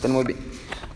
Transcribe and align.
Tenemos 0.00 0.24
bien. 0.24 0.38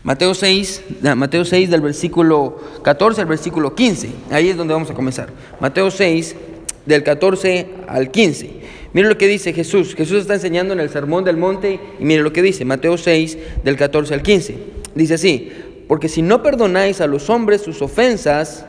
Mateo 0.03 0.33
6, 0.33 0.83
Mateo 1.15 1.43
6 1.43 1.69
del 1.69 1.81
versículo 1.81 2.61
14 2.81 3.21
al 3.21 3.27
versículo 3.27 3.75
15. 3.75 4.09
Ahí 4.31 4.49
es 4.49 4.55
donde 4.57 4.73
vamos 4.73 4.89
a 4.89 4.93
comenzar. 4.93 5.29
Mateo 5.59 5.91
6 5.91 6.35
del 6.85 7.03
14 7.03 7.67
al 7.87 8.09
15. 8.09 8.51
Mire 8.93 9.09
lo 9.09 9.17
que 9.17 9.27
dice 9.27 9.53
Jesús. 9.53 9.95
Jesús 9.95 10.21
está 10.21 10.35
enseñando 10.35 10.73
en 10.73 10.79
el 10.79 10.89
Sermón 10.89 11.23
del 11.23 11.37
Monte 11.37 11.79
y 11.99 12.05
mire 12.05 12.23
lo 12.23 12.31
que 12.31 12.41
dice. 12.41 12.63
Mateo 12.63 12.97
6 12.97 13.37
del 13.63 13.75
14 13.75 14.13
al 14.13 14.21
15. 14.21 14.57
Dice 14.95 15.15
así, 15.15 15.51
porque 15.87 16.09
si 16.09 16.21
no 16.21 16.41
perdonáis 16.41 17.01
a 17.01 17.07
los 17.07 17.29
hombres 17.29 17.61
sus 17.61 17.81
ofensas, 17.81 18.65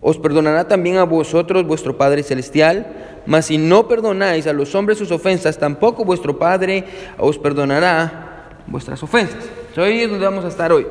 os 0.00 0.18
perdonará 0.18 0.66
también 0.66 0.96
a 0.96 1.04
vosotros 1.04 1.66
vuestro 1.66 1.96
Padre 1.96 2.22
Celestial. 2.22 2.86
Mas 3.26 3.46
si 3.46 3.58
no 3.58 3.86
perdonáis 3.86 4.46
a 4.46 4.52
los 4.52 4.74
hombres 4.74 4.98
sus 4.98 5.12
ofensas, 5.12 5.58
tampoco 5.58 6.04
vuestro 6.04 6.38
Padre 6.38 6.84
os 7.18 7.38
perdonará 7.38 8.29
vuestras 8.70 9.02
ofensas. 9.02 9.44
Hoy 9.76 10.00
es 10.00 10.10
donde 10.10 10.24
vamos 10.24 10.44
a 10.44 10.48
estar 10.48 10.72
hoy. 10.72 10.86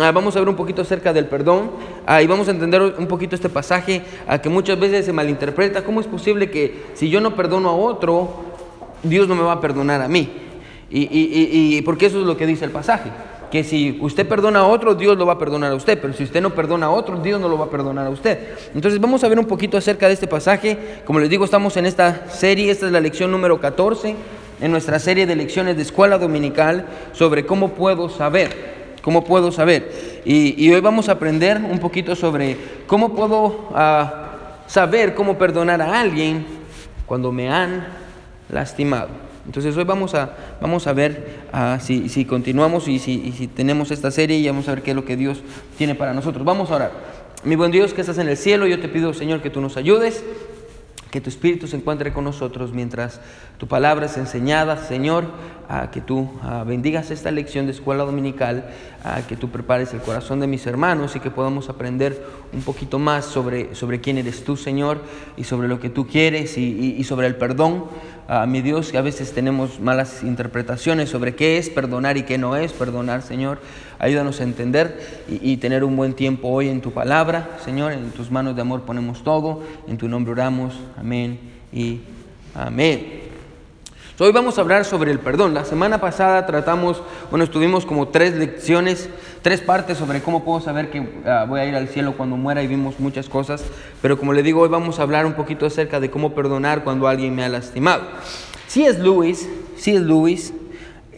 Ah, 0.00 0.12
vamos 0.12 0.36
a 0.36 0.38
ver 0.38 0.48
un 0.48 0.54
poquito 0.54 0.82
acerca 0.82 1.12
del 1.12 1.26
perdón 1.26 1.70
ah, 2.06 2.22
y 2.22 2.26
vamos 2.26 2.46
a 2.48 2.50
entender 2.50 2.80
un 2.82 3.06
poquito 3.06 3.34
este 3.34 3.48
pasaje 3.48 4.02
que 4.42 4.48
muchas 4.48 4.78
veces 4.78 5.06
se 5.06 5.12
malinterpreta. 5.12 5.82
¿Cómo 5.82 6.00
es 6.00 6.06
posible 6.06 6.50
que 6.50 6.84
si 6.94 7.10
yo 7.10 7.20
no 7.20 7.34
perdono 7.34 7.70
a 7.70 7.72
otro, 7.72 8.44
Dios 9.02 9.26
no 9.26 9.34
me 9.34 9.42
va 9.42 9.52
a 9.52 9.60
perdonar 9.60 10.02
a 10.02 10.08
mí? 10.08 10.30
Y, 10.90 11.00
y, 11.00 11.76
y 11.78 11.82
porque 11.82 12.06
eso 12.06 12.20
es 12.20 12.26
lo 12.26 12.36
que 12.36 12.46
dice 12.46 12.64
el 12.64 12.70
pasaje 12.70 13.10
que 13.50 13.64
si 13.64 13.98
usted 14.00 14.26
perdona 14.26 14.60
a 14.60 14.66
otro, 14.66 14.94
Dios 14.94 15.18
lo 15.18 15.26
va 15.26 15.34
a 15.34 15.38
perdonar 15.38 15.72
a 15.72 15.74
usted, 15.74 16.00
pero 16.00 16.14
si 16.14 16.24
usted 16.24 16.40
no 16.40 16.54
perdona 16.54 16.86
a 16.86 16.90
otro, 16.90 17.18
Dios 17.18 17.38
no 17.38 17.50
lo 17.50 17.58
va 17.58 17.66
a 17.66 17.70
perdonar 17.70 18.06
a 18.06 18.08
usted. 18.08 18.38
Entonces 18.74 18.98
vamos 18.98 19.22
a 19.24 19.28
ver 19.28 19.38
un 19.38 19.44
poquito 19.44 19.76
acerca 19.76 20.08
de 20.08 20.14
este 20.14 20.26
pasaje. 20.26 21.02
Como 21.04 21.20
les 21.20 21.28
digo, 21.28 21.44
estamos 21.44 21.76
en 21.76 21.84
esta 21.84 22.30
serie, 22.30 22.70
esta 22.70 22.86
es 22.86 22.92
la 22.92 23.00
lección 23.00 23.30
número 23.30 23.60
14 23.60 24.16
en 24.60 24.70
nuestra 24.70 24.98
serie 24.98 25.26
de 25.26 25.36
lecciones 25.36 25.76
de 25.76 25.82
escuela 25.82 26.18
dominical 26.18 26.86
sobre 27.12 27.46
cómo 27.46 27.70
puedo 27.70 28.08
saber, 28.08 28.94
cómo 29.02 29.24
puedo 29.24 29.52
saber. 29.52 30.22
Y, 30.24 30.70
hoy 30.70 30.80
vamos 30.80 31.08
a 31.08 31.12
aprender 31.12 31.58
un 31.58 31.78
poquito 31.78 32.14
sobre 32.14 32.56
cómo 32.86 33.14
puedo 33.14 33.68
uh, 33.70 34.68
saber 34.68 35.14
cómo 35.14 35.36
perdonar 35.36 35.82
a 35.82 36.00
alguien 36.00 36.46
cuando 37.06 37.32
me 37.32 37.50
han 37.50 37.86
lastimado. 38.48 39.08
Entonces 39.44 39.76
hoy 39.76 39.84
vamos 39.84 40.14
a, 40.14 40.30
vamos 40.60 40.86
a 40.86 40.92
ver 40.92 41.42
uh, 41.52 41.80
si, 41.80 42.08
si, 42.08 42.24
continuamos 42.24 42.86
y 42.86 43.00
si, 43.00 43.20
y 43.24 43.32
si, 43.32 43.48
tenemos 43.48 43.90
esta 43.90 44.12
serie 44.12 44.36
y 44.36 44.46
vamos 44.46 44.68
a 44.68 44.74
ver 44.74 44.82
qué 44.82 44.90
es 44.90 44.96
lo 44.96 45.04
que 45.04 45.16
Dios 45.16 45.42
tiene 45.76 45.96
para 45.96 46.14
nosotros. 46.14 46.44
Vamos 46.44 46.70
a 46.70 46.76
orar. 46.76 46.92
Mi 47.44 47.56
buen 47.56 47.72
Dios 47.72 47.92
que 47.92 48.02
estás 48.02 48.18
en 48.18 48.28
el 48.28 48.36
cielo, 48.36 48.68
yo 48.68 48.78
te 48.80 48.88
pido 48.88 49.12
Señor 49.12 49.42
que 49.42 49.50
tú 49.50 49.60
nos 49.60 49.76
ayudes, 49.76 50.22
que 51.12 51.20
tu 51.20 51.28
Espíritu 51.28 51.66
se 51.66 51.76
encuentre 51.76 52.14
con 52.14 52.24
nosotros 52.24 52.72
mientras 52.72 53.20
tu 53.58 53.68
palabra 53.68 54.06
es 54.06 54.16
enseñada, 54.16 54.78
Señor, 54.78 55.26
que 55.92 56.00
tú 56.00 56.30
bendigas 56.66 57.10
esta 57.10 57.30
lección 57.30 57.66
de 57.66 57.72
escuela 57.72 58.04
dominical, 58.04 58.64
que 59.28 59.36
tú 59.36 59.50
prepares 59.50 59.92
el 59.92 60.00
corazón 60.00 60.40
de 60.40 60.46
mis 60.46 60.66
hermanos 60.66 61.14
y 61.14 61.20
que 61.20 61.30
podamos 61.30 61.68
aprender 61.68 62.24
un 62.54 62.62
poquito 62.62 62.98
más 62.98 63.26
sobre, 63.26 63.74
sobre 63.74 64.00
quién 64.00 64.16
eres 64.16 64.42
tú, 64.42 64.56
Señor, 64.56 65.02
y 65.36 65.44
sobre 65.44 65.68
lo 65.68 65.80
que 65.80 65.90
tú 65.90 66.06
quieres 66.06 66.56
y, 66.56 67.04
sobre 67.04 67.26
el 67.26 67.36
perdón. 67.36 67.84
A 68.40 68.46
mi 68.46 68.62
Dios, 68.62 68.90
que 68.90 68.96
a 68.96 69.02
veces 69.02 69.32
tenemos 69.32 69.78
malas 69.78 70.22
interpretaciones 70.22 71.10
sobre 71.10 71.34
qué 71.34 71.58
es 71.58 71.68
perdonar 71.68 72.16
y 72.16 72.22
qué 72.22 72.38
no 72.38 72.56
es 72.56 72.72
perdonar, 72.72 73.20
Señor. 73.20 73.60
Ayúdanos 73.98 74.40
a 74.40 74.44
entender 74.44 75.22
y, 75.28 75.52
y 75.52 75.58
tener 75.58 75.84
un 75.84 75.96
buen 75.96 76.14
tiempo 76.14 76.48
hoy 76.48 76.70
en 76.70 76.80
tu 76.80 76.92
palabra, 76.92 77.58
Señor. 77.62 77.92
En 77.92 78.10
tus 78.12 78.30
manos 78.30 78.56
de 78.56 78.62
amor 78.62 78.82
ponemos 78.82 79.22
todo. 79.22 79.62
En 79.86 79.98
tu 79.98 80.08
nombre 80.08 80.32
oramos. 80.32 80.80
Amén 80.96 81.38
y 81.74 82.00
amén. 82.54 83.21
Hoy 84.24 84.30
vamos 84.30 84.56
a 84.56 84.60
hablar 84.60 84.84
sobre 84.84 85.10
el 85.10 85.18
perdón. 85.18 85.52
La 85.52 85.64
semana 85.64 86.00
pasada 86.00 86.46
tratamos, 86.46 87.02
bueno, 87.28 87.42
estuvimos 87.42 87.84
como 87.84 88.06
tres 88.06 88.34
lecciones, 88.34 89.10
tres 89.42 89.60
partes 89.60 89.98
sobre 89.98 90.22
cómo 90.22 90.44
puedo 90.44 90.60
saber 90.60 90.90
que 90.90 91.04
ah, 91.26 91.44
voy 91.48 91.58
a 91.58 91.64
ir 91.64 91.74
al 91.74 91.88
cielo 91.88 92.14
cuando 92.16 92.36
muera 92.36 92.62
y 92.62 92.68
vimos 92.68 93.00
muchas 93.00 93.28
cosas. 93.28 93.64
Pero 94.00 94.16
como 94.16 94.32
le 94.32 94.44
digo, 94.44 94.60
hoy 94.60 94.68
vamos 94.68 95.00
a 95.00 95.02
hablar 95.02 95.26
un 95.26 95.32
poquito 95.32 95.66
acerca 95.66 95.98
de 95.98 96.08
cómo 96.08 96.36
perdonar 96.36 96.84
cuando 96.84 97.08
alguien 97.08 97.34
me 97.34 97.42
ha 97.42 97.48
lastimado. 97.48 98.04
Si 98.68 98.86
es 98.86 99.00
Lewis, 99.00 99.48
si 99.76 99.96
es 99.96 100.02
Lewis, 100.02 100.54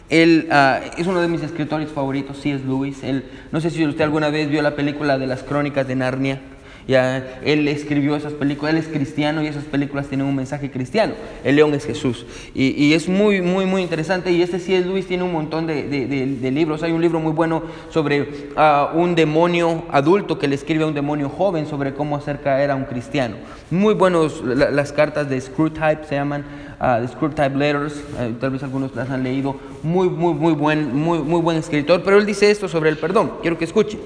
él 0.09 0.49
ah, 0.51 0.81
es 0.97 1.07
uno 1.07 1.21
de 1.21 1.29
mis 1.29 1.43
escritores 1.43 1.91
favoritos, 1.91 2.39
si 2.39 2.53
es 2.53 2.65
Lewis. 2.65 3.05
Él, 3.05 3.27
no 3.53 3.61
sé 3.61 3.69
si 3.69 3.85
usted 3.85 4.03
alguna 4.03 4.31
vez 4.31 4.49
vio 4.49 4.63
la 4.63 4.77
película 4.77 5.19
de 5.19 5.27
las 5.27 5.43
crónicas 5.43 5.87
de 5.87 5.95
Narnia. 5.95 6.41
Ya, 6.87 7.41
él 7.45 7.67
escribió 7.69 8.15
esas 8.15 8.35
películas, 8.35 8.75
él 8.75 8.81
es 8.81 8.89
cristiano 8.89 9.43
y 9.43 9.47
esas 9.47 9.65
películas 9.65 10.07
tienen 10.07 10.27
un 10.27 10.37
mensaje 10.37 10.71
cristiano. 10.71 11.15
El 11.43 11.57
león 11.57 11.73
es 11.75 11.87
Jesús. 11.87 12.27
Y, 12.55 12.93
es 12.93 13.09
muy, 13.09 13.41
muy, 13.41 13.65
muy 13.65 13.83
interesante. 13.83 14.31
Y 14.33 14.43
este 14.43 14.59
sí 14.59 14.75
es 14.75 14.85
Luis, 14.85 15.07
tiene 15.07 15.23
un 15.23 15.33
montón 15.33 15.67
de, 15.67 16.51
libros. 16.53 16.83
Hay 16.83 16.93
un 16.93 17.01
libro 17.01 17.21
muy 17.21 17.33
bueno 17.33 17.63
sobre 17.91 18.29
ah, 18.57 18.93
un 18.95 19.15
demonio 19.15 19.85
adulto 19.91 20.39
que 20.39 20.47
le 20.47 20.55
escribe 20.55 20.85
a 20.85 20.87
un 20.87 20.95
demonio 20.95 21.29
joven 21.29 21.67
sobre 21.67 21.95
cómo 21.95 22.17
hacer 22.17 22.41
caer 22.41 22.71
a 22.71 22.75
un 22.75 22.85
cristiano. 22.85 23.37
Muy 23.71 23.95
buenos 23.95 24.43
las 24.45 24.93
cartas 24.93 25.29
de 25.29 25.41
Screwtype 25.41 26.05
se 26.09 26.17
llaman. 26.17 26.45
Uh, 26.81 27.07
Screwtype 27.07 27.57
Letters, 27.57 27.95
eh, 28.19 28.35
tal 28.41 28.51
vez 28.51 28.63
algunos 28.63 28.95
las 28.95 29.09
han 29.09 29.23
leído, 29.23 29.57
muy, 29.83 30.09
muy, 30.09 30.35
muy 30.35 30.53
buen, 30.53 30.95
muy, 30.95 31.21
muy 31.21 31.41
buen 31.41 31.57
escritor, 31.57 32.03
pero 32.05 32.19
él 32.19 32.27
dice 32.27 32.51
esto 32.51 32.69
sobre 32.69 32.91
el 32.91 32.99
perdón, 32.99 33.35
quiero 33.41 33.57
que 33.57 33.65
escuche. 33.65 33.97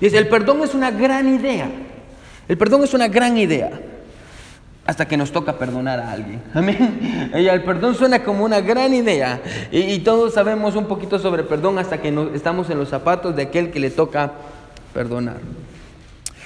Dice, 0.00 0.18
el 0.18 0.28
perdón 0.28 0.62
es 0.62 0.74
una 0.74 0.90
gran 0.90 1.34
idea, 1.34 1.68
el 2.48 2.58
perdón 2.58 2.84
es 2.84 2.94
una 2.94 3.08
gran 3.08 3.36
idea 3.36 3.70
hasta 4.88 5.06
que 5.06 5.18
nos 5.18 5.30
toca 5.30 5.58
perdonar 5.58 6.00
a 6.00 6.12
alguien. 6.12 6.40
Amén. 6.54 7.30
El 7.34 7.62
perdón 7.62 7.94
suena 7.94 8.24
como 8.24 8.42
una 8.42 8.62
gran 8.62 8.94
idea 8.94 9.38
y, 9.70 9.98
todos 9.98 10.32
sabemos 10.32 10.76
un 10.76 10.86
poquito 10.86 11.18
sobre 11.18 11.42
perdón 11.42 11.78
hasta 11.78 12.00
que 12.00 12.08
estamos 12.34 12.70
en 12.70 12.78
los 12.78 12.88
zapatos 12.88 13.36
de 13.36 13.42
aquel 13.42 13.70
que 13.70 13.80
le 13.80 13.90
toca 13.90 14.32
perdonar. 14.94 15.36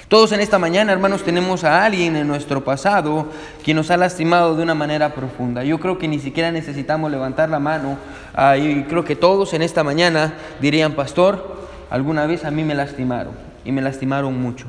Todos 0.09 0.33
en 0.33 0.41
esta 0.41 0.59
mañana, 0.59 0.91
hermanos, 0.91 1.23
tenemos 1.23 1.63
a 1.63 1.85
alguien 1.85 2.17
en 2.17 2.27
nuestro 2.27 2.65
pasado 2.65 3.27
que 3.63 3.73
nos 3.73 3.89
ha 3.89 3.97
lastimado 3.97 4.57
de 4.57 4.61
una 4.61 4.75
manera 4.75 5.15
profunda. 5.15 5.63
Yo 5.63 5.79
creo 5.79 5.97
que 5.97 6.09
ni 6.09 6.19
siquiera 6.19 6.51
necesitamos 6.51 7.09
levantar 7.09 7.49
la 7.49 7.59
mano 7.59 7.97
ah, 8.35 8.57
y 8.57 8.83
creo 8.83 9.05
que 9.05 9.15
todos 9.15 9.53
en 9.53 9.61
esta 9.61 9.85
mañana 9.85 10.33
dirían, 10.59 10.91
pastor, 10.91 11.65
alguna 11.89 12.25
vez 12.27 12.43
a 12.43 12.51
mí 12.51 12.65
me 12.65 12.75
lastimaron 12.75 13.33
y 13.63 13.71
me 13.71 13.81
lastimaron 13.81 14.39
mucho. 14.39 14.65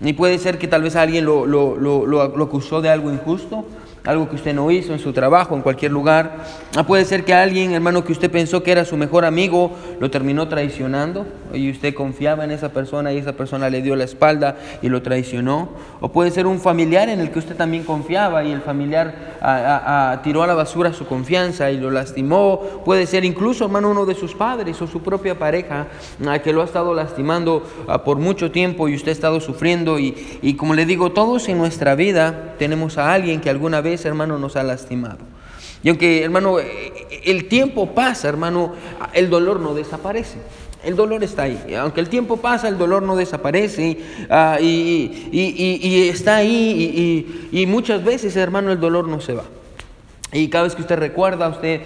Y 0.00 0.12
puede 0.12 0.38
ser 0.38 0.58
que 0.58 0.68
tal 0.68 0.82
vez 0.82 0.94
alguien 0.96 1.24
lo, 1.24 1.46
lo, 1.46 1.76
lo, 1.76 2.06
lo, 2.06 2.22
acusó 2.22 2.80
de 2.80 2.88
algo 2.88 3.10
injusto, 3.10 3.66
algo 4.08 4.26
que 4.26 4.36
usted 4.36 4.54
no 4.54 4.70
hizo 4.70 4.94
en 4.94 4.98
su 4.98 5.12
trabajo, 5.12 5.54
en 5.54 5.60
cualquier 5.60 5.92
lugar. 5.92 6.38
Ah, 6.74 6.86
puede 6.86 7.04
ser 7.04 7.26
que 7.26 7.34
alguien, 7.34 7.72
hermano, 7.72 8.04
que 8.04 8.12
usted 8.12 8.30
pensó 8.30 8.62
que 8.62 8.72
era 8.72 8.86
su 8.86 8.96
mejor 8.96 9.26
amigo, 9.26 9.72
lo 10.00 10.10
terminó 10.10 10.48
traicionando 10.48 11.26
y 11.52 11.70
usted 11.70 11.92
confiaba 11.92 12.44
en 12.44 12.50
esa 12.50 12.70
persona 12.70 13.12
y 13.12 13.18
esa 13.18 13.34
persona 13.34 13.68
le 13.68 13.82
dio 13.82 13.96
la 13.96 14.04
espalda 14.04 14.56
y 14.80 14.88
lo 14.88 15.02
traicionó. 15.02 15.68
O 16.00 16.10
puede 16.10 16.30
ser 16.30 16.46
un 16.46 16.58
familiar 16.58 17.10
en 17.10 17.20
el 17.20 17.30
que 17.30 17.38
usted 17.38 17.54
también 17.54 17.84
confiaba 17.84 18.42
y 18.44 18.50
el 18.50 18.62
familiar 18.62 20.20
tiró 20.24 20.42
a 20.42 20.46
la 20.46 20.54
basura 20.54 20.94
su 20.94 21.04
confianza 21.06 21.70
y 21.70 21.76
lo 21.76 21.90
lastimó. 21.90 22.60
Puede 22.86 23.06
ser 23.06 23.26
incluso, 23.26 23.66
hermano, 23.66 23.90
uno 23.90 24.06
de 24.06 24.14
sus 24.14 24.34
padres 24.34 24.80
o 24.80 24.86
su 24.86 25.02
propia 25.02 25.38
pareja 25.38 25.88
que 26.42 26.54
lo 26.54 26.62
ha 26.62 26.64
estado 26.64 26.94
lastimando 26.94 27.62
por 28.06 28.16
mucho 28.16 28.50
tiempo 28.50 28.88
y 28.88 28.94
usted 28.94 29.10
ha 29.10 29.12
estado 29.12 29.40
sufriendo. 29.40 29.98
Y, 29.98 30.38
y 30.40 30.54
como 30.54 30.72
le 30.72 30.86
digo, 30.86 31.12
todos 31.12 31.46
en 31.50 31.58
nuestra 31.58 31.94
vida 31.94 32.54
tenemos 32.58 32.96
a 32.96 33.12
alguien 33.12 33.42
que 33.42 33.50
alguna 33.50 33.82
vez 33.82 33.97
hermano, 34.04 34.38
nos 34.38 34.56
ha 34.56 34.62
lastimado. 34.62 35.18
Y 35.82 35.88
aunque, 35.88 36.24
hermano, 36.24 36.56
el 36.58 37.48
tiempo 37.48 37.94
pasa, 37.94 38.28
hermano, 38.28 38.74
el 39.12 39.30
dolor 39.30 39.60
no 39.60 39.74
desaparece. 39.74 40.38
El 40.84 40.96
dolor 40.96 41.24
está 41.24 41.42
ahí. 41.42 41.74
Aunque 41.74 42.00
el 42.00 42.08
tiempo 42.08 42.36
pasa, 42.36 42.68
el 42.68 42.78
dolor 42.78 43.02
no 43.02 43.16
desaparece 43.16 43.98
ah, 44.30 44.58
y, 44.60 46.08
está 46.08 46.36
ahí 46.36 47.48
y 47.50 47.66
muchas 47.66 48.04
veces, 48.04 48.36
hermano, 48.36 48.72
el 48.72 48.80
dolor 48.80 49.08
no 49.08 49.20
se 49.20 49.34
va. 49.34 49.44
Y 50.30 50.48
cada 50.48 50.64
vez 50.64 50.74
que 50.74 50.82
usted 50.82 50.98
recuerda, 50.98 51.48
usted 51.48 51.80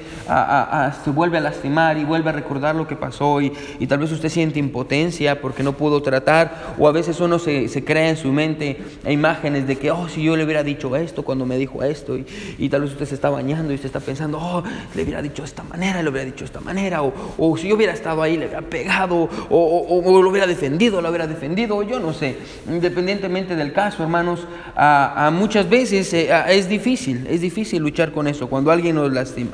se 1.04 1.10
vuelve 1.10 1.38
a 1.38 1.40
lastimar 1.40 1.96
y 1.96 2.04
vuelve 2.04 2.30
a 2.30 2.32
recordar 2.32 2.74
lo 2.74 2.88
que 2.88 2.96
pasó 2.96 3.40
y, 3.40 3.52
tal 3.86 4.00
vez 4.00 4.10
usted 4.10 4.30
siente 4.30 4.58
impotencia 4.58 5.40
porque 5.40 5.62
no 5.62 5.74
pudo 5.74 6.02
tratar 6.02 6.74
o 6.78 6.88
a 6.88 6.92
veces 6.92 7.20
uno 7.20 7.38
se, 7.38 7.84
crea 7.84 8.08
en 8.08 8.16
su 8.16 8.32
mente 8.32 8.78
imágenes 9.08 9.68
de 9.68 9.76
que, 9.76 9.92
oh, 9.92 10.08
si 10.08 10.24
yo 10.24 10.36
le 10.36 10.44
hubiera 10.44 10.64
dicho 10.64 10.96
esto 10.96 11.22
cuando 11.22 11.46
me 11.46 11.56
dijo 11.56 11.84
esto 11.84 12.16
y, 12.18 12.68
tal 12.68 12.80
vez 12.80 12.92
usted 12.92 13.06
se 13.06 13.14
está 13.14 13.30
bañando 13.30 13.70
y 13.70 13.76
usted 13.76 13.86
está 13.86 14.00
pensando, 14.00 14.38
oh, 14.40 14.64
le 14.96 15.02
hubiera 15.04 15.22
dicho 15.22 15.42
de 15.42 15.48
esta 15.48 15.62
manera, 15.62 16.02
le 16.02 16.10
hubiera 16.10 16.24
dicho 16.24 16.40
de 16.40 16.46
esta 16.46 16.60
manera 16.60 17.02
o, 17.02 17.56
si 17.56 17.68
yo 17.68 17.76
hubiera 17.76 17.92
estado 17.92 18.22
ahí 18.22 18.36
le 18.36 18.46
hubiera 18.46 18.62
pegado 18.62 19.28
o, 19.50 20.20
lo 20.20 20.30
hubiera 20.30 20.48
defendido, 20.48 21.00
lo 21.00 21.10
hubiera 21.10 21.28
defendido, 21.28 21.80
yo 21.84 22.00
no 22.00 22.12
sé. 22.12 22.36
Independientemente 22.68 23.54
del 23.54 23.72
caso, 23.72 24.02
hermanos, 24.02 24.48
a, 24.74 25.30
muchas 25.32 25.68
veces 25.68 26.12
eh, 26.12 26.30
es 26.48 26.68
difícil, 26.68 27.24
es 27.28 27.40
difícil 27.40 27.82
luchar 27.82 28.10
con 28.10 28.26
eso, 28.32 28.48
cuando 28.48 28.70
alguien 28.70 28.96
nos 28.96 29.12
lastima. 29.12 29.52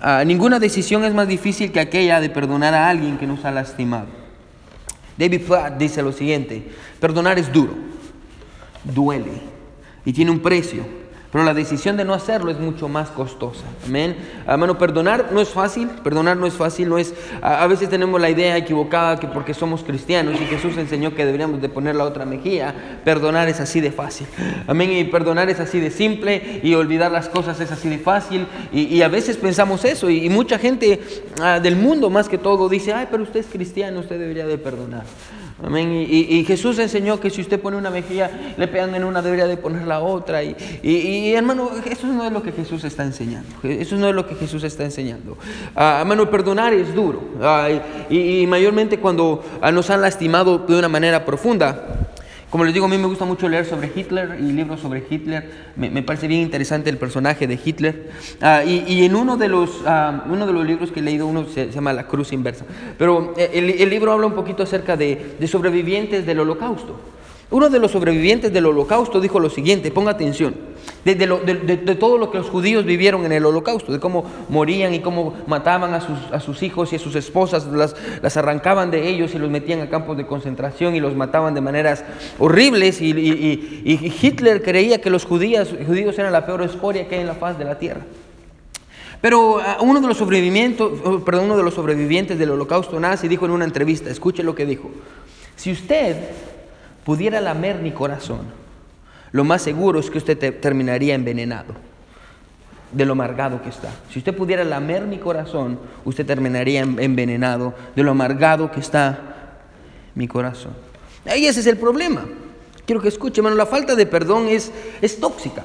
Ah, 0.00 0.24
ninguna 0.24 0.58
decisión 0.58 1.04
es 1.04 1.14
más 1.14 1.28
difícil 1.28 1.70
que 1.70 1.78
aquella 1.78 2.20
de 2.20 2.30
perdonar 2.30 2.74
a 2.74 2.88
alguien 2.88 3.18
que 3.18 3.26
nos 3.26 3.44
ha 3.44 3.50
lastimado. 3.50 4.06
David 5.16 5.42
Platt 5.42 5.78
dice 5.78 6.02
lo 6.02 6.12
siguiente, 6.12 6.72
perdonar 6.98 7.38
es 7.38 7.52
duro, 7.52 7.74
duele 8.82 9.30
y 10.04 10.12
tiene 10.12 10.30
un 10.30 10.40
precio, 10.40 10.84
Pero 11.32 11.44
la 11.44 11.54
decisión 11.54 11.96
de 11.96 12.04
no 12.04 12.12
hacerlo 12.12 12.50
es 12.50 12.60
mucho 12.60 12.88
más 12.88 13.08
costosa. 13.08 13.64
Amén. 13.86 14.16
Hermano, 14.46 14.76
perdonar 14.76 15.30
no 15.32 15.40
es 15.40 15.48
fácil. 15.48 15.88
Perdonar 16.04 16.36
no 16.36 16.46
es 16.46 16.52
fácil. 16.52 16.90
No 16.90 16.98
es, 16.98 17.14
a, 17.40 17.66
veces 17.66 17.88
tenemos 17.88 18.20
la 18.20 18.28
idea 18.28 18.54
equivocada 18.58 19.18
que 19.18 19.26
porque 19.26 19.54
somos 19.54 19.82
cristianos 19.82 20.38
y 20.38 20.44
Jesús 20.44 20.76
enseñó 20.76 21.14
que 21.14 21.24
deberíamos 21.24 21.62
de 21.62 21.70
poner 21.70 21.96
la 21.96 22.04
otra 22.04 22.26
mejilla, 22.26 22.74
perdonar 23.02 23.48
es 23.48 23.60
así 23.60 23.80
de 23.80 23.90
fácil. 23.90 24.26
Amén. 24.66 24.92
Y 24.92 25.04
perdonar 25.04 25.48
es 25.48 25.58
así 25.58 25.80
de 25.80 25.90
simple 25.90 26.60
y 26.62 26.74
olvidar 26.74 27.10
las 27.10 27.30
cosas 27.30 27.58
es 27.60 27.72
así 27.72 27.88
de 27.88 27.98
fácil. 27.98 28.46
Y, 28.70 29.00
a 29.00 29.08
veces 29.08 29.38
pensamos 29.38 29.86
eso. 29.86 30.10
Y, 30.10 30.28
mucha 30.28 30.58
gente 30.58 31.00
ah, 31.40 31.60
del 31.60 31.76
mundo 31.76 32.10
más 32.10 32.28
que 32.28 32.36
todo 32.36 32.68
dice, 32.68 32.92
ay, 32.92 33.08
pero 33.10 33.22
usted 33.22 33.40
es 33.40 33.46
cristiano, 33.46 34.00
usted 34.00 34.18
debería 34.18 34.46
de 34.46 34.58
perdonar. 34.58 35.04
Amén. 35.64 36.06
Y, 36.08 36.44
Jesús 36.44 36.78
enseñó 36.78 37.20
que 37.20 37.30
si 37.30 37.40
usted 37.40 37.60
pone 37.60 37.76
una 37.76 37.90
mejilla, 37.90 38.30
le 38.56 38.66
pegan 38.66 38.94
en 38.94 39.04
una, 39.04 39.22
debería 39.22 39.46
de 39.46 39.56
poner 39.56 39.86
la 39.86 40.00
otra. 40.00 40.42
Y, 40.42 41.32
hermano, 41.34 41.70
eso 41.84 42.06
no 42.08 42.24
es 42.24 42.32
lo 42.32 42.42
que 42.42 42.52
Jesús 42.52 42.82
está 42.84 43.04
enseñando. 43.04 43.48
Eso 43.62 43.96
no 43.96 44.08
es 44.08 44.14
lo 44.14 44.26
que 44.26 44.34
Jesús 44.34 44.64
está 44.64 44.84
enseñando. 44.84 45.36
Ah, 45.76 45.98
hermano, 46.00 46.28
perdonar 46.30 46.72
es 46.72 46.94
duro. 46.94 47.22
y, 48.10 48.44
mayormente 48.46 48.98
cuando 48.98 49.44
ah, 49.60 49.70
nos 49.70 49.88
han 49.90 50.00
lastimado 50.00 50.58
de 50.58 50.78
una 50.78 50.88
manera 50.88 51.24
profunda. 51.24 52.01
Como 52.52 52.64
les 52.66 52.74
digo, 52.74 52.84
a 52.84 52.88
mí 52.90 52.98
me 52.98 53.06
gusta 53.06 53.24
mucho 53.24 53.48
leer 53.48 53.64
sobre 53.64 53.90
Hitler 53.96 54.36
y 54.38 54.52
libros 54.52 54.78
sobre 54.78 55.02
Hitler. 55.08 55.72
Me, 55.74 56.02
parece 56.02 56.28
bien 56.28 56.42
interesante 56.42 56.90
el 56.90 56.98
personaje 56.98 57.46
de 57.46 57.58
Hitler. 57.64 58.10
Ah, 58.42 58.62
y, 58.62 59.06
en 59.06 59.16
uno 59.16 59.38
de, 59.38 59.48
los, 59.48 59.70
ah, 59.86 60.24
uno 60.28 60.46
de 60.46 60.52
los 60.52 60.66
libros 60.66 60.92
que 60.92 61.00
he 61.00 61.02
leído, 61.02 61.26
uno 61.26 61.46
se, 61.46 61.70
llama 61.70 61.94
La 61.94 62.06
Cruz 62.06 62.30
Inversa. 62.30 62.66
Pero 62.98 63.32
eh, 63.38 63.52
el, 63.54 63.88
libro 63.88 64.12
habla 64.12 64.26
un 64.26 64.34
poquito 64.34 64.64
acerca 64.64 64.98
de, 64.98 65.36
de 65.40 65.48
sobrevivientes 65.48 66.26
del 66.26 66.40
holocausto. 66.40 67.00
Uno 67.50 67.70
de 67.70 67.78
los 67.78 67.90
sobrevivientes 67.90 68.52
del 68.52 68.66
holocausto 68.66 69.18
dijo 69.18 69.40
lo 69.40 69.48
siguiente, 69.48 69.90
ponga 69.90 70.10
atención, 70.10 70.54
de, 71.04 71.96
todo 71.98 72.16
lo 72.16 72.30
que 72.30 72.38
los 72.38 72.48
judíos 72.48 72.84
vivieron 72.84 73.24
en 73.24 73.32
el 73.32 73.44
holocausto, 73.44 73.92
de 73.92 73.98
cómo 73.98 74.24
morían 74.48 74.94
y 74.94 75.00
cómo 75.00 75.34
mataban 75.46 75.94
a 75.94 76.00
sus, 76.40 76.62
hijos 76.62 76.92
y 76.92 76.96
a 76.96 76.98
sus 76.98 77.16
esposas, 77.16 77.66
las, 77.66 78.36
arrancaban 78.36 78.90
de 78.90 79.08
ellos 79.08 79.34
y 79.34 79.38
los 79.38 79.50
metían 79.50 79.80
a 79.80 79.90
campos 79.90 80.16
de 80.16 80.26
concentración 80.26 80.94
y 80.94 81.00
los 81.00 81.16
mataban 81.16 81.54
de 81.54 81.60
maneras 81.60 82.04
horribles 82.38 83.00
y, 83.00 83.12
Hitler 84.22 84.62
creía 84.62 85.00
que 85.00 85.10
los 85.10 85.24
judíos, 85.24 85.74
judíos 85.86 86.18
eran 86.18 86.32
la 86.32 86.46
peor 86.46 86.62
escoria 86.62 87.08
que 87.08 87.16
hay 87.16 87.20
en 87.22 87.26
la 87.26 87.34
faz 87.34 87.58
de 87.58 87.64
la 87.64 87.78
tierra. 87.78 88.02
Pero 89.20 89.60
ah, 89.60 89.78
uno 89.80 90.00
de 90.00 90.08
los 90.08 90.16
sobrevivientes, 90.16 90.86
perdón, 91.24 91.44
uno 91.46 91.56
de 91.56 91.62
los 91.62 91.74
sobrevivientes 91.74 92.38
del 92.38 92.50
holocausto 92.50 92.98
nazi 92.98 93.28
dijo 93.28 93.46
en 93.46 93.52
una 93.52 93.64
entrevista, 93.64 94.10
escuche 94.10 94.42
lo 94.42 94.54
que 94.54 94.66
dijo, 94.66 94.90
si 95.54 95.70
usted 95.70 96.16
pudiera 97.04 97.40
lamer 97.40 97.78
mi 97.78 97.92
corazón, 97.92 98.61
lo 99.32 99.44
más 99.44 99.62
seguro 99.62 99.98
es 99.98 100.10
que 100.10 100.18
usted 100.18 100.60
terminaría 100.60 101.14
envenenado 101.14 101.74
de 102.92 103.06
lo 103.06 103.12
amargado 103.12 103.62
que 103.62 103.70
está. 103.70 103.88
Si 104.10 104.18
usted 104.18 104.36
pudiera 104.36 104.64
lamer 104.64 105.06
mi 105.06 105.18
corazón, 105.18 105.78
usted 106.04 106.26
terminaría 106.26 106.80
envenenado 106.80 107.74
de 107.96 108.02
lo 108.02 108.10
amargado 108.10 108.70
que 108.70 108.80
está 108.80 109.18
mi 110.14 110.28
corazón. 110.28 110.72
Y 111.24 111.46
ese 111.46 111.60
es 111.60 111.66
el 111.66 111.78
problema. 111.78 112.24
Quiero 112.84 113.00
que 113.00 113.08
escuche, 113.08 113.40
hermano, 113.40 113.56
la 113.56 113.66
falta 113.66 113.94
de 113.94 114.06
perdón 114.06 114.48
es, 114.48 114.70
es 115.00 115.18
tóxica. 115.18 115.62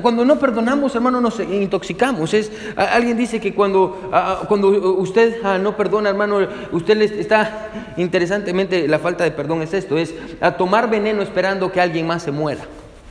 Cuando 0.00 0.24
no 0.24 0.38
perdonamos, 0.38 0.94
hermano, 0.94 1.20
nos 1.20 1.38
intoxicamos. 1.40 2.34
Es, 2.34 2.50
alguien 2.76 3.16
dice 3.16 3.40
que 3.40 3.54
cuando, 3.54 4.10
cuando 4.48 4.68
usted 4.68 5.36
ah, 5.44 5.58
no 5.58 5.76
perdona, 5.76 6.08
hermano, 6.08 6.40
usted 6.72 7.00
está, 7.00 7.68
interesantemente, 7.96 8.88
la 8.88 8.98
falta 8.98 9.24
de 9.24 9.30
perdón 9.30 9.62
es 9.62 9.74
esto, 9.74 9.98
es 9.98 10.14
a 10.40 10.52
tomar 10.52 10.90
veneno 10.90 11.22
esperando 11.22 11.70
que 11.70 11.80
alguien 11.80 12.06
más 12.06 12.22
se 12.22 12.30
muera. 12.30 12.62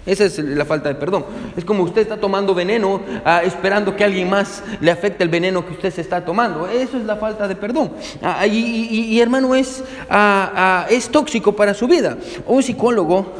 Esa 0.09 0.25
es 0.25 0.39
la 0.39 0.65
falta 0.65 0.89
de 0.89 0.95
perdón. 0.95 1.23
Es 1.55 1.63
como 1.63 1.83
usted 1.83 2.01
está 2.01 2.17
tomando 2.17 2.55
veneno 2.55 3.01
ah, 3.23 3.41
esperando 3.43 3.95
que 3.95 4.03
alguien 4.03 4.29
más 4.29 4.63
le 4.81 4.89
afecte 4.89 5.23
el 5.23 5.29
veneno 5.29 5.65
que 5.65 5.73
usted 5.73 5.93
se 5.93 6.01
está 6.01 6.25
tomando. 6.25 6.67
Eso 6.67 6.97
es 6.97 7.05
la 7.05 7.15
falta 7.15 7.47
de 7.47 7.55
perdón. 7.55 7.91
Ah, 8.23 8.47
y, 8.47 9.19
hermano, 9.19 9.53
es, 9.53 9.83
ah, 10.09 10.87
es 10.89 11.09
tóxico 11.09 11.51
para 11.53 11.75
su 11.75 11.87
vida. 11.87 12.17
Un 12.47 12.63
psicólogo, 12.63 13.33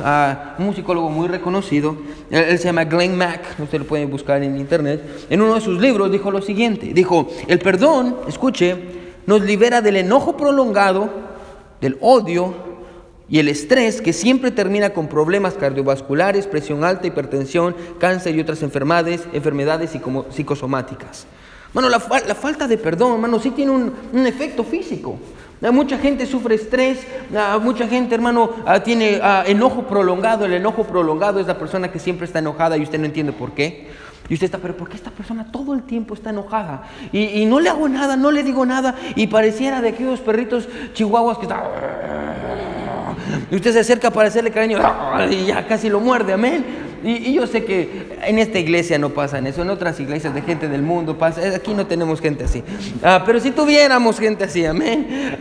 un 0.59 0.75
psicólogo 0.75 1.09
muy 1.09 1.27
reconocido, 1.27 1.97
él, 2.29 2.59
se 2.59 2.65
llama 2.65 2.83
Glenn 2.83 3.17
Mack, 3.17 3.59
usted 3.59 3.79
lo 3.79 3.85
puede 3.85 4.05
buscar 4.05 4.43
en 4.43 4.57
internet, 4.57 5.25
en 5.29 5.41
uno 5.41 5.55
de 5.55 5.61
sus 5.61 5.81
libros 5.81 6.11
dijo 6.11 6.29
lo 6.29 6.41
siguiente. 6.41 6.93
Dijo, 6.93 7.27
el 7.47 7.57
perdón, 7.59 8.17
escuche, 8.27 8.75
nos 9.25 9.41
libera 9.41 9.81
del 9.81 9.97
enojo 9.97 10.37
prolongado, 10.37 11.09
del 11.81 11.97
odio, 12.01 12.68
y 13.29 13.39
el 13.39 13.47
estrés 13.47 14.01
que 14.01 14.11
siempre 14.11 14.51
termina 14.51 14.89
con 14.89 15.07
problemas 15.07 15.53
cardiovasculares, 15.53 16.47
presión 16.47 16.83
alta, 16.83 17.07
hipertensión, 17.07 17.75
cáncer 17.99 18.35
y 18.35 18.39
otras 18.39 18.63
enfermedades, 18.63 19.27
enfermedades 19.33 19.91
psicosomáticas. 20.31 21.27
Bueno, 21.73 21.89
la, 21.89 21.99
falta 21.99 22.67
de 22.67 22.77
perdón, 22.77 23.13
hermano, 23.13 23.39
sí 23.39 23.51
tiene 23.51 23.71
un, 23.71 24.25
efecto 24.25 24.63
físico. 24.63 25.19
Mucha 25.71 25.99
gente 25.99 26.25
sufre 26.25 26.55
estrés, 26.55 27.05
mucha 27.61 27.87
gente, 27.87 28.15
hermano, 28.15 28.49
tiene 28.83 29.21
enojo 29.45 29.83
prolongado. 29.83 30.45
El 30.45 30.53
enojo 30.53 30.85
prolongado 30.85 31.39
es 31.39 31.45
la 31.45 31.59
persona 31.59 31.91
que 31.91 31.99
siempre 31.99 32.25
está 32.25 32.39
enojada 32.39 32.77
y 32.77 32.81
usted 32.81 32.97
no 32.97 33.05
entiende 33.05 33.33
por 33.33 33.51
qué. 33.51 33.87
Y 34.29 34.35
usted 34.35 34.45
está, 34.45 34.57
pero 34.59 34.77
¿por 34.77 34.89
qué 34.89 34.95
esta 34.95 35.09
persona 35.11 35.51
todo 35.51 35.73
el 35.73 35.83
tiempo 35.83 36.13
está 36.13 36.29
enojada? 36.29 36.83
Y, 37.11 37.41
y 37.41 37.45
no 37.45 37.59
le 37.59 37.69
hago 37.69 37.89
nada, 37.89 38.15
no 38.15 38.31
le 38.31 38.43
digo 38.43 38.65
nada. 38.65 38.95
Y 39.15 39.27
pareciera 39.27 39.81
de 39.81 39.89
aquellos 39.89 40.19
perritos 40.19 40.67
chihuahuas 40.93 41.37
que 41.37 41.43
están 41.43 41.61
y 43.51 43.55
usted 43.55 43.73
se 43.73 43.79
acerca 43.79 44.11
para 44.11 44.27
hacerle 44.27 44.51
cariño 44.51 44.79
y 45.29 45.45
ya 45.45 45.67
casi 45.67 45.89
lo 45.89 45.99
muerde, 45.99 46.33
amén. 46.33 46.89
Y, 47.03 47.33
yo 47.33 47.47
sé 47.47 47.63
que 47.63 48.17
en 48.25 48.39
esta 48.39 48.59
iglesia 48.59 48.99
no 48.99 49.09
pasa 49.09 49.39
eso, 49.39 49.61
en 49.61 49.69
otras 49.69 49.99
iglesias 49.99 50.33
de 50.33 50.41
gente 50.41 50.67
del 50.67 50.81
mundo 50.81 51.17
pasa, 51.17 51.41
aquí 51.55 51.73
no 51.73 51.87
tenemos 51.87 52.19
gente 52.19 52.43
así. 52.43 52.63
Ah, 53.01 53.23
pero 53.25 53.39
si 53.39 53.51
tuviéramos 53.51 54.19
gente 54.19 54.43
así, 54.43 54.65
amén. 54.65 55.37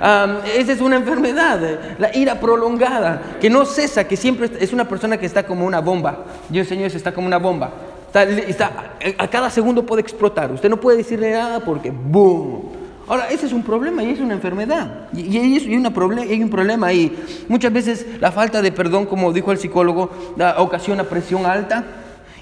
esa 0.56 0.72
es 0.72 0.80
una 0.80 0.96
enfermedad, 0.96 1.60
la 1.98 2.16
ira 2.16 2.38
prolongada, 2.38 3.22
que 3.40 3.50
no 3.50 3.64
cesa, 3.64 4.06
que 4.06 4.16
siempre 4.16 4.50
es 4.60 4.72
una 4.72 4.88
persona 4.88 5.16
que 5.16 5.26
está 5.26 5.44
como 5.44 5.66
una 5.66 5.80
bomba. 5.80 6.24
Dios 6.48 6.68
Señor, 6.68 6.86
está 6.94 7.12
como 7.12 7.26
una 7.26 7.38
bomba. 7.38 7.72
Está, 8.14 8.96
a 9.18 9.28
cada 9.28 9.50
segundo 9.50 9.84
puede 9.84 10.00
explotar. 10.00 10.50
Usted 10.52 10.70
no 10.70 10.78
puede 10.78 10.98
decirle 10.98 11.32
nada 11.32 11.60
porque 11.60 11.90
¡boom! 11.90 12.87
Ahora, 13.08 13.28
ese 13.30 13.46
es 13.46 13.52
un 13.52 13.62
problema 13.62 14.04
y 14.04 14.10
es 14.10 14.20
una 14.20 14.34
enfermedad. 14.34 15.08
Y, 15.14 15.38
hay, 15.38 15.76
un 15.76 16.50
problema 16.50 16.88
ahí. 16.88 17.16
Muchas 17.48 17.72
veces 17.72 18.06
la 18.20 18.30
falta 18.30 18.60
de 18.60 18.70
perdón, 18.70 19.06
como 19.06 19.32
dijo 19.32 19.50
el 19.50 19.58
psicólogo, 19.58 20.10
ocasiona 20.58 21.04
presión 21.04 21.46
alta, 21.46 21.84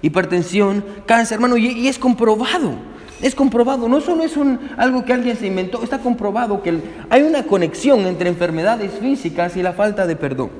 hipertensión, 0.02 0.84
cáncer, 1.06 1.36
hermano, 1.36 1.56
y, 1.56 1.86
es 1.86 1.98
comprobado. 1.98 2.74
Es 3.22 3.34
comprobado, 3.34 3.88
no 3.88 4.02
solo 4.02 4.24
es 4.24 4.36
un, 4.36 4.60
algo 4.76 5.04
que 5.04 5.14
alguien 5.14 5.38
se 5.38 5.46
inventó, 5.46 5.82
está 5.82 6.00
comprobado 6.00 6.62
que 6.62 6.82
hay 7.08 7.22
una 7.22 7.44
conexión 7.44 8.00
entre 8.00 8.28
enfermedades 8.28 8.92
físicas 9.00 9.56
y 9.56 9.62
la 9.62 9.72
falta 9.72 10.06
de 10.06 10.16
perdón. 10.16 10.50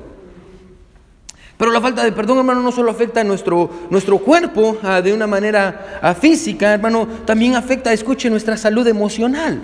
Pero 1.57 1.71
la 1.71 1.81
falta 1.81 2.03
de 2.03 2.11
perdón, 2.11 2.39
hermano, 2.39 2.61
no 2.61 2.71
solo 2.71 2.89
afecta 2.89 3.21
a 3.21 3.23
nuestro, 3.23 3.69
nuestro 3.91 4.17
cuerpo 4.19 4.77
ah, 4.81 5.01
de 5.01 5.13
una 5.13 5.27
manera 5.27 5.99
ah, 6.01 6.15
física, 6.15 6.73
hermano, 6.73 7.07
también 7.25 7.55
afecta, 7.55 7.93
escuche, 7.93 8.29
nuestra 8.29 8.57
salud 8.57 8.87
emocional. 8.87 9.61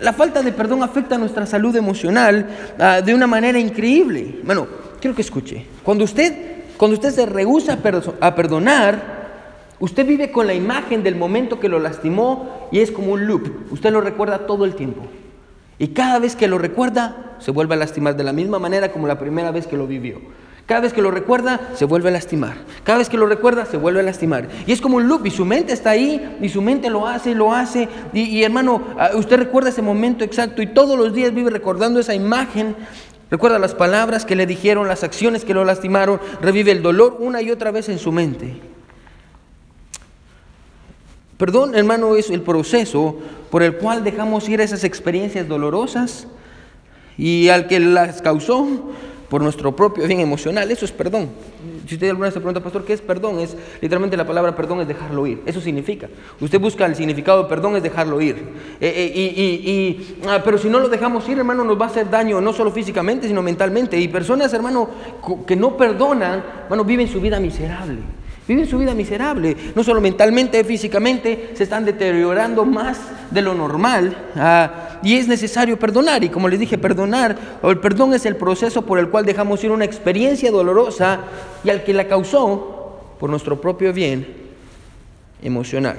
La 0.00 0.12
falta 0.14 0.42
de 0.42 0.52
perdón 0.52 0.82
afecta 0.82 1.16
a 1.16 1.18
nuestra 1.18 1.44
salud 1.44 1.74
emocional 1.76 2.46
ah, 2.78 3.02
de 3.02 3.14
una 3.14 3.26
manera 3.26 3.58
increíble. 3.58 4.40
Bueno, 4.42 4.66
quiero 5.00 5.14
que 5.14 5.22
escuche. 5.22 5.66
Cuando 5.82 6.04
usted, 6.04 6.32
cuando 6.78 6.94
usted 6.94 7.10
se 7.10 7.26
rehúsa 7.26 7.78
a 8.20 8.34
perdonar, 8.34 9.24
usted 9.80 10.06
vive 10.06 10.32
con 10.32 10.46
la 10.46 10.54
imagen 10.54 11.02
del 11.02 11.16
momento 11.16 11.60
que 11.60 11.68
lo 11.68 11.78
lastimó 11.78 12.68
y 12.72 12.80
es 12.80 12.90
como 12.90 13.12
un 13.12 13.26
loop. 13.26 13.70
Usted 13.70 13.92
lo 13.92 14.00
recuerda 14.00 14.46
todo 14.46 14.64
el 14.64 14.74
tiempo. 14.74 15.02
Y 15.78 15.88
cada 15.88 16.18
vez 16.18 16.34
que 16.34 16.48
lo 16.48 16.56
recuerda, 16.56 17.36
se 17.38 17.50
vuelve 17.50 17.74
a 17.74 17.78
lastimar 17.78 18.16
de 18.16 18.24
la 18.24 18.32
misma 18.32 18.58
manera 18.58 18.90
como 18.90 19.06
la 19.06 19.18
primera 19.18 19.50
vez 19.50 19.66
que 19.66 19.76
lo 19.76 19.86
vivió. 19.86 20.20
Cada 20.66 20.80
vez 20.80 20.94
que 20.94 21.02
lo 21.02 21.10
recuerda, 21.10 21.60
se 21.74 21.84
vuelve 21.84 22.08
a 22.08 22.12
lastimar. 22.12 22.56
Cada 22.84 22.98
vez 22.98 23.10
que 23.10 23.18
lo 23.18 23.26
recuerda, 23.26 23.66
se 23.66 23.76
vuelve 23.76 24.00
a 24.00 24.02
lastimar. 24.02 24.48
Y 24.66 24.72
es 24.72 24.80
como 24.80 24.96
un 24.96 25.08
loop, 25.08 25.26
y 25.26 25.30
su 25.30 25.44
mente 25.44 25.74
está 25.74 25.90
ahí, 25.90 26.38
y 26.40 26.48
su 26.48 26.62
mente 26.62 26.88
lo 26.88 27.06
hace, 27.06 27.34
lo 27.34 27.52
hace. 27.52 27.88
Y, 28.14 28.42
hermano, 28.42 28.82
ah, 28.98 29.10
usted 29.14 29.36
recuerda 29.36 29.68
ese 29.68 29.82
momento 29.82 30.24
exacto, 30.24 30.62
y 30.62 30.66
todos 30.66 30.98
los 30.98 31.12
días 31.12 31.34
vive 31.34 31.50
recordando 31.50 32.00
esa 32.00 32.14
imagen. 32.14 32.76
Recuerda 33.30 33.58
las 33.58 33.74
palabras 33.74 34.24
que 34.24 34.36
le 34.36 34.46
dijeron, 34.46 34.88
las 34.88 35.04
acciones 35.04 35.44
que 35.44 35.52
lo 35.52 35.64
lastimaron, 35.66 36.18
revive 36.40 36.72
el 36.72 36.82
dolor 36.82 37.18
una 37.20 37.42
y 37.42 37.50
otra 37.50 37.70
vez 37.70 37.90
en 37.90 37.98
su 37.98 38.10
mente. 38.10 38.54
Perdón, 41.36 41.74
hermano, 41.74 42.16
es 42.16 42.30
el 42.30 42.40
proceso 42.40 43.18
por 43.50 43.62
el 43.62 43.76
cual 43.76 44.02
dejamos 44.02 44.48
ir 44.48 44.62
esas 44.62 44.84
experiencias 44.84 45.46
dolorosas 45.46 46.26
y 47.18 47.48
al 47.48 47.66
que 47.66 47.80
las 47.80 48.22
causó 48.22 48.66
por 49.28 49.42
nuestro 49.42 49.74
propio 49.74 50.06
bien 50.06 50.20
emocional. 50.20 50.70
Eso 50.70 50.84
es 50.84 50.92
perdón. 50.92 51.30
Si 51.86 51.94
usted 51.94 52.08
alguna 52.08 52.26
vez 52.26 52.34
se 52.34 52.40
pregunta, 52.40 52.62
pastor, 52.62 52.84
¿qué 52.84 52.92
es 52.92 53.00
perdón? 53.00 53.38
Es 53.38 53.56
literalmente 53.80 54.16
la 54.16 54.26
palabra 54.26 54.54
perdón 54.56 54.80
es 54.80 54.88
dejarlo 54.88 55.26
ir. 55.26 55.42
Eso 55.46 55.60
significa. 55.60 56.08
Usted 56.40 56.60
busca 56.60 56.86
el 56.86 56.94
significado 56.94 57.46
perdón 57.48 57.76
es 57.76 57.82
dejarlo 57.82 58.20
ir. 58.20 58.36
Eh, 58.80 59.12
eh, 59.16 59.42
y, 59.44 60.16
ah, 60.26 60.40
pero 60.44 60.58
si 60.58 60.68
no 60.68 60.78
lo 60.78 60.88
dejamos 60.88 61.28
ir, 61.28 61.38
hermano, 61.38 61.64
nos 61.64 61.80
va 61.80 61.86
a 61.86 61.88
hacer 61.88 62.08
daño 62.10 62.40
no 62.40 62.52
solo 62.52 62.70
físicamente, 62.70 63.28
sino 63.28 63.42
mentalmente. 63.42 63.98
Y 63.98 64.08
personas, 64.08 64.52
hermano, 64.52 64.88
que 65.46 65.56
no 65.56 65.76
perdonan, 65.76 66.42
hermano, 66.64 66.84
viven 66.84 67.08
su 67.08 67.20
vida 67.20 67.38
miserable. 67.40 68.23
Viven 68.46 68.66
su 68.66 68.78
vida 68.78 68.92
miserable, 68.92 69.56
no 69.74 69.82
solo 69.82 70.02
mentalmente, 70.02 70.62
físicamente, 70.64 71.52
se 71.54 71.62
están 71.62 71.86
deteriorando 71.86 72.66
más 72.66 72.98
de 73.30 73.40
lo 73.40 73.54
normal 73.54 74.14
ah, 74.36 74.98
y 75.02 75.14
es 75.16 75.28
necesario 75.28 75.78
perdonar. 75.78 76.22
Y 76.24 76.28
como 76.28 76.48
les 76.48 76.60
dije, 76.60 76.76
perdonar 76.76 77.36
o 77.62 77.70
el 77.70 77.78
perdón 77.78 78.12
es 78.12 78.26
el 78.26 78.36
proceso 78.36 78.82
por 78.84 78.98
el 78.98 79.08
cual 79.08 79.24
dejamos 79.24 79.64
ir 79.64 79.70
una 79.70 79.86
experiencia 79.86 80.50
dolorosa 80.50 81.20
y 81.64 81.70
al 81.70 81.84
que 81.84 81.94
la 81.94 82.06
causó 82.06 83.00
por 83.18 83.30
nuestro 83.30 83.58
propio 83.62 83.94
bien 83.94 84.26
emocional. 85.42 85.96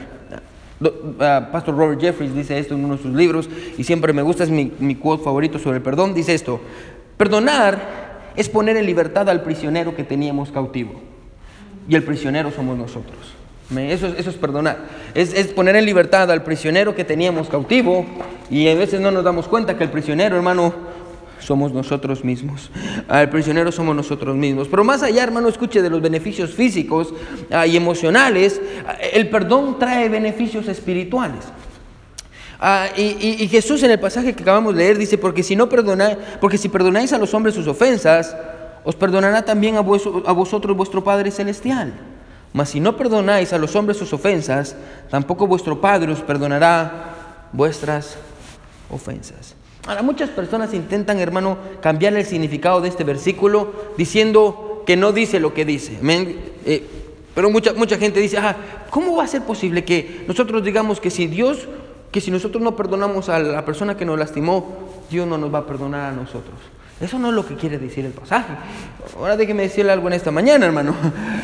Ah, 1.20 1.50
Pastor 1.52 1.76
Robert 1.76 2.00
Jeffries 2.00 2.36
dice 2.36 2.60
esto 2.60 2.76
en 2.76 2.86
uno 2.86 2.98
de 2.98 3.02
sus 3.02 3.14
libros 3.16 3.50
y 3.76 3.84
siempre 3.84 4.14
me 4.14 4.22
gusta, 4.22 4.44
es 4.44 4.52
mi, 4.52 4.72
mi 4.78 4.94
quote 4.94 5.24
favorito 5.24 5.58
sobre 5.58 5.78
el 5.78 5.84
perdón. 5.84 6.14
Dice 6.14 6.36
esto: 6.36 6.62
Perdonar 7.18 8.32
es 8.36 8.50
poner 8.50 8.78
en 8.78 8.86
libertad 8.86 9.28
al 9.30 9.42
prisionero 9.42 9.96
que 9.96 10.04
teníamos 10.04 10.52
cautivo 10.52 11.05
y 11.88 11.96
el 11.96 12.04
prisionero 12.04 12.52
somos 12.52 12.78
nosotros. 12.78 13.18
Eso, 13.76 14.08
eso 14.08 14.30
es 14.30 14.36
perdonar. 14.36 14.78
Es, 15.16 15.34
es, 15.34 15.48
poner 15.48 15.76
en 15.76 15.86
libertad 15.86 16.30
al 16.32 16.44
prisionero 16.44 16.96
que 16.96 17.04
teníamos 17.04 17.50
cautivo 17.50 18.06
y 18.50 18.68
a 18.68 18.76
veces 18.76 19.02
no 19.02 19.10
nos 19.12 19.24
damos 19.24 19.48
cuenta 19.48 19.76
que 19.78 19.84
el 19.84 19.90
prisionero, 19.90 20.36
hermano, 20.36 20.74
somos 21.40 21.74
nosotros 21.74 22.24
mismos. 22.24 22.70
El 23.10 23.30
prisionero 23.30 23.72
somos 23.72 23.96
nosotros 23.96 24.36
mismos. 24.36 24.68
Pero 24.68 24.84
más 24.84 25.04
allá, 25.04 25.24
hermano, 25.24 25.48
escuche 25.48 25.82
de 25.82 25.90
los 25.90 26.02
beneficios 26.02 26.54
físicos 26.54 27.14
ah, 27.52 27.66
y 27.66 27.76
emocionales, 27.76 28.62
el 29.14 29.30
perdón 29.30 29.80
trae 29.80 30.10
beneficios 30.10 30.68
espirituales. 30.68 31.46
Ah, 32.60 32.88
y, 32.96 33.44
y, 33.44 33.48
Jesús 33.48 33.84
en 33.84 33.92
el 33.92 34.00
pasaje 34.00 34.34
que 34.34 34.42
acabamos 34.42 34.74
de 34.74 34.84
leer 34.84 34.98
dice, 34.98 35.18
porque 35.18 35.44
si 35.44 35.56
no 35.56 35.68
perdonáis, 35.68 36.18
porque 36.40 36.58
si 36.58 36.70
perdonáis 36.70 37.12
a 37.14 37.18
los 37.18 37.34
hombres 37.34 37.54
sus 37.54 37.68
ofensas, 37.68 38.36
os 38.86 38.96
perdonará 38.96 39.44
también 39.44 39.78
a, 39.78 39.82
vosotros 39.82 40.78
vuestro 40.78 41.04
Padre 41.04 41.32
Celestial. 41.32 41.92
Mas 42.54 42.70
si 42.70 42.80
no 42.80 42.96
perdonáis 42.96 43.52
a 43.52 43.58
los 43.58 43.76
hombres 43.76 43.98
sus 43.98 44.14
ofensas, 44.14 44.78
tampoco 45.10 45.48
vuestro 45.48 45.82
Padre 45.82 46.14
os 46.14 46.22
perdonará 46.22 47.50
vuestras 47.52 48.16
ofensas. 48.90 49.56
Ahora, 49.88 50.04
muchas 50.04 50.30
personas 50.30 50.74
intentan, 50.74 51.20
hermano, 51.20 51.58
cambiar 51.82 52.14
el 52.14 52.26
significado 52.26 52.80
de 52.80 52.90
este 52.90 53.04
versículo 53.04 53.74
diciendo 53.98 54.84
que 54.86 54.96
no 54.96 55.12
dice 55.12 55.40
lo 55.40 55.54
que 55.54 55.66
dice. 55.66 56.00
Eh, 56.66 56.84
pero 57.34 57.50
mucha, 57.50 57.74
mucha 57.74 57.98
gente 57.98 58.20
dice, 58.20 58.38
ah, 58.38 58.56
¿cómo 58.90 59.16
va 59.18 59.24
a 59.24 59.28
ser 59.28 59.42
posible 59.42 59.84
que 59.84 60.24
nosotros 60.28 60.64
digamos 60.64 61.02
que 61.02 61.10
si 61.10 61.28
Dios, 61.28 61.68
que 62.12 62.22
si 62.22 62.32
nosotros 62.32 62.64
no 62.64 62.76
perdonamos 62.76 63.30
a 63.30 63.40
la 63.40 63.66
persona 63.66 63.98
que 63.98 64.06
nos 64.06 64.18
lastimó, 64.18 64.78
Dios 65.10 65.28
no 65.28 65.38
nos 65.38 65.54
va 65.54 65.60
a 65.60 65.66
perdonar 65.66 66.14
a 66.14 66.16
nosotros? 66.16 66.56
Eso 67.02 67.20
no 67.20 67.28
es 67.28 67.34
lo 67.34 67.46
que 67.46 67.56
quiere 67.56 67.78
decir 67.78 68.06
el 68.06 68.14
pasaje. 68.14 68.54
Ahora 69.18 69.36
déjeme 69.36 69.64
decirle 69.64 69.92
algo 69.92 70.08
en 70.08 70.14
esta 70.14 70.32
mañana, 70.32 70.66
hermano. 70.66 70.96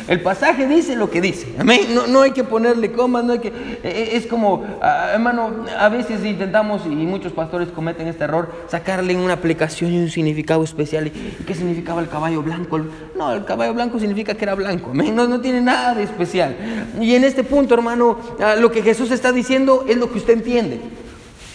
El 0.08 0.20
pasaje 0.22 0.66
dice 0.66 0.96
lo 0.96 1.10
que 1.10 1.20
dice. 1.20 1.54
Amén. 1.58 1.94
No, 1.94 2.06
no 2.06 2.22
hay 2.22 2.30
que 2.30 2.42
ponerle 2.42 2.90
comas, 2.90 3.22
no 3.22 3.34
hay 3.34 3.38
que. 3.38 3.48
E, 3.48 3.80
e, 3.84 4.16
es 4.16 4.26
como, 4.26 4.64
ah, 4.80 5.10
hermano, 5.12 5.66
a 5.78 5.90
veces 5.90 6.24
intentamos, 6.24 6.86
y 6.86 6.88
muchos 6.88 7.32
pastores 7.32 7.68
cometen 7.68 8.08
este 8.08 8.24
error, 8.24 8.50
sacarle 8.68 9.14
una 9.14 9.34
aplicación 9.34 9.92
y 9.92 9.98
un 9.98 10.08
significado 10.08 10.64
especial. 10.64 11.08
¿Y 11.08 11.44
qué 11.46 11.54
significaba 11.54 12.00
el 12.00 12.08
caballo 12.08 12.42
blanco? 12.42 12.80
No, 13.14 13.32
el 13.34 13.44
caballo 13.44 13.74
blanco 13.74 13.98
significa 13.98 14.34
que 14.34 14.44
era 14.44 14.54
blanco. 14.54 14.90
Amén. 14.90 15.14
No, 15.14 15.28
no 15.28 15.40
tiene 15.42 15.60
nada 15.60 15.94
de 15.94 16.04
especial. 16.04 16.56
Y 16.98 17.14
en 17.14 17.24
este 17.24 17.44
punto, 17.44 17.74
hermano, 17.74 18.18
ah, 18.40 18.56
lo 18.56 18.72
que 18.72 18.82
Jesús 18.82 19.10
está 19.10 19.32
diciendo 19.32 19.84
es 19.86 19.98
lo 19.98 20.10
que 20.10 20.16
usted 20.16 20.32
entiende. 20.32 20.80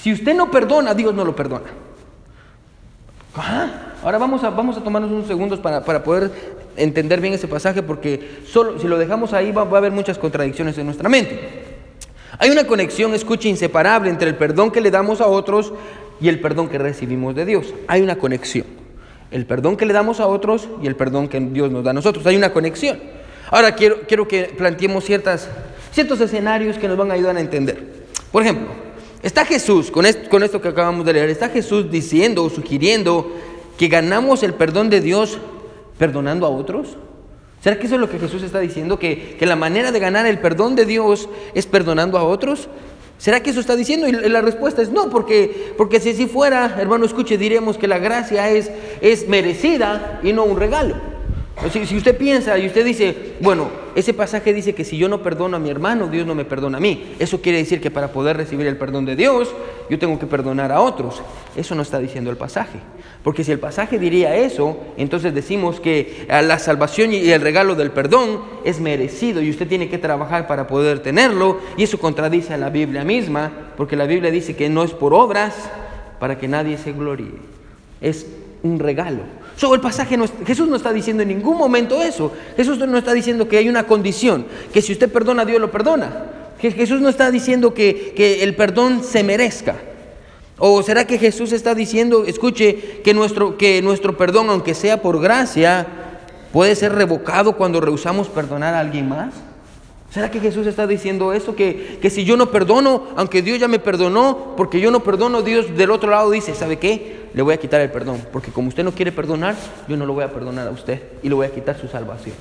Si 0.03 0.13
usted 0.13 0.35
no 0.35 0.51
perdona, 0.51 0.93
Dios 0.93 1.15
no 1.15 1.25
lo 1.25 1.35
perdona. 1.35 1.65
¿Ah? 3.35 3.86
Ahora 4.03 4.17
vamos 4.17 4.43
a, 4.43 4.51
vamos 4.51 4.77
a 4.77 4.83
tomarnos 4.83 5.11
unos 5.11 5.27
segundos 5.27 5.59
para, 5.59 6.03
poder 6.03 6.31
entender 6.75 7.19
bien 7.19 7.33
ese 7.33 7.47
pasaje 7.47 7.81
porque 7.81 8.41
solo 8.45 8.79
si 8.79 8.87
lo 8.87 8.97
dejamos 8.97 9.33
ahí 9.33 9.51
va, 9.51 9.63
a 9.63 9.77
haber 9.77 9.91
muchas 9.91 10.17
contradicciones 10.17 10.77
en 10.77 10.85
nuestra 10.85 11.09
mente. 11.09 11.39
Hay 12.37 12.51
una 12.51 12.67
conexión, 12.67 13.15
escucha, 13.15 13.47
inseparable 13.47 14.09
entre 14.09 14.29
el 14.29 14.35
perdón 14.35 14.69
que 14.69 14.81
le 14.81 14.91
damos 14.91 15.21
a 15.21 15.27
otros 15.27 15.73
y 16.21 16.27
el 16.29 16.39
perdón 16.39 16.69
que 16.69 16.77
recibimos 16.77 17.33
de 17.33 17.45
Dios. 17.45 17.73
Hay 17.87 18.01
una 18.01 18.17
conexión. 18.17 18.65
El 19.31 19.45
perdón 19.45 19.75
que 19.75 19.85
le 19.85 19.93
damos 19.93 20.19
a 20.19 20.27
otros 20.27 20.69
y 20.81 20.87
el 20.87 20.95
perdón 20.95 21.27
que 21.27 21.39
Dios 21.39 21.71
nos 21.71 21.83
da 21.83 21.91
a 21.91 21.93
nosotros. 21.93 22.25
Hay 22.27 22.35
una 22.35 22.53
conexión. 22.53 22.99
Ahora 23.49 23.73
quiero, 23.73 24.01
quiero 24.07 24.27
que 24.27 24.43
planteemos 24.55 25.03
ciertas, 25.03 25.49
ciertos 25.91 26.21
escenarios 26.21 26.77
que 26.77 26.87
nos 26.87 26.97
van 26.97 27.09
a 27.09 27.15
ayudar 27.15 27.35
a 27.35 27.39
entender. 27.39 28.05
Por 28.31 28.43
ejemplo, 28.43 28.67
está 29.23 29.43
Jesús, 29.43 29.89
con 29.89 30.05
con 30.29 30.43
esto 30.43 30.61
que 30.61 30.67
acabamos 30.67 31.05
de 31.05 31.13
leer, 31.13 31.29
está 31.29 31.49
Jesús 31.49 31.89
diciendo 31.89 32.43
o 32.43 32.49
sugiriendo 32.49 33.33
que 33.77 33.87
ganamos 33.87 34.43
el 34.43 34.53
perdón 34.53 34.89
de 34.89 35.01
Dios 35.01 35.37
perdonando 35.97 36.45
a 36.45 36.49
otros? 36.49 36.97
¿Será 37.61 37.79
que 37.79 37.87
eso 37.87 37.95
es 37.95 38.01
lo 38.01 38.09
que 38.09 38.19
Jesús 38.19 38.43
está 38.43 38.59
diciendo? 38.59 38.99
¿Que, 38.99 39.37
la 39.41 39.55
manera 39.55 39.91
de 39.91 39.99
ganar 39.99 40.25
el 40.25 40.39
perdón 40.39 40.75
de 40.75 40.85
Dios 40.85 41.27
es 41.53 41.65
perdonando 41.65 42.17
a 42.17 42.23
otros? 42.23 42.69
¿Será 43.17 43.41
que 43.41 43.49
eso 43.49 43.59
está 43.59 43.75
diciendo? 43.75 44.07
Y 44.07 44.11
la 44.11 44.41
respuesta 44.41 44.81
es 44.81 44.91
no, 44.91 45.09
porque, 45.09 45.73
porque 45.75 45.99
si 45.99 46.11
así 46.11 46.27
fuera, 46.27 46.75
hermano, 46.79 47.05
escuche, 47.05 47.37
diremos 47.37 47.77
que 47.77 47.87
la 47.87 47.97
gracia 47.97 48.49
es, 48.51 48.71
es 49.01 49.27
merecida 49.27 50.19
y 50.23 50.33
no 50.33 50.43
un 50.43 50.59
regalo. 50.59 51.16
Si, 51.71 51.97
usted 51.97 52.15
piensa 52.15 52.57
y 52.59 52.67
usted 52.67 52.85
dice, 52.85 53.33
bueno, 53.39 53.69
ese 53.95 54.13
pasaje 54.13 54.53
dice 54.53 54.75
que 54.75 54.85
si 54.85 54.95
yo 54.95 55.09
no 55.09 55.23
perdono 55.23 55.57
a 55.57 55.59
mi 55.59 55.71
hermano, 55.71 56.07
Dios 56.07 56.27
no 56.27 56.35
me 56.35 56.45
perdona 56.45 56.77
a 56.77 56.81
mí. 56.81 57.15
Eso 57.17 57.41
quiere 57.41 57.57
decir 57.57 57.81
que 57.81 57.89
para 57.89 58.11
poder 58.11 58.37
recibir 58.37 58.67
el 58.67 58.77
perdón 58.77 59.05
de 59.05 59.15
Dios, 59.15 59.49
yo 59.89 59.97
tengo 59.97 60.19
que 60.19 60.27
perdonar 60.27 60.71
a 60.71 60.81
otros. 60.81 61.21
Eso 61.55 61.73
no 61.73 61.81
está 61.81 61.97
diciendo 61.97 62.29
el 62.29 62.37
pasaje. 62.37 62.77
Porque 63.23 63.43
si 63.43 63.51
el 63.51 63.59
pasaje 63.59 63.97
diría 63.97 64.35
eso, 64.35 64.77
entonces 64.97 65.33
decimos 65.33 65.79
que 65.79 66.27
la 66.29 66.59
salvación 66.59 67.11
y 67.11 67.27
el 67.31 67.41
regalo 67.41 67.73
del 67.73 67.89
perdón 67.89 68.41
es 68.63 68.79
merecido 68.79 69.41
y 69.41 69.49
usted 69.49 69.67
tiene 69.67 69.89
que 69.89 69.97
trabajar 69.97 70.45
para 70.45 70.67
poder 70.67 70.99
tenerlo. 70.99 71.59
Y 71.75 71.83
eso 71.83 71.97
contradice 71.97 72.53
a 72.53 72.57
la 72.57 72.69
Biblia 72.69 73.03
misma, 73.03 73.51
porque 73.75 73.95
la 73.95 74.05
Biblia 74.05 74.29
dice 74.29 74.55
que 74.55 74.69
no 74.69 74.83
es 74.83 74.91
por 74.91 75.15
obras 75.15 75.55
para 76.19 76.37
que 76.37 76.47
nadie 76.47 76.77
se 76.77 76.93
gloríe. 76.93 77.33
Es 77.99 78.27
un 78.61 78.77
regalo. 78.77 79.23
El 79.61 79.81
pasaje 79.81 80.17
Jesús 80.45 80.67
no 80.67 80.75
está 80.75 80.93
diciendo 80.93 81.23
en 81.23 81.29
ningún 81.29 81.57
momento 81.57 82.01
eso. 82.01 82.31
Jesús 82.55 82.77
no 82.77 82.97
está 82.97 83.13
diciendo 83.13 83.47
que 83.47 83.57
hay 83.57 83.69
una 83.69 83.85
condición, 83.85 84.45
que 84.71 84.81
si 84.81 84.93
usted 84.93 85.11
perdona, 85.11 85.45
Dios 85.45 85.59
lo 85.59 85.71
perdona. 85.71 86.25
Jesús 86.59 87.01
no 87.01 87.09
está 87.09 87.29
diciendo 87.31 87.73
que, 87.73 88.13
que 88.15 88.43
el 88.43 88.55
perdón 88.55 89.03
se 89.03 89.23
merezca. 89.23 89.75
¿O 90.59 90.81
será 90.81 91.05
que 91.05 91.19
Jesús 91.19 91.51
está 91.51 91.75
diciendo, 91.75 92.23
escuche, 92.25 93.01
que 93.03 93.13
nuestro, 93.13 93.57
que 93.57 93.81
nuestro 93.81 94.17
perdón, 94.17 94.49
aunque 94.49 94.73
sea 94.73 95.01
por 95.01 95.21
gracia, 95.21 95.85
puede 96.51 96.75
ser 96.75 96.93
revocado 96.93 97.53
cuando 97.53 97.79
rehusamos 97.79 98.27
perdonar 98.27 98.73
a 98.73 98.79
alguien 98.79 99.07
más? 99.07 99.33
¿Será 100.09 100.31
que 100.31 100.39
Jesús 100.39 100.65
está 100.67 100.87
diciendo 100.87 101.33
eso? 101.33 101.55
Que, 101.55 101.99
que 102.01 102.09
si 102.09 102.23
yo 102.23 102.37
no 102.37 102.49
perdono, 102.49 103.07
aunque 103.15 103.41
Dios 103.41 103.59
ya 103.59 103.67
me 103.67 103.79
perdonó, 103.79 104.55
porque 104.55 104.79
yo 104.79 104.89
no 104.89 105.03
perdono, 105.03 105.41
Dios 105.41 105.75
del 105.75 105.91
otro 105.91 106.09
lado 106.09 106.31
dice, 106.31 106.55
¿sabe 106.55 106.79
qué? 106.79 107.27
Le 107.33 107.41
voy 107.41 107.53
a 107.53 107.57
quitar 107.57 107.81
el 107.81 107.91
perdón, 107.91 108.25
porque 108.31 108.51
como 108.51 108.69
usted 108.69 108.83
no 108.83 108.93
quiere 108.93 109.11
perdonar, 109.11 109.55
yo 109.87 109.97
no 109.97 110.05
lo 110.05 110.13
voy 110.13 110.23
a 110.23 110.31
perdonar 110.31 110.67
a 110.67 110.71
usted 110.71 111.01
y 111.21 111.29
le 111.29 111.35
voy 111.35 111.45
a 111.45 111.51
quitar 111.53 111.77
su 111.77 111.87
salvación. 111.87 112.35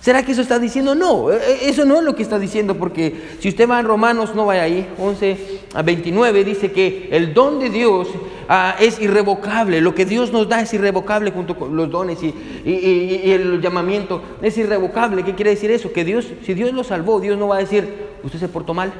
¿Será 0.00 0.22
que 0.22 0.30
eso 0.32 0.42
está 0.42 0.58
diciendo? 0.60 0.94
No, 0.94 1.32
e, 1.32 1.36
e, 1.36 1.68
eso 1.68 1.84
no 1.84 1.98
es 1.98 2.04
lo 2.04 2.14
que 2.14 2.22
está 2.22 2.38
diciendo, 2.38 2.76
porque 2.76 3.36
si 3.40 3.48
usted 3.48 3.68
va 3.68 3.80
en 3.80 3.86
Romanos, 3.86 4.34
no 4.34 4.46
vaya 4.46 4.62
ahí, 4.62 4.86
11 4.96 5.60
a 5.74 5.82
29, 5.82 6.44
dice 6.44 6.70
que 6.70 7.08
el 7.10 7.34
don 7.34 7.58
de 7.58 7.68
Dios 7.68 8.08
ah, 8.48 8.76
es 8.78 9.00
irrevocable, 9.00 9.80
lo 9.80 9.96
que 9.96 10.04
Dios 10.04 10.32
nos 10.32 10.48
da 10.48 10.60
es 10.60 10.72
irrevocable 10.72 11.32
junto 11.32 11.56
con 11.56 11.74
los 11.76 11.90
dones 11.90 12.22
y, 12.22 12.32
el 12.64 13.60
llamamiento 13.60 14.22
es 14.40 14.56
irrevocable. 14.56 15.24
¿Qué 15.24 15.34
quiere 15.34 15.50
decir 15.50 15.70
eso? 15.70 15.92
Que 15.92 16.04
Dios, 16.04 16.28
si 16.44 16.54
Dios 16.54 16.72
lo 16.72 16.84
salvó, 16.84 17.20
Dios 17.20 17.36
no 17.36 17.48
va 17.48 17.56
a 17.56 17.60
decir, 17.60 17.88
usted 18.22 18.38
se 18.38 18.48
portó 18.48 18.74
mal, 18.74 18.92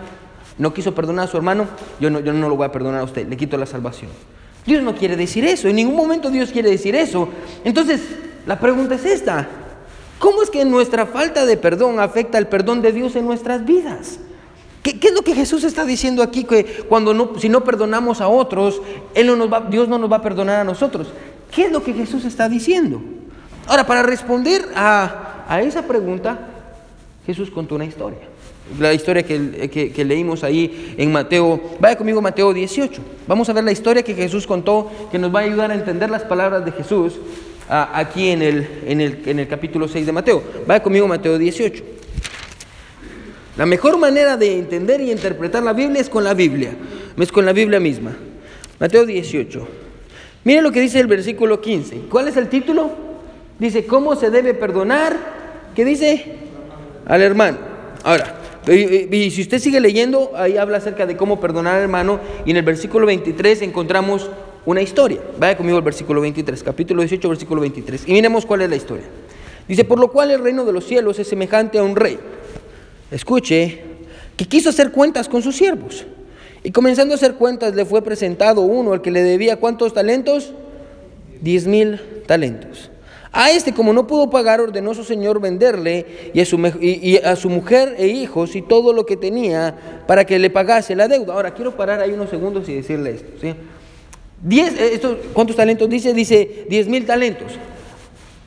no 0.58 0.74
quiso 0.74 0.94
perdonar 0.94 1.26
a 1.26 1.30
su 1.30 1.36
hermano, 1.36 1.66
yo 2.00 2.10
no, 2.10 2.18
yo 2.20 2.32
no 2.32 2.48
lo 2.48 2.56
voy 2.56 2.66
a 2.66 2.72
perdonar 2.72 3.00
a 3.00 3.04
usted, 3.04 3.28
le 3.28 3.36
quito 3.36 3.56
la 3.56 3.66
salvación. 3.66 4.10
Dios 4.66 4.82
no 4.82 4.96
quiere 4.96 5.16
decir 5.16 5.44
eso, 5.44 5.68
en 5.68 5.76
ningún 5.76 5.96
momento 5.96 6.28
Dios 6.28 6.50
quiere 6.50 6.70
decir 6.70 6.96
eso. 6.96 7.28
Entonces, 7.64 8.00
la 8.46 8.58
pregunta 8.58 8.96
es 8.96 9.04
esta. 9.04 9.48
¿Cómo 10.18 10.42
es 10.42 10.50
que 10.50 10.64
nuestra 10.64 11.06
falta 11.06 11.46
de 11.46 11.56
perdón 11.56 12.00
afecta 12.00 12.38
el 12.38 12.48
perdón 12.48 12.82
de 12.82 12.92
Dios 12.92 13.14
en 13.16 13.26
nuestras 13.26 13.64
vidas? 13.64 14.18
¿Qué, 14.82 14.98
es 15.00 15.14
lo 15.14 15.22
que 15.22 15.34
Jesús 15.34 15.64
está 15.64 15.84
diciendo 15.84 16.22
aquí? 16.22 16.44
Que 16.44 16.64
cuando 16.88 17.14
no, 17.14 17.32
si 17.38 17.48
no 17.48 17.62
perdonamos 17.62 18.20
a 18.20 18.28
otros, 18.28 18.80
Dios 19.70 19.88
no 19.88 19.98
nos 19.98 20.10
va 20.10 20.16
a 20.16 20.22
perdonar 20.22 20.60
a 20.60 20.64
nosotros. 20.64 21.08
¿Qué 21.50 21.66
es 21.66 21.72
lo 21.72 21.82
que 21.82 21.92
Jesús 21.92 22.24
está 22.24 22.48
diciendo? 22.48 23.00
Ahora, 23.66 23.86
para 23.86 24.02
responder 24.02 24.66
a, 24.74 25.44
a 25.48 25.60
esa 25.62 25.82
pregunta, 25.82 26.38
Jesús 27.26 27.50
contó 27.50 27.74
una 27.74 27.84
historia. 27.84 28.20
La 28.78 28.92
historia 28.92 29.22
que, 29.22 29.70
que, 29.70 29.92
que, 29.92 30.04
leímos 30.04 30.44
ahí 30.44 30.94
en 30.98 31.10
Mateo, 31.10 31.60
vaya 31.80 31.96
conmigo 31.96 32.20
Mateo 32.20 32.52
18. 32.52 33.00
Vamos 33.26 33.48
a 33.48 33.52
ver 33.52 33.64
la 33.64 33.72
historia 33.72 34.02
que 34.02 34.14
Jesús 34.14 34.46
contó, 34.46 34.90
que 35.10 35.18
nos 35.18 35.34
va 35.34 35.40
a 35.40 35.42
ayudar 35.44 35.70
a 35.70 35.74
entender 35.74 36.10
las 36.10 36.22
palabras 36.22 36.64
de 36.64 36.72
Jesús 36.72 37.14
aquí 37.68 38.30
en 38.30 38.42
el, 38.42 38.66
en, 38.86 39.00
el, 39.00 39.22
en 39.26 39.38
el 39.38 39.48
capítulo 39.48 39.88
6 39.88 40.06
de 40.06 40.12
Mateo. 40.12 40.42
Vaya 40.66 40.82
conmigo 40.82 41.06
Mateo 41.06 41.38
18. 41.38 41.84
La 43.56 43.66
mejor 43.66 43.98
manera 43.98 44.36
de 44.36 44.58
entender 44.58 45.00
y 45.00 45.10
interpretar 45.10 45.62
la 45.62 45.72
Biblia 45.72 46.00
es 46.00 46.08
con 46.08 46.24
la 46.24 46.34
Biblia, 46.34 46.70
es 47.18 47.32
con 47.32 47.44
la 47.44 47.52
Biblia 47.52 47.80
misma. 47.80 48.16
Mateo 48.78 49.04
18. 49.04 49.68
Mire 50.44 50.62
lo 50.62 50.70
que 50.70 50.80
dice 50.80 51.00
el 51.00 51.08
versículo 51.08 51.60
15. 51.60 52.02
¿Cuál 52.08 52.28
es 52.28 52.36
el 52.36 52.48
título? 52.48 52.90
Dice, 53.58 53.84
¿cómo 53.86 54.14
se 54.14 54.30
debe 54.30 54.54
perdonar? 54.54 55.16
¿Qué 55.74 55.84
dice? 55.84 56.38
al 57.08 57.22
hermano. 57.22 57.58
Ahora, 58.04 58.34
y, 58.68 59.30
si 59.30 59.42
usted 59.42 59.58
sigue 59.58 59.80
leyendo, 59.80 60.32
ahí 60.36 60.56
habla 60.56 60.76
acerca 60.76 61.06
de 61.06 61.16
cómo 61.16 61.40
perdonar 61.40 61.76
al 61.76 61.82
hermano 61.82 62.20
y 62.44 62.50
en 62.52 62.58
el 62.58 62.62
versículo 62.62 63.06
23 63.06 63.62
encontramos 63.62 64.30
una 64.66 64.82
historia. 64.82 65.20
Vaya 65.38 65.56
conmigo 65.56 65.78
al 65.78 65.84
versículo 65.84 66.20
23, 66.20 66.62
capítulo 66.62 67.02
18, 67.02 67.28
versículo 67.28 67.60
23. 67.60 68.08
Y 68.08 68.12
miremos 68.12 68.44
cuál 68.46 68.62
es 68.62 68.70
la 68.70 68.76
historia. 68.76 69.04
Dice, 69.66 69.84
por 69.84 69.98
lo 69.98 70.10
cual 70.10 70.30
el 70.30 70.42
reino 70.42 70.64
de 70.64 70.72
los 70.72 70.84
cielos 70.84 71.18
es 71.18 71.28
semejante 71.28 71.78
a 71.78 71.82
un 71.82 71.94
rey. 71.94 72.18
Escuche, 73.10 73.82
que 74.36 74.44
quiso 74.46 74.70
hacer 74.70 74.92
cuentas 74.92 75.28
con 75.28 75.42
sus 75.42 75.56
siervos. 75.56 76.06
Y 76.62 76.70
comenzando 76.70 77.14
a 77.14 77.16
hacer 77.16 77.34
cuentas 77.34 77.74
le 77.74 77.84
fue 77.84 78.02
presentado 78.02 78.62
uno 78.62 78.92
al 78.92 79.02
que 79.02 79.10
le 79.10 79.22
debía 79.22 79.56
cuántos 79.56 79.94
talentos? 79.94 80.52
Diez 81.40 81.66
mil 81.66 82.00
talentos. 82.26 82.90
A 83.30 83.50
este, 83.50 83.74
como 83.74 83.92
no 83.92 84.06
pudo 84.06 84.30
pagar, 84.30 84.60
ordenó 84.60 84.94
su 84.94 85.04
señor 85.04 85.40
venderle 85.40 86.32
y 86.32 86.40
a, 86.40 87.36
su, 87.36 87.48
mujer 87.48 87.94
e 87.98 88.06
hijos 88.06 88.56
y 88.56 88.62
todo 88.62 88.92
lo 88.92 89.04
que 89.04 89.16
tenía 89.16 90.02
para 90.06 90.24
que 90.24 90.38
le 90.38 90.50
pagase 90.50 90.96
la 90.96 91.08
deuda. 91.08 91.34
Ahora, 91.34 91.52
quiero 91.52 91.76
parar 91.76 92.00
ahí 92.00 92.12
unos 92.12 92.30
segundos 92.30 92.68
y 92.68 92.74
decirle 92.74 93.10
esto. 93.10 93.28
¿sí? 93.40 93.54
Diez, 94.40 94.72
eh, 94.74 94.94
esto, 94.94 95.18
¿Cuántos 95.32 95.56
talentos 95.56 95.88
dice? 95.88 96.14
Dice 96.14 96.66
diez 96.68 96.86
mil 96.88 97.04
talentos. 97.04 97.52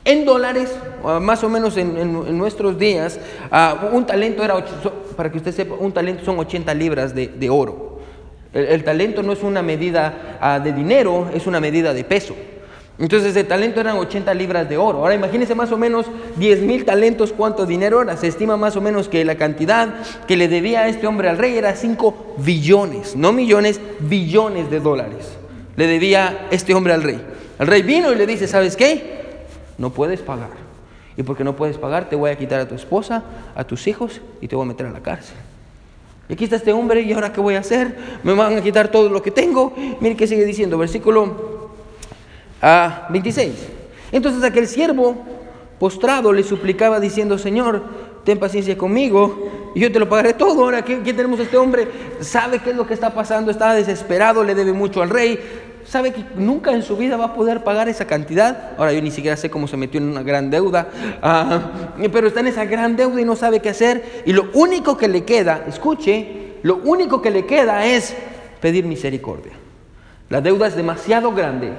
En 0.04 0.24
dólares, 0.24 0.74
más 1.20 1.44
o 1.44 1.48
menos 1.48 1.76
en, 1.76 2.36
nuestros 2.36 2.76
días, 2.76 3.20
ah, 3.52 3.88
un 3.92 4.04
talento 4.04 4.42
era, 4.42 4.56
para 5.16 5.30
que 5.30 5.38
usted 5.38 5.52
sepa, 5.52 5.76
un 5.78 5.92
talento 5.92 6.24
son 6.24 6.40
80 6.40 6.74
libras 6.74 7.14
de, 7.14 7.50
oro. 7.50 8.00
El, 8.52 8.82
talento 8.82 9.22
no 9.22 9.32
es 9.32 9.44
una 9.44 9.62
medida 9.62 10.38
ah, 10.40 10.58
de 10.58 10.72
dinero, 10.72 11.30
es 11.32 11.46
una 11.46 11.60
medida 11.60 11.94
de 11.94 12.02
peso. 12.02 12.34
Entonces 12.98 13.34
el 13.36 13.46
talento 13.46 13.80
eran 13.80 13.96
80 13.96 14.34
libras 14.34 14.68
de 14.68 14.76
oro. 14.76 14.98
Ahora 14.98 15.14
imagínense 15.14 15.54
más 15.54 15.70
o 15.70 15.78
menos 15.78 16.06
10 16.36 16.62
mil 16.62 16.84
talentos, 16.84 17.32
cuánto 17.32 17.64
dinero 17.64 18.02
era. 18.02 18.16
Se 18.16 18.26
estima 18.26 18.56
más 18.56 18.74
o 18.74 18.80
menos 18.80 19.08
que 19.08 19.24
la 19.24 19.36
cantidad 19.36 19.94
que 20.26 20.36
le 20.36 20.48
debía 20.48 20.80
a 20.80 20.88
este 20.88 21.06
hombre 21.06 21.28
al 21.28 21.38
rey 21.38 21.56
era 21.56 21.76
5 21.76 22.36
billones, 22.38 23.14
no 23.14 23.32
millones, 23.32 23.80
billones 24.00 24.68
de 24.68 24.80
dólares. 24.80 25.41
Le 25.76 25.86
debía 25.86 26.48
este 26.50 26.74
hombre 26.74 26.92
al 26.92 27.02
rey. 27.02 27.20
El 27.58 27.66
rey 27.66 27.82
vino 27.82 28.12
y 28.12 28.16
le 28.16 28.26
dice, 28.26 28.46
¿sabes 28.46 28.76
qué? 28.76 29.22
no 29.78 29.90
puedes 29.90 30.20
pagar. 30.20 30.50
Y 31.16 31.22
porque 31.22 31.44
no 31.44 31.56
puedes 31.56 31.76
pagar, 31.76 32.08
te 32.08 32.16
voy 32.16 32.30
a 32.30 32.38
quitar 32.38 32.60
a 32.60 32.68
tu 32.68 32.74
esposa, 32.74 33.22
a 33.54 33.64
tus 33.64 33.86
hijos 33.86 34.20
y 34.40 34.48
te 34.48 34.56
voy 34.56 34.64
a 34.64 34.68
meter 34.68 34.86
a 34.86 34.90
la 34.90 35.00
cárcel. 35.00 35.36
Y 36.28 36.34
aquí 36.34 36.44
está 36.44 36.56
este 36.56 36.72
hombre, 36.72 37.02
¿y 37.02 37.12
ahora 37.12 37.32
qué 37.32 37.40
voy 37.40 37.56
a 37.56 37.58
hacer? 37.58 37.96
Me 38.22 38.32
van 38.32 38.56
a 38.56 38.62
quitar 38.62 38.88
todo 38.88 39.10
lo 39.10 39.20
que 39.20 39.30
tengo. 39.30 39.74
Mire 40.00 40.16
qué 40.16 40.26
sigue 40.26 40.44
diciendo, 40.44 40.78
versículo 40.78 41.70
26. 43.10 43.52
Ah, 43.52 43.68
Entonces 44.12 44.42
aquel 44.44 44.68
siervo 44.68 45.16
postrado 45.78 46.32
le 46.32 46.44
suplicaba 46.44 47.00
diciendo, 47.00 47.36
Señor, 47.36 47.82
ten 48.24 48.38
paciencia 48.38 48.78
conmigo 48.78 49.50
y 49.74 49.80
yo 49.80 49.92
te 49.92 49.98
lo 49.98 50.08
pagaré 50.08 50.34
todo. 50.34 50.64
Ahora, 50.64 50.82
¿qué, 50.82 51.02
¿qué, 51.02 51.12
tenemos 51.12 51.40
este 51.40 51.56
hombre? 51.56 51.88
Sabe 52.20 52.58
qué 52.58 52.70
es 52.70 52.76
lo 52.76 52.86
que 52.86 52.94
está 52.94 53.14
pasando, 53.14 53.50
está 53.50 53.74
desesperado, 53.74 54.44
le 54.44 54.54
debe 54.54 54.72
mucho 54.72 55.02
al 55.02 55.10
rey, 55.10 55.38
sabe 55.84 56.12
que 56.12 56.24
nunca 56.36 56.72
en 56.72 56.82
su 56.82 56.96
vida 56.96 57.16
va 57.16 57.26
a 57.26 57.34
poder 57.34 57.64
pagar 57.64 57.88
esa 57.88 58.06
cantidad. 58.06 58.72
Ahora 58.78 58.92
yo 58.92 59.02
ni 59.02 59.10
siquiera 59.10 59.36
sé 59.36 59.50
cómo 59.50 59.68
se 59.68 59.76
metió 59.76 60.00
en 60.00 60.08
una 60.08 60.22
gran 60.22 60.50
deuda, 60.50 60.88
ah, 61.22 61.60
pero 62.12 62.28
está 62.28 62.40
en 62.40 62.48
esa 62.48 62.64
gran 62.64 62.96
deuda 62.96 63.20
y 63.20 63.24
no 63.24 63.36
sabe 63.36 63.60
qué 63.60 63.70
hacer. 63.70 64.22
Y 64.26 64.32
lo 64.32 64.50
único 64.54 64.96
que 64.96 65.08
le 65.08 65.24
queda, 65.24 65.64
escuche, 65.66 66.56
lo 66.62 66.76
único 66.76 67.20
que 67.20 67.30
le 67.30 67.46
queda 67.46 67.84
es 67.86 68.14
pedir 68.60 68.84
misericordia. 68.84 69.52
La 70.28 70.40
deuda 70.40 70.66
es 70.66 70.76
demasiado 70.76 71.32
grande. 71.32 71.72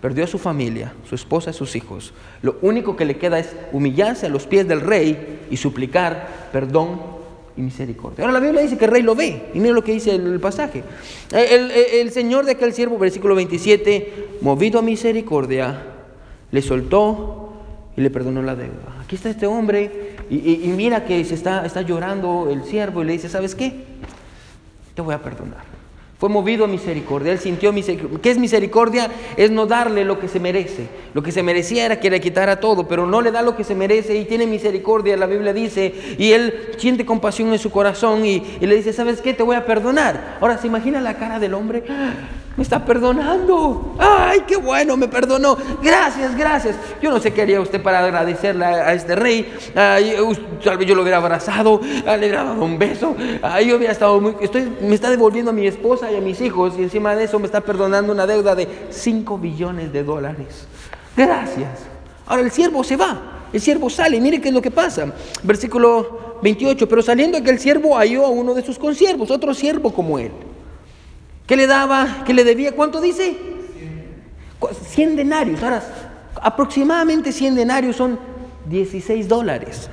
Perdió 0.00 0.22
a 0.22 0.28
su 0.28 0.38
familia, 0.38 0.92
su 1.08 1.16
esposa, 1.16 1.52
sus 1.52 1.74
hijos. 1.74 2.12
Lo 2.40 2.58
único 2.62 2.94
que 2.94 3.04
le 3.04 3.18
queda 3.18 3.40
es 3.40 3.56
humillarse 3.72 4.26
a 4.26 4.28
los 4.28 4.46
pies 4.46 4.68
del 4.68 4.80
rey 4.80 5.40
y 5.50 5.56
suplicar 5.56 6.28
perdón 6.52 7.17
y 7.58 7.62
misericordia. 7.62 8.24
Ahora 8.24 8.38
la 8.38 8.40
Biblia 8.40 8.62
dice 8.62 8.78
que 8.78 8.84
el 8.84 8.90
rey 8.92 9.02
lo 9.02 9.14
ve, 9.14 9.50
y 9.52 9.58
mira 9.58 9.74
lo 9.74 9.82
que 9.82 9.92
dice 9.92 10.14
el, 10.14 10.38
pasaje. 10.40 10.84
El, 11.32 12.10
Señor 12.12 12.44
de 12.44 12.52
aquel 12.52 12.72
siervo, 12.72 12.98
versículo 12.98 13.34
27, 13.34 14.38
movido 14.40 14.78
a 14.78 14.82
misericordia, 14.82 15.82
le 16.50 16.62
soltó 16.62 17.52
y 17.96 18.00
le 18.00 18.10
perdonó 18.10 18.42
la 18.42 18.54
deuda. 18.54 19.02
Aquí 19.02 19.16
está 19.16 19.28
este 19.28 19.46
hombre 19.46 20.14
y, 20.30 20.72
mira 20.76 21.04
que 21.04 21.24
se 21.24 21.34
está, 21.34 21.66
está 21.66 21.82
llorando 21.82 22.48
el 22.50 22.64
siervo 22.64 23.02
y 23.02 23.06
le 23.06 23.12
dice, 23.14 23.28
¿sabes 23.28 23.54
qué? 23.54 23.84
Te 24.94 25.02
voy 25.02 25.14
a 25.14 25.22
perdonar. 25.22 25.67
Fue 26.18 26.28
movido 26.28 26.64
a 26.64 26.68
misericordia, 26.68 27.30
él 27.30 27.38
sintió 27.38 27.72
misericordia. 27.72 28.18
¿Qué 28.20 28.30
es 28.32 28.38
misericordia? 28.38 29.08
Es 29.36 29.52
no 29.52 29.66
darle 29.66 30.04
lo 30.04 30.18
que 30.18 30.26
se 30.26 30.40
merece. 30.40 30.88
Lo 31.14 31.22
que 31.22 31.30
se 31.30 31.44
merecía 31.44 31.86
era 31.86 32.00
que 32.00 32.10
le 32.10 32.20
quitara 32.20 32.58
todo, 32.58 32.88
pero 32.88 33.06
no 33.06 33.20
le 33.20 33.30
da 33.30 33.40
lo 33.40 33.54
que 33.54 33.62
se 33.62 33.76
merece 33.76 34.16
y 34.16 34.24
tiene 34.24 34.44
misericordia, 34.44 35.16
la 35.16 35.26
Biblia 35.26 35.52
dice, 35.52 35.94
y 36.18 36.32
él 36.32 36.70
siente 36.76 37.06
compasión 37.06 37.52
en 37.52 37.60
su 37.60 37.70
corazón 37.70 38.26
y, 38.26 38.42
y 38.60 38.66
le 38.66 38.74
dice, 38.74 38.92
¿sabes 38.92 39.20
qué? 39.20 39.32
Te 39.32 39.44
voy 39.44 39.54
a 39.54 39.64
perdonar. 39.64 40.38
Ahora, 40.40 40.58
¿se 40.58 40.66
imagina 40.66 41.00
la 41.00 41.18
cara 41.18 41.38
del 41.38 41.54
hombre? 41.54 41.84
Me 42.58 42.64
está 42.64 42.84
perdonando. 42.84 43.94
Ay, 43.98 44.40
qué 44.44 44.56
bueno, 44.56 44.96
me 44.96 45.06
perdonó. 45.06 45.56
Gracias, 45.80 46.36
gracias. 46.36 46.74
Yo 47.00 47.08
no 47.08 47.20
sé 47.20 47.32
qué 47.32 47.42
haría 47.42 47.60
usted 47.60 47.80
para 47.80 48.00
agradecerle 48.00 48.64
a, 48.64 48.92
este 48.94 49.14
rey. 49.14 49.48
tal 49.74 50.76
vez 50.76 50.88
yo 50.88 50.96
lo 50.96 51.02
hubiera 51.02 51.18
abrazado, 51.18 51.80
le 51.80 52.18
hubiera 52.18 52.42
dado 52.42 52.64
un 52.64 52.76
beso. 52.76 53.14
yo 53.64 53.76
hubiera 53.76 53.92
estado 53.92 54.20
muy... 54.20 54.34
Estoy, 54.40 54.72
me 54.82 54.96
está 54.96 55.08
devolviendo 55.08 55.52
a 55.52 55.54
mi 55.54 55.68
esposa 55.68 56.10
y 56.10 56.16
a 56.16 56.20
mis 56.20 56.40
hijos 56.40 56.74
y 56.76 56.82
encima 56.82 57.14
de 57.14 57.24
eso 57.24 57.38
me 57.38 57.46
está 57.46 57.60
perdonando 57.60 58.12
una 58.12 58.26
deuda 58.26 58.56
de 58.56 58.66
5 58.90 59.38
billones 59.38 59.92
de 59.92 60.02
dólares. 60.02 60.66
Gracias. 61.16 61.70
Ahora 62.26 62.42
el 62.42 62.50
siervo 62.50 62.82
se 62.82 62.96
va. 62.96 63.44
El 63.52 63.60
siervo 63.60 63.88
sale 63.88 64.20
mire 64.20 64.40
qué 64.40 64.48
es 64.48 64.54
lo 64.54 64.60
que 64.60 64.72
pasa. 64.72 65.12
Versículo 65.44 66.38
28. 66.42 66.88
Pero 66.88 67.02
saliendo 67.02 67.38
aquel 67.38 67.60
siervo 67.60 67.96
halló 67.96 68.26
a 68.26 68.30
uno 68.30 68.52
de 68.52 68.62
sus 68.62 68.80
consiervos, 68.80 69.30
otro 69.30 69.54
siervo 69.54 69.92
como 69.92 70.18
él 70.18 70.32
¿Qué 71.48 71.56
le 71.56 71.66
daba? 71.66 72.24
¿Qué 72.26 72.34
le 72.34 72.44
debía? 72.44 72.72
¿Cuánto 72.72 73.00
dice? 73.00 73.34
100 74.90 75.16
denarios. 75.16 75.62
Ahora, 75.62 75.82
aproximadamente 76.42 77.32
100 77.32 77.54
denarios 77.54 77.96
son 77.96 78.18
16 78.68 79.26
dólares. 79.26 79.88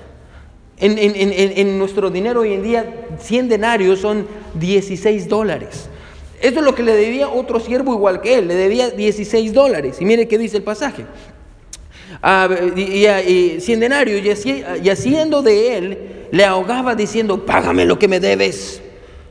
En, 0.77 1.79
nuestro 1.79 2.09
dinero 2.09 2.41
hoy 2.41 2.51
en 2.51 2.61
día, 2.61 3.07
100 3.19 3.47
denarios 3.47 3.99
son 3.99 4.27
16 4.55 5.29
dólares. 5.29 5.87
Esto 6.41 6.59
es 6.59 6.65
lo 6.65 6.75
que 6.75 6.83
le 6.83 6.93
debía 6.93 7.29
otro 7.29 7.61
siervo 7.61 7.93
igual 7.93 8.19
que 8.19 8.37
él, 8.37 8.49
le 8.49 8.55
debía 8.55 8.89
16 8.89 9.53
dólares. 9.53 10.01
Y 10.01 10.05
mire 10.05 10.27
qué 10.27 10.37
dice 10.37 10.57
el 10.57 10.63
pasaje. 10.63 11.05
Ah, 12.21 12.49
y, 12.75 13.61
100 13.61 13.79
denarios, 13.79 14.45
y 14.45 14.89
haciendo 14.89 15.41
de 15.41 15.77
él, 15.77 16.27
le 16.31 16.43
ahogaba 16.43 16.95
diciendo, 16.95 17.45
págame 17.45 17.85
lo 17.85 17.97
que 17.97 18.09
me 18.09 18.19
debes. 18.19 18.81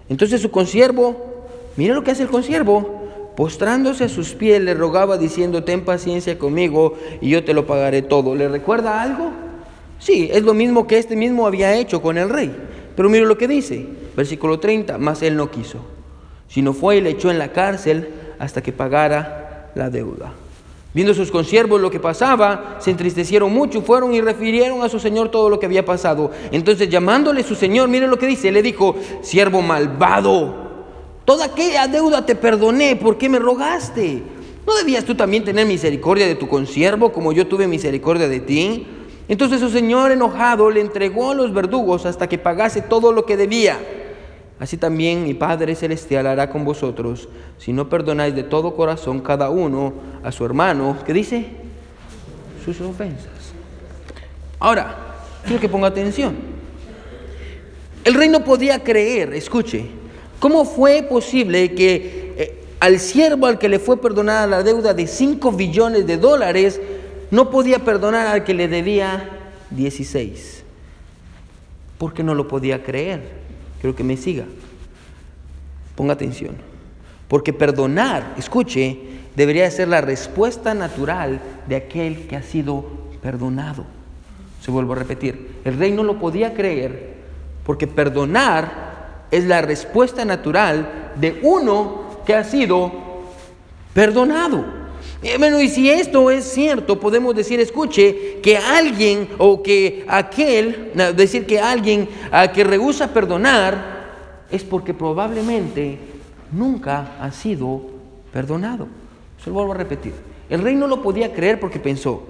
Entonces 0.09 0.41
su 0.41 0.51
consiervo 0.51 1.34
Mira 1.77 1.95
lo 1.95 2.05
que 2.05 2.13
hace 2.13 2.23
el 2.23 2.29
consiervo. 2.29 3.03
Postrándose 3.37 4.05
a 4.05 4.09
sus 4.09 4.35
pies 4.35 4.61
le 4.61 4.75
rogaba 4.75 5.19
diciendo, 5.19 5.65
ten 5.65 5.85
paciencia 5.85 6.39
conmigo 6.39 6.95
y 7.21 7.31
yo 7.31 7.45
te 7.45 7.53
lo 7.53 7.67
pagaré 7.67 8.03
todo. 8.03 8.35
¿Le 8.37 8.49
recuerda 8.49 9.03
algo? 9.03 9.33
Sí, 9.99 10.29
es 10.33 10.43
lo 10.43 10.55
mismo 10.55 10.87
que 10.87 10.99
este 10.99 11.17
mismo 11.17 11.47
había 11.47 11.75
hecho 11.75 12.01
con 12.01 12.17
el 12.17 12.29
rey. 12.29 12.55
Pero 12.95 13.09
mire 13.09 13.27
lo 13.27 13.37
que 13.37 13.49
dice, 13.49 13.87
versículo 14.17 14.61
30, 14.61 14.99
mas 14.99 15.23
él 15.23 15.37
no 15.37 15.51
quiso, 15.51 15.79
sino 16.47 16.73
fue 16.73 16.99
y 16.99 17.01
le 17.01 17.11
echó 17.11 17.31
en 17.31 17.39
la 17.39 17.53
cárcel 17.53 18.09
hasta 18.39 18.63
que 18.63 18.71
pagara 18.71 19.73
la 19.75 19.91
deuda. 19.91 20.33
Viendo 20.93 21.13
sus 21.13 21.33
consiervos 21.33 21.81
lo 21.81 21.91
que 21.91 21.99
pasaba, 21.99 22.77
se 22.79 22.93
entristecieron 22.93 23.53
mucho, 23.53 23.83
fueron 23.83 24.15
y 24.15 24.21
refirieron 24.21 24.83
a 24.83 24.89
su 24.89 25.01
señor 25.01 25.29
todo 25.29 25.51
lo 25.51 25.59
que 25.59 25.67
había 25.67 25.85
pasado. 25.85 26.31
Entonces 26.53 26.89
llamándole 26.89 27.43
su 27.43 27.57
señor, 27.57 27.89
mire 27.89 28.07
lo 28.07 28.17
que 28.17 28.29
dice, 28.29 28.53
le 28.53 28.63
dijo, 28.63 28.95
siervo 29.21 29.61
malvado, 29.61 30.63
Toda 31.25 31.47
aquella 31.47 31.87
deuda 31.87 32.27
te 32.27 32.35
perdoné, 32.35 32.97
¿por 32.97 33.17
qué 33.17 33.29
me 33.29 33.39
rogaste? 33.39 34.23
¿No 34.67 34.75
debías 34.75 35.05
tú 35.05 35.15
también 35.15 35.45
tener 35.45 35.67
misericordia 35.67 36.27
de 36.27 36.35
tu 36.35 36.49
consiervo 36.49 37.13
como 37.13 37.33
yo 37.33 37.47
tuve 37.47 37.67
misericordia 37.67 38.29
de 38.29 38.41
ti? 38.41 38.87
Entonces 39.29 39.61
su 39.61 39.71
señor 39.71 40.11
enojado 40.11 40.71
le 40.71 40.81
entregó 40.81 41.31
a 41.31 41.35
los 41.35 41.53
verdugos 41.53 42.05
hasta 42.05 42.29
que 42.29 42.39
pagase 42.39 42.83
todo 42.83 43.13
lo 43.13 43.25
que 43.25 43.37
debía. 43.37 43.79
Así 44.59 44.77
también 44.77 45.25
mi 45.25 45.35
Padre 45.35 45.75
Celestial 45.75 46.27
hará 46.27 46.51
con 46.51 46.65
vosotros 46.65 47.29
si 47.59 47.73
no 47.73 47.89
perdonáis 47.89 48.35
de 48.35 48.43
todo 48.43 48.75
corazón 48.75 49.21
cada 49.21 49.51
uno 49.51 49.95
a 50.23 50.31
su 50.31 50.45
hermano, 50.45 50.97
¿qué 51.05 51.13
dice? 51.13 51.47
Sus 52.65 52.81
ofensas. 52.81 53.53
Ahora, 54.59 54.97
quiero 55.45 55.61
que 55.61 55.69
ponga 55.69 55.89
atención. 55.89 56.37
El 58.05 58.15
rey 58.15 58.29
no 58.29 58.45
podía 58.45 58.83
creer, 58.83 59.35
escuche, 59.35 59.89
¿Cómo 60.44 60.66
fue 60.66 61.02
posible 61.02 61.74
que 61.74 62.35
eh, 62.37 62.64
al 62.78 63.00
siervo 63.00 63.46
al 63.46 63.59
que 63.59 63.66
le 63.66 63.78
fue 63.78 63.98
perdonada 63.98 64.46
la 64.46 64.62
deuda 64.62 64.92
de 64.92 65.07
5 65.07 65.50
billones 65.52 66.07
de 66.07 66.18
dólares 66.18 66.83
no 67.30 67.48
podía 67.48 67.78
perdonar 67.78 68.26
al 68.26 68.44
que 68.44 68.52
le 68.52 68.68
debía 68.68 69.38
16? 69.70 70.62
Porque 71.96 72.22
no 72.22 72.35
lo 72.35 72.46
podía 72.46 72.83
creer. 72.83 73.22
Quiero 73.80 73.96
que 73.96 74.04
me 74.04 74.18
siga. 74.18 74.44
Ponga 75.96 76.12
atención. 76.12 76.57
Porque 77.26 77.54
perdonar, 77.54 78.35
escuche, 78.37 78.98
debería 79.35 79.70
ser 79.70 79.88
la 79.88 80.02
respuesta 80.02 80.74
natural 80.74 81.40
de 81.66 81.76
aquel 81.76 82.26
que 82.26 82.37
ha 82.37 82.42
sido 82.42 82.85
perdonado. 83.22 83.87
Se 84.61 84.70
vuelvo 84.70 84.92
a 84.92 84.96
repetir. 84.96 85.62
El 85.64 85.78
rey 85.78 85.92
no 85.92 86.02
lo 86.02 86.18
podía 86.18 86.52
creer 86.52 87.14
porque 87.64 87.87
perdonar 87.87 88.84
es 89.35 89.44
la 89.47 89.62
respuesta 89.62 90.25
natural 90.25 91.12
de 91.16 91.40
uno 91.42 92.20
que 92.25 92.35
ha 92.35 92.44
sido 92.44 92.92
perdonado. 93.92 94.64
Eh, 95.25 95.35
bueno, 95.38 95.61
y 95.61 95.68
si 95.68 95.90
esto 95.90 96.31
es 96.31 96.44
cierto, 96.44 97.01
podemos 97.01 97.35
decir, 97.35 97.59
escuche, 97.59 98.40
que 98.40 98.57
alguien 98.57 99.29
o 99.38 99.61
que 99.61 100.05
aquel, 100.07 100.92
decir 101.16 101.47
que 101.47 101.59
alguien 101.59 102.09
a 102.31 102.53
que 102.53 102.62
rehúsa 102.62 103.12
perdonar 103.12 104.05
es 104.51 104.62
porque 104.62 104.94
probablemente 104.94 105.99
nunca 106.53 107.16
ha 107.20 107.33
sido 107.33 107.83
perdonado. 108.33 108.87
Se 109.42 109.51
lo 109.51 109.55
vuelvo 109.55 109.73
a 109.73 109.79
repetir. 109.79 110.12
El 110.49 110.62
rey 110.62 110.77
no 110.77 110.87
lo 110.87 111.03
podía 111.03 111.33
creer 111.33 111.59
porque 111.59 111.81
pensó, 111.81 112.23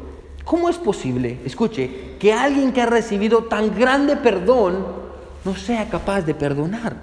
¿cómo 0.42 0.70
es 0.70 0.78
posible, 0.78 1.40
escuche, 1.44 2.16
que 2.18 2.32
alguien 2.32 2.72
que 2.72 2.80
ha 2.80 2.86
recibido 2.86 3.44
tan 3.44 3.78
grande 3.78 4.16
perdón 4.16 5.03
no 5.44 5.54
sea 5.56 5.88
capaz 5.88 6.22
de 6.22 6.34
perdonar? 6.34 6.96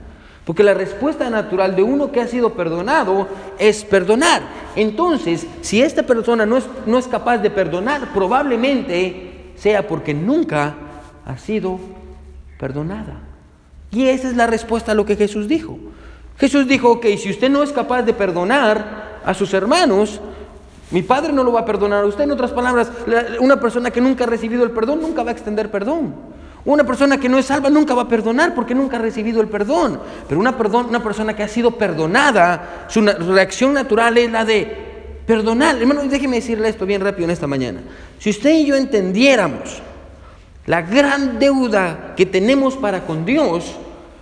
Porque 0.45 0.63
la 0.63 0.73
respuesta 0.73 1.29
natural 1.29 1.75
de 1.75 1.83
uno 1.83 2.11
que 2.11 2.19
ha 2.19 2.27
sido 2.27 2.53
perdonado 2.53 3.27
es 3.59 3.83
perdonar. 3.83 4.41
Entonces, 4.75 5.45
si 5.61 5.81
esta 5.81 6.03
persona 6.03 6.45
no 6.45 6.57
es, 6.57 6.65
no 6.85 6.97
es 6.97 7.07
capaz 7.07 7.37
de 7.37 7.51
perdonar, 7.51 8.11
probablemente 8.13 9.53
sea 9.55 9.87
porque 9.87 10.13
nunca 10.13 10.73
ha 11.25 11.37
sido 11.37 11.79
perdonada. 12.59 13.19
Y 13.91 14.07
esa 14.07 14.29
es 14.29 14.35
la 14.35 14.47
respuesta 14.47 14.93
a 14.93 14.95
lo 14.95 15.05
que 15.05 15.15
Jesús 15.15 15.47
dijo. 15.47 15.77
Jesús 16.37 16.67
dijo, 16.67 16.91
ok, 16.91 17.05
si 17.17 17.29
usted 17.29 17.49
no 17.49 17.61
es 17.61 17.71
capaz 17.71 18.01
de 18.01 18.13
perdonar 18.13 19.19
a 19.23 19.33
sus 19.33 19.53
hermanos, 19.53 20.19
mi 20.89 21.03
padre 21.03 21.31
no 21.31 21.43
lo 21.43 21.53
va 21.53 21.61
a 21.61 21.65
perdonar 21.65 22.03
a 22.03 22.07
usted. 22.07 22.23
En 22.23 22.31
otras 22.31 22.51
palabras, 22.51 22.91
una 23.39 23.59
persona 23.59 23.91
que 23.91 24.01
nunca 24.01 24.23
ha 24.23 24.27
recibido 24.27 24.63
el 24.63 24.71
perdón 24.71 25.01
nunca 25.01 25.23
va 25.23 25.29
a 25.29 25.33
extender 25.33 25.69
perdón. 25.69 26.30
Una 26.63 26.83
persona 26.83 27.19
que 27.19 27.27
no 27.27 27.39
es 27.39 27.45
salva 27.45 27.69
nunca 27.69 27.93
va 27.93 28.03
a 28.03 28.07
perdonar 28.07 28.53
porque 28.53 28.75
nunca 28.75 28.97
ha 28.97 28.99
recibido 29.01 29.41
el 29.41 29.47
perdón. 29.47 29.99
Pero 30.27 30.39
una, 30.39 30.51
una 30.51 31.03
persona 31.03 31.35
que 31.35 31.43
ha 31.43 31.47
sido 31.47 31.71
perdonada, 31.71 32.85
su 32.87 33.01
reacción 33.01 33.73
natural 33.73 34.17
es 34.17 34.31
la 34.31 34.45
de 34.45 34.91
perdonar. 35.25 35.77
Hermano, 35.77 36.03
déjeme 36.03 36.37
decirle 36.37 36.69
esto 36.69 36.85
bien 36.85 37.01
rápido 37.01 37.25
en 37.25 37.31
esta 37.31 37.47
mañana. 37.47 37.81
Si 38.19 38.29
usted 38.29 38.51
y 38.51 38.65
yo 38.65 38.75
entendiéramos 38.75 39.81
la 40.67 40.83
gran 40.83 41.39
deuda 41.39 42.13
que 42.15 42.25
tenemos 42.25 42.75
para 42.75 43.05
con 43.05 43.25
Dios, 43.25 43.75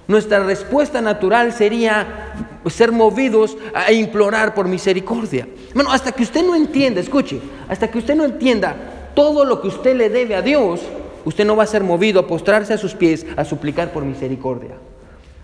nuestra 0.07 0.39
respuesta 0.39 1.01
natural 1.01 1.51
sería 1.53 2.33
ser 2.67 2.91
movidos 2.91 3.57
a 3.75 3.91
implorar 3.91 4.55
por 4.55 4.67
misericordia. 4.67 5.47
Bueno, 5.73 5.91
hasta 5.91 6.11
que 6.11 6.23
usted 6.23 6.43
no 6.43 6.55
entienda, 6.55 7.01
escuche, 7.01 7.39
hasta 7.67 7.89
que 7.89 7.99
usted 7.99 8.15
no 8.15 8.23
entienda 8.23 8.75
todo 9.13 9.45
lo 9.45 9.61
que 9.61 9.67
usted 9.67 9.95
le 9.95 10.09
debe 10.09 10.35
a 10.35 10.41
Dios, 10.41 10.81
usted 11.25 11.45
no 11.45 11.55
va 11.55 11.63
a 11.63 11.67
ser 11.67 11.83
movido 11.83 12.19
a 12.19 12.27
postrarse 12.27 12.73
a 12.73 12.77
sus 12.77 12.93
pies 12.93 13.25
a 13.35 13.45
suplicar 13.45 13.91
por 13.91 14.03
misericordia. 14.03 14.75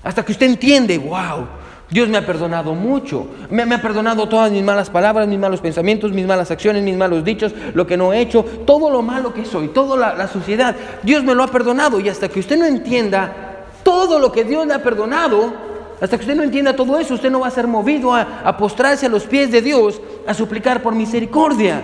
Hasta 0.03 0.23
que 0.23 0.31
usted 0.31 0.45
entiende, 0.45 0.97
wow, 0.97 1.47
Dios 1.89 2.09
me 2.09 2.17
ha 2.17 2.25
perdonado 2.25 2.73
mucho, 2.73 3.27
me, 3.49 3.61
ha 3.63 3.81
perdonado 3.81 4.27
todas 4.27 4.51
mis 4.51 4.63
malas 4.63 4.89
palabras, 4.89 5.27
mis 5.27 5.39
malos 5.39 5.61
pensamientos, 5.61 6.11
mis 6.11 6.25
malas 6.25 6.49
acciones, 6.51 6.83
mis 6.83 6.95
malos 6.95 7.23
dichos, 7.23 7.53
lo 7.73 7.85
que 7.85 7.97
no 7.97 8.13
he 8.13 8.19
hecho, 8.19 8.43
todo 8.65 8.89
lo 8.89 9.01
malo 9.01 9.33
que 9.33 9.45
soy, 9.45 9.69
toda 9.69 9.95
la, 9.95 10.15
la 10.15 10.27
suciedad. 10.27 10.75
Dios 11.03 11.23
me 11.23 11.35
lo 11.35 11.43
ha 11.43 11.47
perdonado 11.47 11.99
y 11.99 12.09
hasta 12.09 12.29
que 12.29 12.39
usted 12.39 12.57
no 12.57 12.65
entienda 12.65 13.65
todo 13.83 14.19
lo 14.19 14.31
que 14.31 14.43
Dios 14.43 14.65
le 14.65 14.73
ha 14.73 14.81
perdonado, 14.81 15.53
hasta 16.01 16.17
que 16.17 16.23
usted 16.23 16.35
no 16.35 16.43
entienda 16.43 16.75
todo 16.75 16.99
eso, 16.99 17.13
usted 17.13 17.31
no 17.31 17.39
va 17.39 17.47
a 17.47 17.51
ser 17.51 17.67
movido 17.67 18.13
a, 18.13 18.57
postrarse 18.57 19.05
a 19.05 19.09
los 19.09 19.23
pies 19.25 19.51
de 19.51 19.61
Dios, 19.61 20.01
a 20.27 20.33
suplicar 20.33 20.81
por 20.81 20.93
misericordia. 20.93 21.81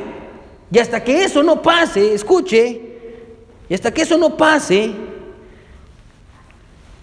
Y 0.72 0.80
hasta 0.80 1.04
que 1.04 1.24
eso 1.24 1.44
no 1.44 1.62
pase, 1.62 2.14
escuche, 2.14 2.91
y 3.72 3.74
hasta 3.74 3.94
que 3.94 4.02
eso 4.02 4.18
no 4.18 4.36
pase, 4.36 4.92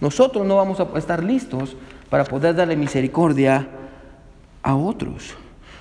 nosotros 0.02 0.46
no 0.46 0.56
vamos 0.56 0.78
a 0.78 0.98
estar 0.98 1.24
listos 1.24 1.74
para 2.10 2.24
poder 2.24 2.54
darle 2.54 2.76
misericordia 2.76 3.66
a 4.62 4.76
otros. 4.76 5.34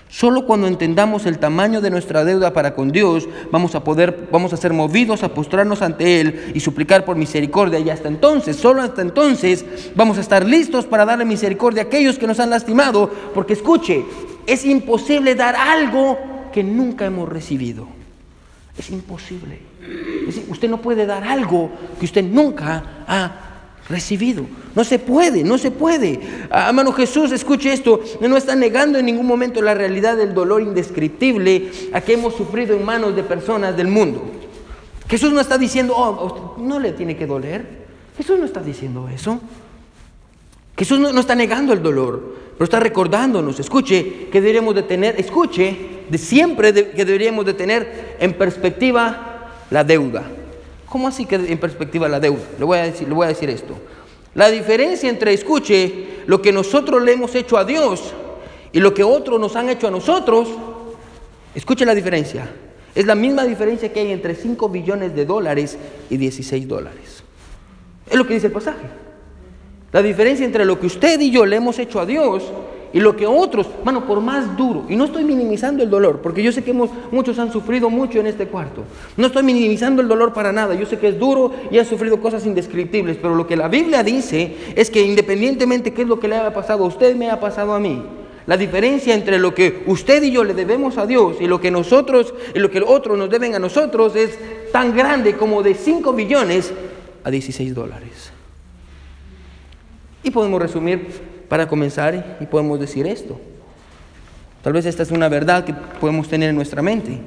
Solo 0.08 0.46
cuando 0.46 0.66
entendamos 0.66 1.26
el 1.26 1.40
tamaño 1.40 1.82
de 1.82 1.90
nuestra 1.90 2.24
deuda 2.24 2.54
para 2.54 2.74
con 2.74 2.90
Dios, 2.94 3.28
vamos 3.52 3.76
a 3.76 3.84
poder, 3.84 4.30
vamos 4.32 4.54
a 4.54 4.56
ser 4.56 4.72
movidos 4.72 5.24
a 5.24 5.34
postrarnos 5.34 5.82
ante 5.82 6.22
Él 6.22 6.54
y 6.56 6.62
suplicar 6.62 7.04
por 7.04 7.18
misericordia. 7.18 7.80
Y 7.80 7.90
hasta 7.90 8.08
entonces, 8.08 8.56
solo 8.56 8.82
hasta 8.82 9.02
entonces, 9.02 9.66
vamos 9.94 10.18
a 10.18 10.22
estar 10.22 10.46
listos 10.46 10.86
para 10.86 11.04
darle 11.04 11.26
misericordia 11.26 11.82
a 11.82 11.86
aquellos 11.88 12.18
que 12.18 12.28
nos 12.28 12.40
han 12.40 12.50
lastimado. 12.50 13.12
Porque 13.34 13.52
escuche, 13.52 14.06
es 14.46 14.64
imposible 14.64 15.36
dar 15.36 15.54
algo 15.58 16.18
que 16.54 16.64
nunca 16.64 17.04
hemos 17.04 17.28
recibido. 17.28 17.90
Es 18.78 18.90
imposible. 18.90 19.60
Usted 20.50 20.70
no 20.70 20.82
puede 20.82 21.06
dar 21.06 21.24
algo 21.24 21.72
que 22.00 22.06
usted 22.06 22.24
nunca 22.24 23.04
ha 23.08 23.48
recibido. 23.90 24.46
No 24.76 24.84
se 24.84 25.00
puede, 25.00 25.44
no 25.44 25.58
se 25.58 25.72
puede. 25.72 26.20
Hermano 26.52 26.92
Jesús, 26.92 27.32
escuche 27.32 27.72
esto, 27.72 28.02
no 28.20 28.38
está 28.38 28.56
negando 28.56 29.00
en 29.00 29.06
ningún 29.06 29.26
momento 29.26 29.62
la 29.62 29.74
realidad 29.74 30.18
del 30.18 30.34
dolor 30.34 30.62
indescriptible 30.62 31.72
a 31.94 32.02
que 32.02 32.14
hemos 32.14 32.36
sufrido 32.36 32.76
en 32.76 32.86
manos 32.86 33.16
de 33.16 33.24
personas 33.24 33.76
del 33.76 33.88
mundo. 33.88 34.24
Jesús 35.10 35.32
no 35.32 35.40
está 35.40 35.58
diciendo, 35.58 35.94
oh, 35.96 36.56
no 36.60 36.80
le 36.80 36.92
tiene 36.92 37.16
que 37.16 37.26
doler. 37.26 37.88
Jesús 38.18 38.38
no 38.38 38.46
está 38.46 38.62
diciendo 38.62 39.08
eso. 39.14 39.40
Jesús 40.78 41.00
no, 41.00 41.20
está 41.20 41.34
negando 41.34 41.74
el 41.74 41.82
dolor, 41.82 42.36
pero 42.54 42.66
está 42.66 42.80
recordándonos, 42.80 43.60
escuche, 43.60 44.28
que 44.32 44.42
deberíamos 44.42 44.76
de 44.76 44.84
tener, 44.84 45.20
escuche, 45.20 46.04
de 46.08 46.18
siempre 46.20 46.72
que 46.92 47.04
deberíamos 47.04 47.46
de 47.46 47.54
tener 47.54 48.16
en 48.20 48.34
perspectiva 48.34 49.37
la 49.70 49.84
deuda. 49.84 50.24
¿Cómo 50.88 51.08
así 51.08 51.26
que 51.26 51.36
en 51.36 51.58
perspectiva 51.60 52.08
la 52.08 52.20
deuda? 52.20 52.44
Le 52.58 52.66
voy 52.66 52.78
a 52.78 52.84
decir, 52.84 53.08
le 53.08 53.14
voy 53.14 53.26
a 53.26 53.30
decir 53.30 53.50
esto. 53.50 53.76
La 54.36 54.50
diferencia 54.50 55.10
entre, 55.10 55.34
escuche, 55.34 56.24
lo 56.28 56.42
que 56.42 56.52
nosotros 56.52 57.02
le 57.02 57.14
hemos 57.14 57.34
hecho 57.36 57.58
a 57.58 57.66
Dios 57.66 58.14
y 58.72 58.80
lo 58.80 58.94
que 58.94 59.04
otros 59.04 59.40
nos 59.40 59.56
han 59.56 59.70
hecho 59.70 59.88
a 59.88 59.92
nosotros, 59.92 60.50
escuche 61.56 61.86
la 61.86 61.96
diferencia. 61.96 62.50
Es 62.96 63.06
la 63.06 63.16
misma 63.16 63.44
diferencia 63.44 63.92
que 63.92 64.00
hay 64.00 64.12
entre 64.12 64.36
5 64.36 64.70
billones 64.70 65.16
de 65.16 65.26
dólares 65.26 65.78
y 66.10 66.18
16 66.18 66.68
dólares. 66.68 67.24
Es 68.10 68.16
lo 68.16 68.26
que 68.26 68.36
dice 68.36 68.48
el 68.48 68.54
pasaje. 68.54 68.86
La 69.92 70.02
diferencia 70.02 70.46
entre 70.46 70.66
lo 70.66 70.80
que 70.80 70.88
usted 70.88 71.20
y 71.20 71.32
yo 71.32 71.46
le 71.46 71.56
hemos 71.56 71.80
hecho 71.80 72.00
a 72.00 72.06
Dios 72.06 72.44
y 72.94 73.00
lo 73.00 73.16
que 73.16 73.28
otros, 73.28 73.68
mano, 73.84 74.06
por 74.06 74.22
más 74.22 74.56
duro, 74.56 74.86
y 74.88 74.96
no 74.96 75.06
estoy 75.06 75.24
minimizando 75.24 75.84
el 75.84 75.90
dolor, 75.90 76.22
porque 76.22 76.42
yo 76.42 76.52
sé 76.52 76.64
que 76.64 76.74
muchos 76.74 77.38
han 77.40 77.52
sufrido 77.52 77.90
mucho 77.90 78.20
en 78.20 78.28
este 78.28 78.48
cuarto. 78.48 78.84
No 79.18 79.28
estoy 79.28 79.44
minimizando 79.44 80.02
el 80.02 80.08
dolor 80.08 80.34
para 80.34 80.52
nada. 80.52 80.74
Yo 80.76 80.86
sé 80.86 80.98
que 80.98 81.10
es 81.10 81.20
duro 81.20 81.52
y 81.70 81.78
ha 81.78 81.86
sufrido 81.86 82.20
cosas 82.22 82.46
indescriptibles, 82.46 83.18
pero 83.18 83.36
lo 83.36 83.46
que 83.46 83.58
la 83.58 83.68
Biblia 83.68 84.04
dice 84.04 84.56
es 84.76 84.90
que 84.90 85.02
independientemente 85.02 85.94
qué 85.94 86.04
es 86.04 86.08
lo 86.08 86.20
que 86.20 86.28
le 86.28 86.38
haya 86.38 86.54
pasado 86.54 86.86
a 86.86 86.88
usted, 86.88 87.16
me 87.16 87.30
ha 87.30 87.40
pasado 87.40 87.74
a 87.74 87.80
mí. 87.80 88.02
La 88.46 88.56
diferencia 88.56 89.14
entre 89.14 89.40
lo 89.40 89.54
que 89.54 89.84
usted 89.88 90.24
y 90.24 90.32
yo 90.32 90.46
le 90.46 90.54
debemos 90.54 90.98
a 90.98 91.06
Dios 91.06 91.38
y 91.42 91.48
lo 91.48 91.60
que 91.60 91.70
nosotros 91.70 92.34
y 92.56 92.60
lo 92.60 92.72
que 92.72 92.82
otros 92.82 93.18
nos 93.18 93.30
deben 93.30 93.54
a 93.56 93.60
nosotros 93.60 94.16
es 94.16 94.40
tan 94.72 94.96
grande 94.96 95.36
como 95.36 95.62
de 95.62 95.76
5 95.76 96.14
billones 96.14 96.72
a 97.26 97.30
16 97.30 97.76
dólares. 97.76 98.32
Y 100.24 100.32
podemos 100.32 100.62
resumir 100.62 101.37
para 101.50 101.68
comenzar 101.68 102.38
y 102.40 102.46
podemos 102.46 102.80
decir 102.80 103.08
esto. 103.08 103.40
Tal 104.64 104.74
vez 104.74 104.86
esta 104.86 105.04
es 105.04 105.12
una 105.12 105.30
verdad 105.30 105.64
que 105.64 105.74
podemos 105.74 106.28
tener 106.28 106.50
en 106.50 106.56
nuestra 106.56 106.82
mente. 106.82 107.20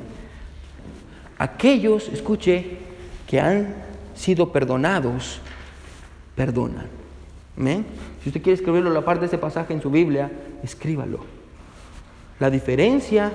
Aquellos, 1.38 2.08
escuche, 2.08 2.78
que 3.26 3.40
han 3.40 3.74
sido 4.14 4.52
perdonados, 4.52 5.40
perdonan. 6.34 6.86
Si 8.22 8.28
usted 8.28 8.42
quiere 8.42 8.54
escribirlo 8.54 8.90
la 8.90 9.04
parte 9.04 9.20
de 9.20 9.26
ese 9.26 9.38
pasaje 9.38 9.72
en 9.72 9.82
su 9.82 9.90
Biblia, 9.90 10.30
escríbalo. 10.62 11.24
La 12.38 12.50
diferencia, 12.50 13.30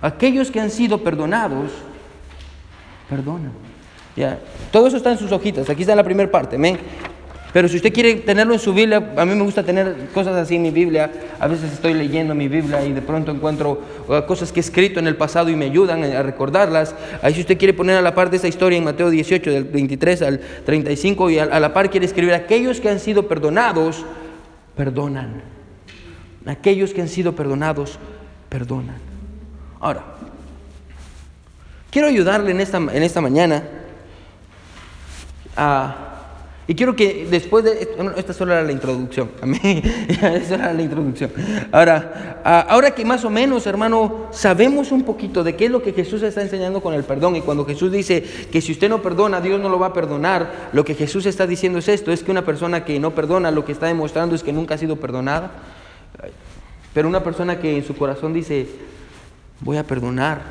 aquellos 0.00 0.50
que 0.50 0.60
han 0.60 0.70
sido 0.70 1.02
perdonados, 1.02 1.72
perdonan. 3.08 3.52
Ya. 4.16 4.38
Todo 4.70 4.88
eso 4.88 4.96
está 4.96 5.12
en 5.12 5.18
sus 5.18 5.32
hojitas, 5.32 5.68
aquí 5.70 5.82
está 5.82 5.94
la 5.94 6.04
primera 6.04 6.30
parte. 6.30 6.58
Pero 7.52 7.68
si 7.68 7.76
usted 7.76 7.92
quiere 7.92 8.14
tenerlo 8.16 8.54
en 8.54 8.60
su 8.60 8.72
Biblia, 8.72 9.12
a 9.16 9.24
mí 9.24 9.34
me 9.34 9.42
gusta 9.42 9.64
tener 9.64 10.08
cosas 10.14 10.36
así 10.36 10.54
en 10.54 10.62
mi 10.62 10.70
Biblia. 10.70 11.10
A 11.40 11.48
veces 11.48 11.72
estoy 11.72 11.94
leyendo 11.94 12.34
mi 12.34 12.46
Biblia 12.46 12.84
y 12.84 12.92
de 12.92 13.02
pronto 13.02 13.32
encuentro 13.32 13.82
uh, 14.06 14.24
cosas 14.26 14.52
que 14.52 14.60
he 14.60 14.62
escrito 14.62 15.00
en 15.00 15.08
el 15.08 15.16
pasado 15.16 15.50
y 15.50 15.56
me 15.56 15.64
ayudan 15.64 16.04
a 16.04 16.22
recordarlas. 16.22 16.94
Ahí 17.22 17.34
si 17.34 17.40
usted 17.40 17.58
quiere 17.58 17.74
poner 17.74 17.96
a 17.96 18.02
la 18.02 18.14
par 18.14 18.30
de 18.30 18.36
esa 18.36 18.46
historia 18.46 18.78
en 18.78 18.84
Mateo 18.84 19.10
18, 19.10 19.50
del 19.50 19.64
23 19.64 20.22
al 20.22 20.40
35, 20.64 21.30
y 21.30 21.38
a, 21.40 21.58
la 21.58 21.72
par 21.72 21.90
quiere 21.90 22.06
escribir, 22.06 22.34
aquellos 22.34 22.80
que 22.80 22.88
han 22.88 23.00
sido 23.00 23.26
perdonados, 23.26 24.04
perdonan. 24.76 25.42
Aquellos 26.46 26.94
que 26.94 27.02
han 27.02 27.08
sido 27.08 27.34
perdonados, 27.34 27.98
perdonan. 28.48 28.98
Ahora, 29.80 30.04
quiero 31.90 32.06
ayudarle 32.06 32.52
en 32.52 32.60
esta, 32.60 32.76
en 32.76 33.02
esta 33.02 33.20
mañana 33.20 33.64
a 35.56 36.09
Y 36.70 36.76
quiero 36.76 36.94
que 36.94 37.26
después 37.28 37.64
de 37.64 37.82
esto, 37.82 38.12
esta 38.16 38.32
solo 38.32 38.52
era 38.52 38.62
la 38.62 38.70
introducción, 38.70 39.28
a 39.42 39.46
mí, 39.46 39.58
esta 40.08 40.54
era 40.54 40.72
la 40.72 40.80
introducción. 40.80 41.32
Ahora, 41.72 42.40
ahora 42.44 42.92
que 42.92 43.04
más 43.04 43.24
o 43.24 43.28
menos, 43.28 43.66
hermano, 43.66 44.28
sabemos 44.30 44.92
un 44.92 45.02
poquito 45.02 45.42
de 45.42 45.56
qué 45.56 45.64
es 45.64 45.70
lo 45.72 45.82
que 45.82 45.92
Jesús 45.92 46.22
está 46.22 46.42
enseñando 46.42 46.80
con 46.80 46.94
el 46.94 47.02
perdón 47.02 47.34
y 47.34 47.40
cuando 47.40 47.64
Jesús 47.64 47.90
dice 47.90 48.22
que 48.52 48.60
si 48.60 48.70
usted 48.70 48.88
no 48.88 49.02
perdona, 49.02 49.40
Dios 49.40 49.60
no 49.60 49.68
lo 49.68 49.80
va 49.80 49.88
a 49.88 49.92
perdonar, 49.92 50.70
lo 50.72 50.84
que 50.84 50.94
Jesús 50.94 51.26
está 51.26 51.44
diciendo 51.44 51.80
es 51.80 51.88
esto, 51.88 52.12
es 52.12 52.22
que 52.22 52.30
una 52.30 52.44
persona 52.44 52.84
que 52.84 53.00
no 53.00 53.16
perdona, 53.16 53.50
lo 53.50 53.64
que 53.64 53.72
está 53.72 53.86
demostrando 53.86 54.36
es 54.36 54.44
que 54.44 54.52
nunca 54.52 54.76
ha 54.76 54.78
sido 54.78 54.94
perdonada. 54.94 55.50
Pero 56.94 57.08
una 57.08 57.24
persona 57.24 57.58
que 57.58 57.78
en 57.78 57.84
su 57.84 57.96
corazón 57.96 58.32
dice, 58.32 58.68
voy 59.58 59.76
a 59.76 59.82
perdonar, 59.82 60.42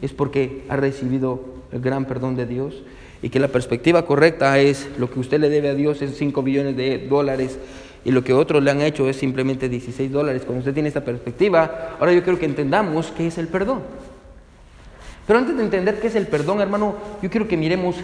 es 0.00 0.14
porque 0.14 0.64
ha 0.70 0.76
recibido 0.76 1.44
el 1.70 1.82
gran 1.82 2.06
perdón 2.06 2.34
de 2.34 2.46
Dios 2.46 2.82
y 3.22 3.28
que 3.28 3.40
la 3.40 3.48
perspectiva 3.48 4.06
correcta 4.06 4.58
es 4.58 4.88
lo 4.98 5.10
que 5.10 5.20
usted 5.20 5.40
le 5.40 5.48
debe 5.48 5.68
a 5.68 5.74
Dios 5.74 6.00
es 6.02 6.16
5 6.16 6.42
billones 6.42 6.76
de 6.76 7.06
dólares 7.08 7.58
y 8.04 8.12
lo 8.12 8.24
que 8.24 8.32
otros 8.32 8.62
le 8.62 8.70
han 8.70 8.80
hecho 8.80 9.08
es 9.08 9.16
simplemente 9.16 9.68
16 9.68 10.10
dólares. 10.10 10.42
Cuando 10.44 10.60
usted 10.60 10.72
tiene 10.72 10.88
esta 10.88 11.04
perspectiva, 11.04 11.96
ahora 11.98 12.12
yo 12.12 12.22
quiero 12.22 12.38
que 12.38 12.46
entendamos 12.46 13.12
qué 13.14 13.26
es 13.26 13.36
el 13.36 13.48
perdón. 13.48 13.82
Pero 15.26 15.38
antes 15.38 15.56
de 15.56 15.62
entender 15.62 16.00
qué 16.00 16.06
es 16.06 16.14
el 16.14 16.26
perdón, 16.26 16.60
hermano, 16.60 16.94
yo 17.22 17.28
quiero 17.30 17.46
que 17.46 17.56
miremos 17.56 17.96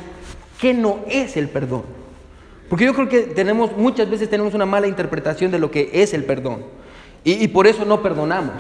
qué 0.61 0.75
no 0.75 1.01
es 1.09 1.37
el 1.37 1.49
perdón. 1.49 1.85
Porque 2.69 2.85
yo 2.85 2.95
creo 2.95 3.09
que 3.09 3.23
tenemos, 3.23 3.77
muchas 3.77 4.11
veces 4.11 4.29
tenemos 4.29 4.53
una 4.53 4.67
mala 4.67 4.87
interpretación 4.87 5.51
de 5.51 5.59
lo 5.59 5.71
que 5.71 5.91
es 5.93 6.13
el 6.13 6.25
perdón. 6.25 6.65
Y, 7.25 7.33
y 7.43 7.49
por 7.49 7.67
eso 7.67 7.85
no 7.85 8.03
perdonamos. 8.03 8.55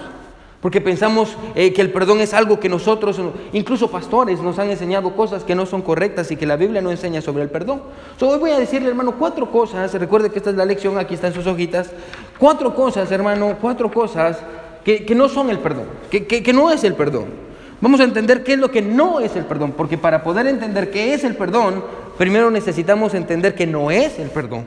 Porque 0.60 0.80
pensamos 0.80 1.36
eh, 1.54 1.72
que 1.72 1.82
el 1.82 1.92
perdón 1.92 2.20
es 2.20 2.34
algo 2.34 2.58
que 2.58 2.68
nosotros, 2.68 3.20
incluso 3.52 3.90
pastores, 3.90 4.40
nos 4.40 4.58
han 4.58 4.70
enseñado 4.70 5.14
cosas 5.14 5.44
que 5.44 5.54
no 5.54 5.66
son 5.66 5.82
correctas 5.82 6.30
y 6.30 6.36
que 6.36 6.46
la 6.46 6.56
Biblia 6.56 6.80
no 6.80 6.90
enseña 6.90 7.20
sobre 7.20 7.42
el 7.42 7.50
perdón. 7.50 7.82
hoy 8.20 8.38
voy 8.38 8.50
a 8.50 8.58
decirle, 8.58 8.88
hermano, 8.88 9.14
cuatro 9.18 9.50
cosas. 9.50 9.92
Recuerde 9.94 10.30
que 10.30 10.38
esta 10.38 10.50
es 10.50 10.56
la 10.56 10.64
lección, 10.64 10.98
aquí 10.98 11.14
están 11.14 11.34
sus 11.34 11.46
hojitas. 11.46 11.90
Cuatro 12.38 12.74
cosas, 12.74 13.10
hermano, 13.12 13.56
cuatro 13.60 13.90
cosas 13.90 14.38
que, 14.84 15.14
no 15.14 15.28
son 15.28 15.50
el 15.50 15.58
perdón, 15.58 15.86
que, 16.10 16.26
que 16.26 16.52
no 16.52 16.70
es 16.70 16.84
el 16.84 16.94
perdón. 16.94 17.46
Vamos 17.80 18.00
a 18.00 18.04
entender 18.04 18.42
qué 18.42 18.54
es 18.54 18.58
lo 18.58 18.70
que 18.70 18.80
no 18.80 19.20
es 19.20 19.36
el 19.36 19.44
perdón, 19.44 19.74
porque 19.76 19.98
para 19.98 20.22
poder 20.22 20.46
entender 20.46 20.90
qué 20.90 21.12
es 21.12 21.24
el 21.24 21.36
perdón, 21.36 21.84
primero 22.16 22.50
necesitamos 22.50 23.12
entender 23.12 23.54
que 23.54 23.66
no 23.66 23.90
es 23.90 24.18
el 24.18 24.30
perdón. 24.30 24.64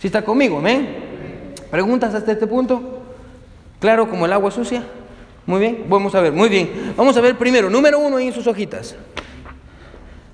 ¿Sí 0.00 0.08
está 0.08 0.22
conmigo? 0.22 0.58
¿Amén? 0.58 1.54
¿Preguntas 1.70 2.14
hasta 2.14 2.32
este 2.32 2.46
punto? 2.46 3.02
¿Claro 3.78 4.08
como 4.08 4.26
el 4.26 4.32
agua 4.32 4.50
sucia? 4.50 4.82
Muy 5.48 5.60
bien, 5.60 5.86
vamos 5.88 6.14
a 6.14 6.20
ver, 6.20 6.30
muy 6.30 6.50
bien. 6.50 6.92
Vamos 6.94 7.16
a 7.16 7.22
ver 7.22 7.38
primero, 7.38 7.70
número 7.70 7.98
uno 7.98 8.18
en 8.18 8.34
sus 8.34 8.46
hojitas. 8.46 8.94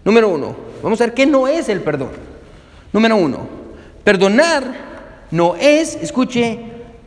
Número 0.04 0.28
uno, 0.28 0.56
vamos 0.82 1.00
a 1.00 1.04
ver 1.04 1.14
qué 1.14 1.24
no 1.24 1.46
es 1.46 1.68
el 1.68 1.82
perdón. 1.82 2.08
Número 2.92 3.14
uno, 3.14 3.46
perdonar 4.02 4.64
no 5.30 5.54
es, 5.54 5.94
escuche, 5.94 6.58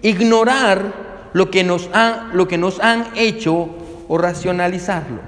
ignorar 0.01 0.93
lo 1.33 1.51
que 1.51 1.65
nos, 1.65 1.89
ha, 1.91 2.29
lo 2.31 2.47
que 2.47 2.57
nos 2.57 2.79
han 2.79 3.07
hecho 3.17 3.67
o 4.07 4.17
racionalizarlo. 4.17 5.19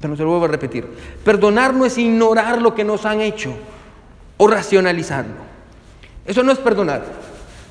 Pero 0.00 0.16
se 0.16 0.24
lo 0.24 0.30
vuelvo 0.30 0.46
a 0.46 0.48
repetir. 0.48 0.84
Perdonar 1.24 1.74
no 1.74 1.86
es 1.86 1.96
ignorar 1.96 2.60
lo 2.60 2.74
que 2.74 2.82
nos 2.82 3.06
han 3.06 3.20
hecho 3.20 3.52
o 4.36 4.48
racionalizarlo. 4.48 5.46
Eso 6.26 6.42
no 6.42 6.50
es 6.50 6.58
perdonar. 6.58 7.04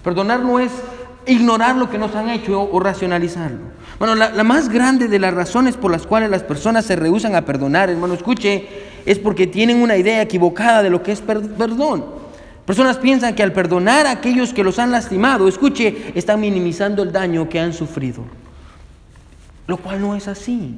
Perdonar 0.02 0.40
no 0.40 0.60
es 0.60 0.72
ignorar 1.28 1.76
lo 1.76 1.90
que 1.90 1.98
nos 1.98 2.16
han 2.16 2.30
hecho 2.30 2.62
o 2.62 2.80
racionalizarlo. 2.80 3.78
Bueno, 4.00 4.16
la, 4.16 4.44
más 4.44 4.70
grande 4.70 5.08
de 5.08 5.20
las 5.20 5.34
razones 5.34 5.76
por 5.76 5.92
las 5.92 6.06
cuales 6.06 6.30
las 6.30 6.44
personas 6.44 6.86
se 6.86 6.96
rehusan 6.96 7.36
a 7.36 7.46
perdonar, 7.46 7.90
hermano, 7.90 8.14
escuche, 8.14 8.68
es 9.06 9.18
porque 9.18 9.48
tienen 9.48 9.82
una 9.82 9.98
idea 9.98 10.22
equivocada 10.22 10.84
de 10.84 10.90
lo 10.90 11.02
que 11.02 11.12
es 11.12 11.22
perdón. 11.22 12.06
Personas 12.66 12.98
piensan 12.98 13.34
que 13.34 13.44
al 13.44 13.54
perdonar 13.54 14.06
a 14.06 14.12
aquellos 14.12 14.54
que 14.54 14.64
los 14.64 14.78
han 14.78 14.92
lastimado, 14.92 15.48
escuche, 15.48 16.12
están 16.16 16.42
minimizando 16.42 17.02
el 17.02 17.12
daño 17.12 17.48
que 17.50 17.60
han 17.60 17.74
sufrido. 17.74 18.24
Lo 19.68 19.78
cual 19.78 20.02
no 20.02 20.16
es 20.16 20.28
así. 20.28 20.76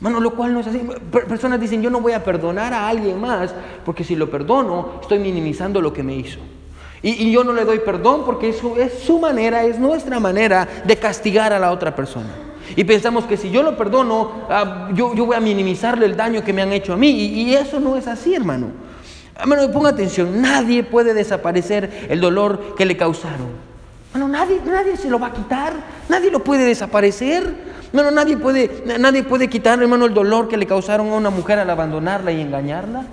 Bueno, 0.00 0.18
lo 0.20 0.34
cual 0.34 0.52
no 0.52 0.60
es 0.60 0.66
así. 0.66 0.80
Personas 1.28 1.60
dicen, 1.60 1.82
yo 1.82 1.90
no 1.90 2.00
voy 2.00 2.12
a 2.12 2.24
perdonar 2.24 2.74
a 2.74 2.88
alguien 2.88 3.20
más, 3.20 3.54
porque 3.84 4.02
si 4.02 4.16
lo 4.16 4.30
perdono, 4.30 4.98
estoy 5.00 5.18
minimizando 5.18 5.80
lo 5.80 5.92
que 5.92 6.02
me 6.02 6.16
hizo. 6.16 6.40
Y, 7.02 7.30
yo 7.30 7.44
no 7.44 7.52
le 7.52 7.64
doy 7.64 7.78
perdón 7.78 8.24
porque 8.26 8.50
eso 8.50 8.76
es 8.76 8.92
su 8.92 9.18
manera, 9.18 9.64
es 9.64 9.78
nuestra 9.78 10.20
manera 10.20 10.68
de 10.84 10.96
castigar 10.96 11.52
a 11.52 11.58
la 11.58 11.72
otra 11.72 11.96
persona. 11.96 12.28
Y 12.76 12.84
pensamos 12.84 13.24
que 13.24 13.36
si 13.36 13.50
yo 13.50 13.62
lo 13.62 13.76
perdono, 13.76 14.32
ah, 14.48 14.90
yo, 14.94 15.14
voy 15.14 15.36
a 15.36 15.40
minimizarle 15.40 16.06
el 16.06 16.16
daño 16.16 16.44
que 16.44 16.52
me 16.52 16.62
han 16.62 16.72
hecho 16.72 16.92
a 16.92 16.96
mí. 16.96 17.08
Y, 17.10 17.54
eso 17.54 17.80
no 17.80 17.96
es 17.96 18.06
así, 18.06 18.34
hermano. 18.34 18.68
Hermano, 19.38 19.72
ponga 19.72 19.88
atención, 19.88 20.42
nadie 20.42 20.82
puede 20.82 21.14
desaparecer 21.14 22.06
el 22.10 22.20
dolor 22.20 22.74
que 22.76 22.84
le 22.84 22.96
causaron. 22.96 23.48
Bueno, 24.12 24.28
nadie, 24.28 24.60
nadie 24.64 24.96
se 24.96 25.08
lo 25.08 25.18
va 25.18 25.28
a 25.28 25.32
quitar, 25.32 25.72
nadie 26.08 26.30
lo 26.30 26.44
puede 26.44 26.64
desaparecer. 26.64 27.70
Bueno, 27.92 28.10
nadie 28.10 28.36
puede, 28.36 28.84
nadie 28.98 29.22
puede 29.22 29.48
quitar, 29.48 29.80
hermano, 29.80 30.04
el 30.04 30.14
dolor 30.14 30.48
que 30.48 30.58
le 30.58 30.66
causaron 30.66 31.08
a 31.10 31.14
una 31.14 31.30
mujer 31.30 31.58
al 31.58 31.70
abandonarla 31.70 32.30
y 32.30 32.40
engañarla. 32.40 33.06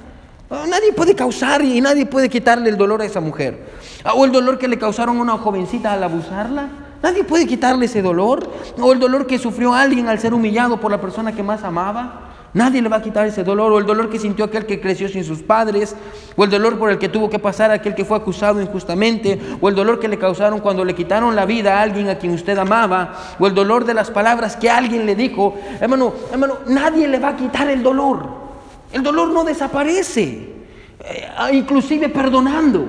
Nadie 0.49 0.93
puede 0.93 1.13
causar 1.13 1.61
y 1.61 1.81
nadie 1.81 2.05
puede 2.05 2.29
quitarle 2.29 2.69
el 2.69 2.77
dolor 2.77 3.01
a 3.01 3.05
esa 3.05 3.19
mujer. 3.19 3.65
Ah, 4.03 4.13
o 4.13 4.23
el 4.23 4.31
dolor 4.31 4.57
que 4.57 4.67
le 4.67 4.77
causaron 4.77 5.17
a 5.17 5.21
una 5.21 5.37
jovencita 5.37 5.91
al 5.91 6.03
abusarla. 6.03 6.69
Nadie 7.03 7.25
puede 7.25 7.45
quitarle 7.45 7.85
ese 7.85 8.01
dolor. 8.01 8.49
O 8.79 8.93
el 8.93 8.99
dolor 8.99 9.27
que 9.27 9.37
sufrió 9.37 9.73
alguien 9.73 10.07
al 10.07 10.19
ser 10.19 10.33
humillado 10.33 10.79
por 10.79 10.89
la 10.89 11.01
persona 11.01 11.33
que 11.33 11.43
más 11.43 11.63
amaba. 11.63 12.21
Nadie 12.53 12.81
le 12.81 12.87
va 12.87 12.97
a 12.97 13.01
quitar 13.01 13.27
ese 13.27 13.43
dolor. 13.43 13.73
O 13.73 13.77
el 13.77 13.85
dolor 13.85 14.09
que 14.09 14.19
sintió 14.19 14.45
aquel 14.45 14.65
que 14.65 14.79
creció 14.79 15.09
sin 15.09 15.25
sus 15.25 15.43
padres. 15.43 15.97
O 16.37 16.45
el 16.45 16.49
dolor 16.49 16.79
por 16.79 16.89
el 16.91 16.97
que 16.97 17.09
tuvo 17.09 17.29
que 17.29 17.39
pasar 17.39 17.71
aquel 17.71 17.93
que 17.93 18.05
fue 18.05 18.15
acusado 18.15 18.61
injustamente. 18.61 19.37
O 19.59 19.67
el 19.67 19.75
dolor 19.75 19.99
que 19.99 20.07
le 20.07 20.17
causaron 20.17 20.61
cuando 20.61 20.85
le 20.85 20.95
quitaron 20.95 21.35
la 21.35 21.45
vida 21.45 21.77
a 21.77 21.81
alguien 21.81 22.07
a 22.07 22.17
quien 22.17 22.33
usted 22.33 22.57
amaba. 22.57 23.35
O 23.37 23.47
el 23.47 23.53
dolor 23.53 23.83
de 23.83 23.93
las 23.93 24.09
palabras 24.09 24.55
que 24.55 24.69
alguien 24.69 25.05
le 25.05 25.13
dijo. 25.13 25.55
Hermano, 25.81 26.13
hermano, 26.31 26.59
nadie 26.67 27.05
le 27.05 27.19
va 27.19 27.29
a 27.29 27.35
quitar 27.35 27.67
el 27.67 27.83
dolor. 27.83 28.46
El 28.91 29.03
dolor 29.03 29.29
no 29.29 29.43
desaparece. 29.43 30.57
Eh, 30.99 31.27
inclusive 31.53 32.09
perdonando. 32.09 32.85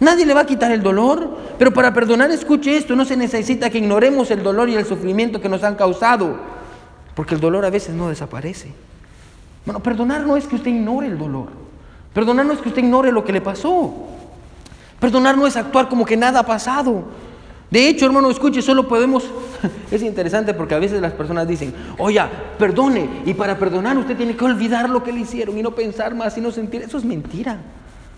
Nadie 0.00 0.26
le 0.26 0.34
va 0.34 0.40
a 0.40 0.46
quitar 0.46 0.72
el 0.72 0.82
dolor, 0.82 1.36
pero 1.58 1.72
para 1.72 1.92
perdonar, 1.92 2.30
escuche 2.30 2.76
esto, 2.76 2.96
no 2.96 3.04
se 3.04 3.16
necesita 3.16 3.70
que 3.70 3.78
ignoremos 3.78 4.30
el 4.30 4.42
dolor 4.42 4.68
y 4.68 4.74
el 4.74 4.84
sufrimiento 4.84 5.40
que 5.40 5.48
nos 5.48 5.62
han 5.62 5.76
causado, 5.76 6.36
porque 7.14 7.36
el 7.36 7.40
dolor 7.40 7.64
a 7.64 7.70
veces 7.70 7.94
no 7.94 8.08
desaparece. 8.08 8.72
Bueno, 9.64 9.80
perdonar 9.80 10.22
no 10.22 10.36
es 10.36 10.46
que 10.46 10.56
usted 10.56 10.72
ignore 10.72 11.06
el 11.06 11.18
dolor, 11.18 11.50
perdonar 12.12 12.46
no 12.46 12.52
es 12.52 12.60
que 12.60 12.70
usted 12.70 12.82
ignore 12.82 13.12
lo 13.12 13.24
que 13.24 13.32
le 13.32 13.40
pasó, 13.40 13.94
perdonar 14.98 15.36
no 15.36 15.46
es 15.46 15.56
actuar 15.56 15.88
como 15.88 16.04
que 16.04 16.16
nada 16.16 16.40
ha 16.40 16.46
pasado. 16.46 17.04
De 17.72 17.88
hecho, 17.88 18.04
hermano, 18.04 18.30
escuche, 18.30 18.60
solo 18.60 18.86
podemos, 18.86 19.24
es 19.90 20.02
interesante 20.02 20.52
porque 20.52 20.74
a 20.74 20.78
veces 20.78 21.00
las 21.00 21.14
personas 21.14 21.48
dicen, 21.48 21.72
oye, 21.96 22.20
perdone, 22.58 23.22
y 23.24 23.32
para 23.32 23.58
perdonar 23.58 23.96
usted 23.96 24.14
tiene 24.14 24.36
que 24.36 24.44
olvidar 24.44 24.90
lo 24.90 25.02
que 25.02 25.10
le 25.10 25.20
hicieron 25.20 25.56
y 25.56 25.62
no 25.62 25.74
pensar 25.74 26.14
más 26.14 26.36
y 26.36 26.42
no 26.42 26.52
sentir, 26.52 26.82
eso 26.82 26.98
es 26.98 27.04
mentira, 27.06 27.56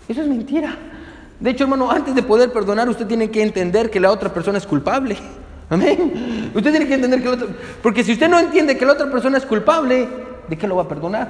eso 0.09 0.21
es 0.21 0.27
mentira. 0.27 0.75
De 1.39 1.51
hecho, 1.51 1.63
hermano, 1.63 1.89
antes 1.89 2.13
de 2.13 2.21
poder 2.21 2.51
perdonar, 2.51 2.89
usted 2.89 3.07
tiene 3.07 3.31
que 3.31 3.41
entender 3.41 3.89
que 3.89 4.01
la 4.01 4.11
otra 4.11 4.33
persona 4.33 4.57
es 4.57 4.65
culpable. 4.65 5.15
Amén. 5.69 6.51
Usted 6.53 6.71
tiene 6.71 6.85
que 6.85 6.95
entender 6.95 7.21
que 7.21 7.29
la 7.29 7.35
otra... 7.35 7.47
Porque 7.81 8.03
si 8.03 8.11
usted 8.11 8.27
no 8.27 8.37
entiende 8.37 8.77
que 8.77 8.85
la 8.85 8.91
otra 8.91 9.09
persona 9.09 9.37
es 9.37 9.45
culpable, 9.45 10.05
¿de 10.49 10.57
qué 10.57 10.67
lo 10.67 10.75
va 10.75 10.83
a 10.83 10.87
perdonar? 10.89 11.29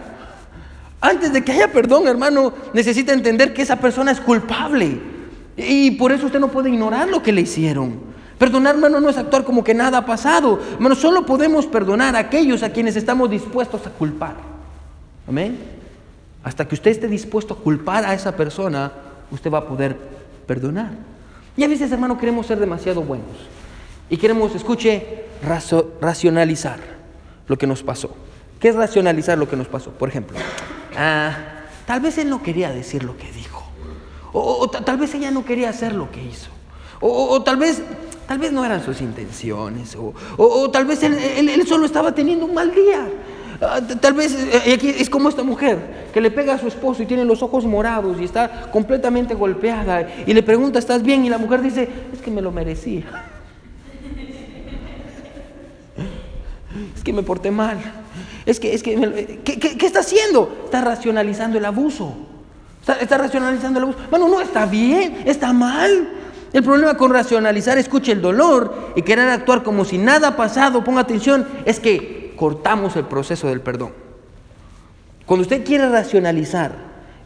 Antes 1.00 1.32
de 1.32 1.44
que 1.44 1.52
haya 1.52 1.72
perdón, 1.72 2.08
hermano, 2.08 2.54
necesita 2.74 3.14
entender 3.14 3.54
que 3.54 3.62
esa 3.62 3.76
persona 3.76 4.10
es 4.10 4.20
culpable. 4.20 5.14
Y 5.58 5.92
por 5.92 6.12
eso 6.12 6.26
usted 6.26 6.40
no 6.40 6.50
puede 6.50 6.70
ignorar 6.70 7.08
lo 7.08 7.24
que 7.24 7.32
le 7.32 7.42
hicieron. 7.42 8.00
Perdonar, 8.38 8.76
hermano, 8.76 9.00
no 9.00 9.10
es 9.10 9.18
actuar 9.18 9.46
como 9.46 9.64
que 9.64 9.74
nada 9.74 10.00
ha 10.00 10.06
pasado. 10.06 10.60
Hermano, 10.74 10.96
solo 10.96 11.26
podemos 11.26 11.66
perdonar 11.66 12.16
a 12.16 12.20
aquellos 12.20 12.64
a 12.64 12.72
quienes 12.72 12.96
estamos 12.96 13.30
dispuestos 13.30 13.86
a 13.88 13.90
culpar. 13.92 14.36
Amén. 15.28 15.58
Hasta 16.44 16.68
que 16.68 16.76
usted 16.76 16.92
esté 16.92 17.08
dispuesto 17.08 17.54
a 17.54 17.58
culpar 17.58 18.06
a 18.06 18.14
esa 18.14 18.36
persona, 18.36 18.92
usted 19.32 19.52
va 19.52 19.60
a 19.60 19.68
poder 19.68 19.98
perdonar. 20.46 20.92
Y 21.58 21.64
a 21.64 21.68
veces, 21.68 21.92
hermano, 21.92 22.18
queremos 22.18 22.46
ser 22.46 22.60
demasiado 22.60 23.02
buenos. 23.02 23.38
Y 24.10 24.18
queremos, 24.18 24.54
escuche, 24.54 25.26
racionalizar 26.02 26.80
lo 27.48 27.58
que 27.58 27.66
nos 27.66 27.82
pasó. 27.82 28.16
¿Qué 28.60 28.70
es 28.70 28.76
racionalizar 28.76 29.38
lo 29.38 29.50
que 29.50 29.56
nos 29.56 29.68
pasó? 29.68 29.92
Por 29.92 30.10
ejemplo, 30.10 30.38
ah, 30.98 31.32
tal 31.86 32.02
vez 32.02 32.18
él 32.18 32.30
no 32.30 32.44
quería 32.44 32.72
decir 32.72 33.04
lo 33.04 33.18
que 33.18 33.32
dijo. 33.32 33.65
O, 34.38 34.70
tal 34.70 34.98
vez 34.98 35.14
ella 35.16 35.32
no 35.32 35.46
quería 35.46 35.70
hacer 35.70 35.94
lo 35.94 36.12
que 36.12 36.24
hizo. 36.24 36.50
O, 37.00 37.42
tal 37.42 37.58
vez 37.58 37.82
tal 38.28 38.40
vez 38.40 38.52
no 38.52 38.66
eran 38.66 38.84
sus 38.84 39.02
intenciones. 39.02 39.96
O, 40.38 40.70
tal 40.72 40.86
vez 40.86 41.04
él 41.04 41.64
solo 41.68 41.86
estaba 41.86 42.14
teniendo 42.14 42.46
un 42.46 42.54
mal 42.54 42.72
día. 42.74 43.08
Ah, 43.62 43.80
tal 44.02 44.14
vez 44.14 44.34
eh, 44.34 44.96
es 45.00 45.10
como 45.10 45.30
esta 45.30 45.44
mujer 45.44 46.08
que 46.14 46.20
le 46.20 46.30
pega 46.30 46.56
a 46.56 46.60
su 46.60 46.68
esposo 46.68 47.04
y 47.04 47.06
tiene 47.06 47.24
los 47.24 47.42
ojos 47.42 47.66
morados 47.66 48.20
y 48.20 48.26
está 48.26 48.70
completamente 48.70 49.34
golpeada 49.34 50.08
y 50.26 50.34
le 50.34 50.44
pregunta, 50.44 50.78
¿estás 50.80 51.04
bien? 51.04 51.24
Y 51.26 51.30
la 51.30 51.38
mujer 51.38 51.62
dice, 51.62 51.88
es 52.14 52.22
que 52.22 52.32
me 52.32 52.42
lo 52.42 52.52
merecía. 52.52 53.04
Es 56.94 57.06
que 57.06 57.14
me 57.14 57.24
porté 57.24 57.52
mal. 57.52 57.78
Es 58.46 58.60
que, 58.60 58.74
es 58.74 58.84
que, 58.84 59.40
¿qué, 59.46 59.86
está 59.86 60.02
haciendo? 60.02 60.64
Está 60.66 60.82
racionalizando 60.82 61.58
el 61.58 61.64
abuso. 61.64 62.14
Está, 62.88 63.18
racionalizando 63.18 63.80
el 63.80 63.84
abuso. 63.86 64.00
Bueno, 64.10 64.28
no 64.28 64.42
está 64.42 64.66
bien, 64.68 65.24
está 65.26 65.52
mal. 65.54 66.10
El 66.54 66.64
problema 66.64 66.96
con 66.96 67.12
racionalizar, 67.12 67.78
escuche 67.78 68.12
el 68.12 68.22
dolor 68.22 68.94
y 68.96 69.02
querer 69.02 69.28
actuar 69.30 69.64
como 69.64 69.84
si 69.84 69.98
nada 69.98 70.30
ha 70.30 70.36
pasado, 70.38 70.84
ponga 70.84 71.02
atención, 71.02 71.46
es 71.66 71.80
que 71.80 72.34
cortamos 72.38 72.96
el 72.96 73.06
proceso 73.06 73.48
del 73.48 73.62
perdón. 73.62 73.92
Cuando 75.26 75.42
usted 75.42 75.66
quiere 75.66 75.90
racionalizar 75.90 76.74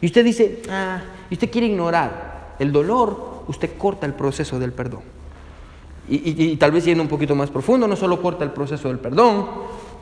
y 0.00 0.06
usted 0.06 0.24
dice, 0.24 0.62
ah, 0.70 1.02
y 1.28 1.34
usted 1.34 1.50
quiere 1.50 1.66
ignorar 1.66 2.56
el 2.58 2.72
dolor, 2.72 3.44
usted 3.46 3.76
corta 3.76 4.06
el 4.06 4.14
proceso 4.14 4.58
del 4.58 4.72
perdón. 4.72 5.02
Y, 6.08 6.52
y 6.52 6.56
tal 6.56 6.72
vez 6.72 6.86
yendo 6.86 7.02
un 7.02 7.08
poquito 7.08 7.36
más 7.36 7.50
profundo, 7.50 7.86
no 7.86 7.94
solo 7.94 8.20
corta 8.20 8.42
el 8.42 8.50
proceso 8.50 8.88
del 8.88 8.98
perdón, 8.98 9.46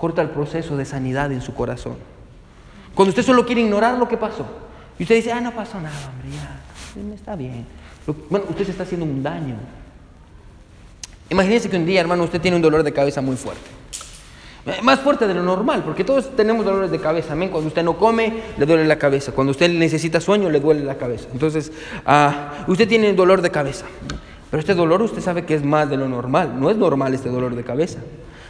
corta 0.01 0.23
el 0.23 0.31
proceso 0.31 0.77
de 0.77 0.85
sanidad 0.85 1.33
en 1.33 1.42
su 1.42 1.53
corazón. 1.53 1.97
Cuando 2.94 3.11
usted 3.11 3.25
solo 3.25 3.44
quiere 3.44 3.61
ignorar 3.61 3.99
lo 3.99 4.09
que 4.09 4.16
pasó, 4.16 4.47
y 4.99 5.03
usted 5.03 5.15
dice, 5.17 5.33
ah, 5.33 5.41
no 5.41 5.53
pasó 5.53 5.81
nada, 5.81 5.97
hombre, 6.09 6.37
ya, 6.37 7.15
está 7.15 7.37
bien. 7.37 7.65
Bueno, 8.31 8.47
usted 8.49 8.65
se 8.65 8.71
está 8.71 8.83
haciendo 8.85 9.05
un 9.05 9.23
daño. 9.23 9.57
Imagínese 11.31 11.69
que 11.69 11.77
un 11.77 11.85
día, 11.85 12.01
hermano, 12.01 12.25
usted 12.25 12.41
tiene 12.41 12.57
un 12.57 12.63
dolor 12.63 12.83
de 12.83 12.93
cabeza 12.93 13.21
muy 13.21 13.37
fuerte. 13.37 13.69
Eh, 14.67 14.83
más 14.83 15.01
fuerte 15.01 15.27
de 15.27 15.35
lo 15.35 15.43
normal, 15.43 15.83
porque 15.85 16.05
todos 16.05 16.35
tenemos 16.37 16.65
dolores 16.65 16.91
de 16.91 16.99
cabeza. 16.99 17.33
Amén. 17.35 17.51
Cuando 17.51 17.69
usted 17.69 17.83
no 17.83 17.97
come, 17.97 18.43
le 18.57 18.67
duele 18.67 18.85
la 18.87 18.99
cabeza. 18.99 19.33
Cuando 19.33 19.53
usted 19.53 19.71
necesita 19.71 20.21
sueño, 20.21 20.51
le 20.51 20.61
duele 20.61 20.85
la 20.85 20.97
cabeza. 20.97 21.29
Entonces, 21.33 21.73
ah, 22.05 22.65
usted 22.67 22.89
tiene 22.89 23.13
dolor 23.13 23.41
de 23.41 23.51
cabeza. 23.51 23.87
Pero 24.51 24.61
este 24.61 24.75
dolor 24.75 25.03
usted 25.03 25.23
sabe 25.23 25.45
que 25.45 25.55
es 25.55 25.65
más 25.65 25.89
de 25.89 25.97
lo 25.97 26.09
normal. 26.09 26.59
No 26.59 26.71
es 26.71 26.77
normal 26.77 27.15
este 27.15 27.29
dolor 27.29 27.55
de 27.55 27.65
cabeza. 27.65 27.99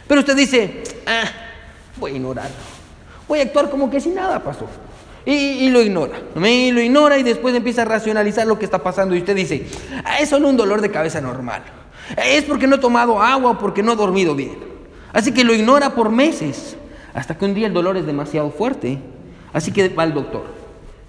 Pero 0.07 0.21
usted 0.21 0.35
dice, 0.35 0.83
ah, 1.05 1.23
voy 1.97 2.11
a 2.11 2.15
ignorarlo. 2.15 2.55
Voy 3.27 3.39
a 3.39 3.43
actuar 3.43 3.69
como 3.69 3.89
que 3.89 3.99
si 3.99 4.09
nada 4.09 4.43
pasó. 4.43 4.67
Y, 5.31 5.69
lo 5.69 5.81
ignora. 5.81 6.19
Y 6.35 6.71
lo 6.71 6.81
ignora 6.81 7.19
y 7.19 7.23
después 7.23 7.53
empieza 7.53 7.83
a 7.83 7.85
racionalizar 7.85 8.47
lo 8.47 8.57
que 8.57 8.65
está 8.65 8.81
pasando. 8.81 9.15
Y 9.15 9.19
usted 9.19 9.35
dice, 9.35 9.67
ah, 10.03 10.19
es 10.19 10.29
solo 10.29 10.49
un 10.49 10.57
dolor 10.57 10.81
de 10.81 10.89
cabeza 10.89 11.21
normal. 11.21 11.61
Es 12.17 12.43
porque 12.45 12.65
no 12.65 12.77
he 12.77 12.79
tomado 12.79 13.21
agua 13.21 13.51
o 13.51 13.59
porque 13.59 13.83
no 13.83 13.93
he 13.93 13.95
dormido 13.95 14.33
bien. 14.33 14.57
Así 15.13 15.31
que 15.31 15.43
lo 15.43 15.53
ignora 15.53 15.93
por 15.93 16.09
meses. 16.09 16.77
Hasta 17.13 17.37
que 17.37 17.45
un 17.45 17.53
día 17.53 17.67
el 17.67 17.73
dolor 17.73 17.95
es 17.97 18.07
demasiado 18.07 18.49
fuerte. 18.49 18.97
Así 19.53 19.71
que 19.71 19.89
va 19.89 20.03
al 20.03 20.15
doctor. 20.15 20.45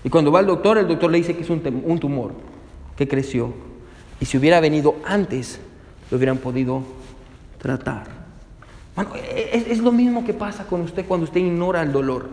Y 0.04 0.10
cuando 0.10 0.30
va 0.30 0.40
al 0.40 0.46
doctor, 0.46 0.76
el 0.76 0.88
doctor 0.88 1.10
le 1.10 1.18
dice 1.18 1.34
que 1.34 1.42
es 1.42 1.50
un, 1.50 1.98
tumor 1.98 2.32
que 2.96 3.08
creció. 3.08 3.54
Y 4.20 4.26
si 4.26 4.36
hubiera 4.36 4.60
venido 4.60 4.96
antes, 5.04 5.60
lo 6.10 6.18
hubieran 6.18 6.36
podido 6.36 6.82
tratar. 7.58 8.20
Bueno, 8.94 9.12
es, 9.14 9.66
es, 9.66 9.78
lo 9.78 9.92
mismo 9.92 10.26
que 10.26 10.34
pasa 10.34 10.66
con 10.66 10.82
usted 10.82 11.06
cuando 11.06 11.24
usted 11.24 11.40
ignora 11.40 11.80
el 11.80 11.92
dolor. 11.92 12.28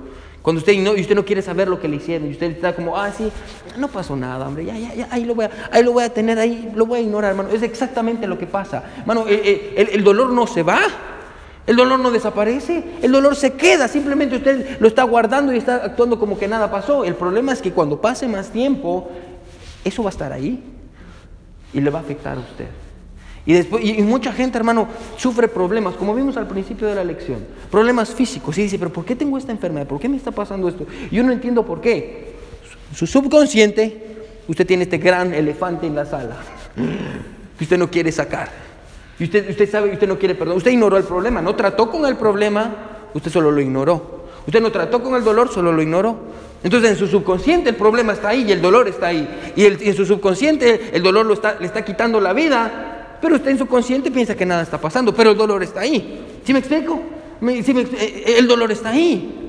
Cuando 0.48 0.60
usted 0.60 0.72
y 0.72 1.02
usted 1.02 1.14
no 1.14 1.26
quiere 1.26 1.42
saber 1.42 1.68
lo 1.68 1.78
que 1.78 1.90
le 1.90 1.98
hicieron 1.98 2.30
y 2.30 2.32
usted 2.32 2.52
está 2.52 2.74
como, 2.74 2.96
ah, 2.96 3.12
sí, 3.12 3.30
no 3.78 3.90
pasó 3.90 4.16
nada, 4.16 4.48
hombre, 4.48 4.64
ya, 4.64 4.78
ya, 4.78 4.94
ya, 4.94 5.10
ahí 5.12 5.26
lo 5.26 5.36
voy 5.36 5.44
a, 5.44 5.52
ahí 5.72 5.84
lo 5.84 5.92
voy 5.92 6.06
a 6.06 6.14
tener, 6.14 6.40
ahí 6.40 6.72
lo 6.74 6.86
voy 6.86 7.00
a 7.00 7.02
ignorar, 7.02 7.32
hermano. 7.32 7.50
Es 7.50 7.64
exactamente 7.64 8.28
lo 8.28 8.40
que 8.40 8.48
pasa. 8.48 8.82
Hermano, 9.00 9.26
eh, 9.28 9.42
eh, 9.44 9.74
el, 9.76 9.90
el 9.90 10.04
dolor 10.06 10.30
no 10.30 10.48
se 10.48 10.64
va, 10.64 10.80
el 11.66 11.76
dolor 11.76 12.00
no 12.00 12.12
desaparece, 12.12 12.82
el 13.02 13.12
dolor 13.12 13.36
se 13.36 13.56
queda, 13.56 13.90
simplemente 13.90 14.38
usted 14.38 14.80
lo 14.80 14.88
está 14.88 15.04
guardando 15.04 15.52
y 15.54 15.58
está 15.58 15.84
actuando 15.84 16.18
como 16.18 16.40
que 16.40 16.48
nada 16.48 16.72
pasó. 16.72 17.04
El 17.04 17.16
problema 17.16 17.52
es 17.52 17.62
que 17.62 17.74
cuando 17.74 18.00
pase 18.00 18.26
más 18.30 18.50
tiempo, 18.50 19.10
eso 19.84 20.02
va 20.02 20.12
a 20.12 20.12
estar 20.12 20.32
ahí 20.32 20.64
y 21.74 21.82
le 21.82 21.90
va 21.90 22.00
a 22.00 22.04
afectar 22.04 22.38
a 22.38 22.40
usted. 22.40 22.68
Y, 23.48 23.54
después, 23.54 23.82
y 23.84 24.02
mucha 24.02 24.34
gente, 24.34 24.58
hermano, 24.58 24.90
sufre 25.16 25.48
problemas, 25.48 25.96
como 25.96 26.14
vimos 26.14 26.36
al 26.36 26.48
principio 26.50 26.86
de 26.86 26.96
la 26.96 27.06
lección, 27.06 27.40
problemas 27.72 28.14
físicos. 28.14 28.58
Y 28.58 28.64
dice, 28.64 28.78
pero 28.78 28.92
¿por 28.92 29.06
qué 29.06 29.16
tengo 29.16 29.38
esta 29.38 29.54
enfermedad? 29.54 29.88
¿Por 29.88 30.02
qué 30.02 30.10
me 30.10 30.18
está 30.18 30.32
pasando 30.32 30.68
esto? 30.68 30.86
Yo 31.10 31.24
no 31.24 31.32
entiendo 31.32 31.66
por 31.66 31.80
qué. 31.80 32.34
Su 32.94 33.08
subconsciente, 33.08 34.18
usted 34.50 34.68
tiene 34.68 34.84
este 34.84 34.98
gran 34.98 35.34
elefante 35.34 35.88
en 35.88 35.96
la 35.96 36.06
sala, 36.06 36.36
que 37.58 37.64
usted 37.64 37.78
no 37.78 37.90
quiere 37.90 38.12
sacar. 38.12 38.50
Y 39.18 39.24
usted, 39.24 39.50
usted 39.50 39.72
sabe, 39.72 39.94
usted 39.94 40.10
no 40.10 40.20
quiere 40.20 40.36
perdón. 40.36 40.58
Usted 40.58 40.72
ignoró 40.72 40.98
el 40.98 41.06
problema, 41.06 41.42
no 41.42 41.56
trató 41.56 41.90
con 41.90 42.06
el 42.06 42.18
problema, 42.18 42.76
usted 43.14 43.32
solo 43.32 43.50
lo 43.50 43.62
ignoró. 43.62 44.26
Usted 44.46 44.62
no 44.62 44.74
trató 44.74 45.02
con 45.02 45.16
el 45.16 45.24
dolor, 45.24 45.50
solo 45.54 45.72
lo 45.72 45.82
ignoró. 45.82 46.18
Entonces 46.66 46.92
en 46.92 46.98
su 46.98 47.08
subconsciente 47.08 47.70
el 47.70 47.78
problema 47.78 48.12
está 48.12 48.28
ahí 48.28 48.44
y 48.46 48.52
el 48.52 48.62
dolor 48.62 48.90
está 48.90 49.08
ahí. 49.08 49.54
Y, 49.56 49.64
en 49.64 49.96
su 49.96 50.06
subconsciente 50.06 50.90
el 50.92 51.02
dolor 51.02 51.26
lo 51.26 51.34
está, 51.34 51.56
le 51.62 51.66
está 51.66 51.86
quitando 51.86 52.20
la 52.20 52.34
vida 52.34 52.94
pero 53.22 53.36
usted 53.36 53.52
en 53.52 53.58
su 53.58 53.68
consciente 53.68 54.12
piensa 54.12 54.36
que 54.36 54.46
nada 54.46 54.62
está 54.62 54.80
pasando, 54.80 55.14
pero 55.14 55.32
el 55.32 55.38
dolor 55.38 55.64
está 55.64 55.82
ahí. 55.82 56.42
¿Sí 56.44 56.54
me 56.54 56.60
explico? 56.60 57.02
Eh, 57.42 57.64
eh, 57.98 58.36
el 58.38 58.48
dolor 58.48 58.72
está 58.72 58.90
ahí. 58.90 59.48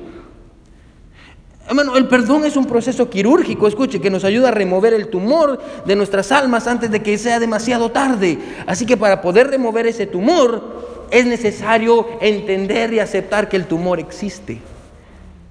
Hermano, 1.67 1.95
el 1.97 2.07
perdón 2.07 2.45
es 2.45 2.57
un 2.57 2.65
proceso 2.65 3.11
quirúrgico, 3.11 3.67
escuche, 3.67 4.01
que 4.01 4.09
nos 4.09 4.23
ayuda 4.23 4.47
a 4.47 4.51
remover 4.51 4.91
el 4.93 5.07
tumor 5.07 5.61
de 5.85 5.95
nuestras 5.95 6.31
almas 6.31 6.65
antes 6.65 6.89
de 6.89 7.03
que 7.03 7.15
sea 7.19 7.39
demasiado 7.39 7.91
tarde. 7.91 8.39
Así 8.65 8.87
que 8.87 8.97
para 8.97 9.21
poder 9.21 9.47
remover 9.47 9.85
ese 9.85 10.07
tumor 10.07 11.07
es 11.11 11.27
necesario 11.27 12.07
entender 12.21 12.91
y 12.93 12.99
aceptar 12.99 13.49
que 13.49 13.55
el 13.55 13.65
tumor 13.65 13.99
existe. 13.99 14.59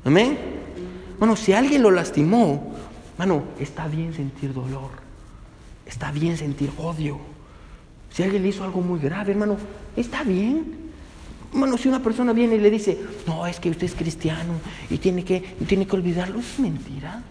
Amén. 0.04 0.36
Bueno, 1.20 1.36
si 1.36 1.52
alguien 1.52 1.82
lo 1.82 1.90
lastimó, 1.92 2.74
hermano, 3.12 3.44
está 3.60 3.86
bien 3.86 4.12
sentir 4.12 4.52
dolor, 4.52 4.90
está 5.86 6.10
bien 6.10 6.36
sentir 6.36 6.70
odio. 6.78 7.18
Si 8.12 8.22
alguien 8.22 8.42
le 8.42 8.48
hizo 8.48 8.64
algo 8.64 8.80
muy 8.80 8.98
grave, 8.98 9.32
hermano, 9.32 9.56
está 9.96 10.24
bien. 10.24 10.88
Hermano, 11.52 11.78
si 11.78 11.88
una 11.88 12.02
persona 12.02 12.32
viene 12.32 12.56
y 12.56 12.60
le 12.60 12.70
dice, 12.70 12.98
no, 13.26 13.46
es 13.46 13.58
que 13.60 13.70
usted 13.70 13.86
es 13.86 13.94
cristiano 13.94 14.54
y 14.90 14.98
tiene 14.98 15.24
que, 15.24 15.40
tiene 15.66 15.86
que 15.86 15.96
olvidarlo, 15.96 16.40
eso 16.40 16.48
es 16.54 16.60
mentira. 16.60 17.22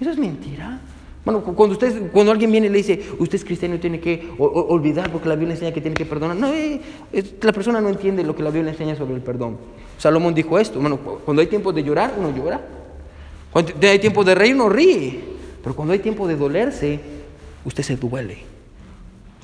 Eso 0.00 0.10
es 0.10 0.18
mentira. 0.18 0.80
Bueno, 1.24 1.42
cuando, 1.42 1.72
usted, 1.72 2.10
cuando 2.12 2.32
alguien 2.32 2.50
viene 2.50 2.66
y 2.66 2.70
le 2.70 2.78
dice, 2.78 3.02
usted 3.18 3.36
es 3.36 3.44
cristiano 3.44 3.76
y 3.76 3.78
tiene 3.78 3.98
que 3.98 4.30
olvidar 4.38 5.10
porque 5.10 5.28
la 5.28 5.36
Biblia 5.36 5.54
enseña 5.54 5.72
que 5.72 5.80
tiene 5.80 5.96
que 5.96 6.04
perdonar, 6.04 6.36
no, 6.36 6.48
eh, 6.52 6.80
la 7.40 7.52
persona 7.52 7.80
no 7.80 7.88
entiende 7.88 8.22
lo 8.22 8.36
que 8.36 8.42
la 8.42 8.50
Biblia 8.50 8.72
enseña 8.72 8.94
sobre 8.94 9.14
el 9.14 9.22
perdón. 9.22 9.56
Salomón 9.96 10.34
dijo 10.34 10.58
esto, 10.58 10.78
bueno, 10.80 10.98
cuando 10.98 11.40
hay 11.40 11.46
tiempo 11.46 11.72
de 11.72 11.82
llorar, 11.82 12.14
uno 12.18 12.36
llora. 12.36 12.60
Cuando 13.50 13.72
hay 13.86 13.98
tiempo 13.98 14.22
de 14.24 14.34
reír, 14.34 14.54
uno 14.54 14.68
ríe. 14.68 15.20
Pero 15.62 15.74
cuando 15.74 15.94
hay 15.94 16.00
tiempo 16.00 16.28
de 16.28 16.36
dolerse, 16.36 17.00
usted 17.64 17.82
se 17.82 17.96
duele. 17.96 18.53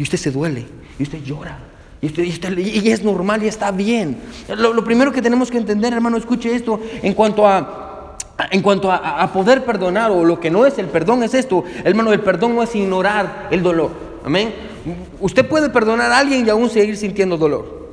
Y 0.00 0.02
usted 0.02 0.16
se 0.16 0.30
duele, 0.30 0.64
y 0.98 1.02
usted 1.02 1.22
llora, 1.22 1.58
y, 2.00 2.06
usted, 2.06 2.24
y, 2.56 2.90
es 2.90 3.04
normal 3.04 3.44
y 3.44 3.48
está 3.48 3.70
bien. 3.70 4.16
Lo, 4.48 4.82
primero 4.82 5.12
que 5.12 5.20
tenemos 5.20 5.50
que 5.50 5.58
entender, 5.58 5.92
hermano, 5.92 6.16
escuche 6.16 6.54
esto, 6.54 6.80
en 7.02 7.12
cuanto 7.12 7.46
a, 7.46 8.16
en 8.50 8.62
cuanto 8.62 8.90
a, 8.90 9.30
poder 9.30 9.62
perdonar, 9.62 10.10
o 10.10 10.24
lo 10.24 10.40
que 10.40 10.50
no 10.50 10.64
es 10.64 10.78
el 10.78 10.86
perdón, 10.86 11.22
es 11.22 11.34
esto, 11.34 11.64
hermano, 11.84 12.14
el 12.14 12.20
perdón 12.22 12.56
no 12.56 12.62
es 12.62 12.74
ignorar 12.74 13.48
el 13.50 13.62
dolor. 13.62 13.90
Amén. 14.24 14.54
Usted 15.20 15.46
puede 15.46 15.68
perdonar 15.68 16.10
a 16.12 16.18
alguien 16.18 16.46
y 16.46 16.48
aún 16.48 16.70
seguir 16.70 16.96
sintiendo 16.96 17.36
dolor. 17.36 17.90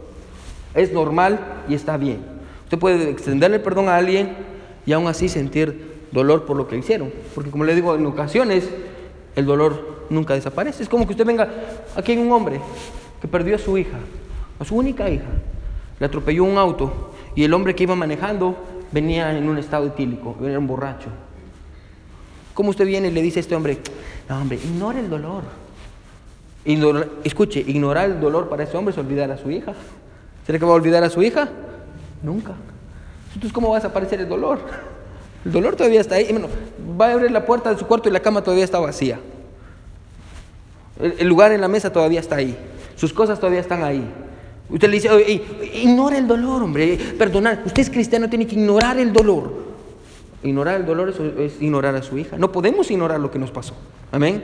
Es 0.76 0.94
normal 0.94 1.66
y 1.68 1.74
está 1.74 1.98
bien. 1.98 2.20
Usted 2.64 2.80
puede 2.80 3.10
extenderle 3.10 3.60
perdón 3.60 3.90
a 3.90 3.98
alguien 3.98 4.34
y 4.86 4.94
aún 4.94 5.08
así 5.08 5.28
sentir 5.28 6.06
dolor 6.14 6.46
por 6.46 6.56
lo 6.56 6.70
que 6.70 6.78
hicieron. 6.78 7.12
Porque 7.36 7.52
como 7.52 7.66
le 7.66 7.76
digo, 7.76 7.96
en 7.96 8.06
ocasiones 8.06 8.70
el 9.36 9.46
dolor 9.46 9.97
nunca 10.10 10.34
desaparece. 10.34 10.84
Es 10.84 10.90
como 10.90 11.06
que 11.06 11.14
usted 11.14 11.26
venga, 11.26 11.50
aquí 11.96 12.14
hay 12.14 12.18
un 12.18 12.32
hombre 12.32 12.60
que 13.22 13.28
perdió 13.28 13.56
a 13.56 13.60
su 13.60 13.78
hija, 13.78 13.98
a 14.60 14.66
su 14.66 14.76
única 14.76 15.10
hija, 15.10 15.30
le 16.00 16.06
atropelló 16.06 16.44
un 16.44 16.58
auto 16.58 17.14
y 17.36 17.44
el 17.44 17.54
hombre 17.54 17.76
que 17.76 17.84
iba 17.84 17.96
manejando 17.96 18.56
venía 18.92 19.38
en 19.38 19.48
un 19.50 19.58
estado 19.58 19.88
etílico, 19.88 20.36
era 20.44 20.60
un 20.60 20.68
borracho. 20.68 21.10
¿Cómo 22.54 22.72
usted 22.72 22.86
viene 22.86 23.10
y 23.10 23.12
le 23.12 23.22
dice 23.22 23.40
a 23.40 23.42
este 23.42 23.56
hombre, 23.56 23.78
no 24.28 24.42
hombre, 24.42 24.58
ignore 24.64 25.00
el 25.00 25.10
dolor? 25.10 25.44
escuche, 27.24 27.64
ignorar 27.66 28.10
el 28.10 28.20
dolor 28.20 28.50
para 28.50 28.64
ese 28.64 28.76
hombre 28.76 28.92
es 28.92 28.98
olvidar 28.98 29.32
a 29.32 29.38
su 29.38 29.50
hija. 29.50 29.74
¿Será 30.46 30.60
que 30.60 30.66
va 30.66 30.72
a 30.72 30.76
olvidar 30.76 31.04
a 31.04 31.10
su 31.10 31.22
hija? 31.22 31.48
Nunca. 32.22 32.54
Entonces, 33.28 33.54
¿cómo 33.54 33.70
va 33.70 33.78
a 33.78 33.80
desaparecer 33.80 34.20
el 34.20 34.28
dolor? 34.28 34.60
El 35.46 35.52
dolor 35.52 35.76
todavía 35.76 36.02
está 36.02 36.16
ahí. 36.16 36.28
va 37.00 37.08
a 37.08 37.14
abrir 37.14 37.32
la 37.32 37.46
puerta 37.46 37.72
de 37.72 37.78
su 37.78 37.86
cuarto 37.86 38.10
y 38.10 38.12
la 38.12 38.20
cama 38.20 38.42
todavía 38.42 38.66
está 38.66 38.80
vacía. 38.80 39.20
El, 41.00 41.28
lugar 41.28 41.52
en 41.52 41.62
la 41.62 41.68
mesa 41.68 41.92
todavía 41.92 42.20
está 42.20 42.38
ahí. 42.38 42.58
Sus 42.96 43.14
cosas 43.14 43.40
todavía 43.40 43.60
están 43.60 43.84
ahí. 43.84 44.04
Usted 44.70 44.90
le 44.90 44.96
dice, 44.96 45.44
ignora 45.74 46.18
el 46.18 46.28
dolor, 46.28 46.64
hombre. 46.64 46.98
Perdonar. 47.18 47.62
Usted 47.66 47.82
es 47.82 47.90
cristiano, 47.90 48.30
tiene 48.30 48.48
que 48.48 48.56
ignorar 48.56 48.98
el 48.98 49.14
dolor. 49.14 49.68
Ignorar 50.44 50.82
el 50.82 50.86
dolor 50.86 51.14
es, 51.40 51.62
ignorar 51.62 51.96
a 51.96 52.02
su 52.02 52.18
hija. 52.18 52.38
No 52.38 52.52
podemos 52.52 52.90
ignorar 52.92 53.20
lo 53.20 53.32
que 53.32 53.40
nos 53.40 53.52
pasó. 53.52 53.76
Amén. 54.12 54.44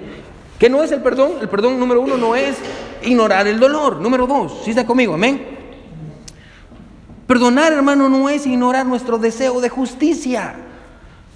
¿Qué 0.59 0.69
no 0.69 0.83
es 0.83 0.91
el 0.91 1.01
perdón? 1.01 1.34
El 1.41 1.49
perdón 1.49 1.80
número 1.80 2.01
uno 2.01 2.17
no 2.17 2.36
es 2.36 2.57
ignorar 3.03 3.47
el 3.47 3.59
dolor. 3.59 3.97
Número 3.97 4.28
dos, 4.28 4.61
si 4.63 4.69
está 4.69 4.86
conmigo, 4.86 5.13
amén. 5.13 5.45
Perdonar, 7.28 7.73
hermano, 7.73 8.09
no 8.09 8.30
es 8.30 8.45
ignorar 8.45 8.86
nuestro 8.86 9.17
deseo 9.17 9.59
de 9.59 9.69
justicia. 9.69 10.55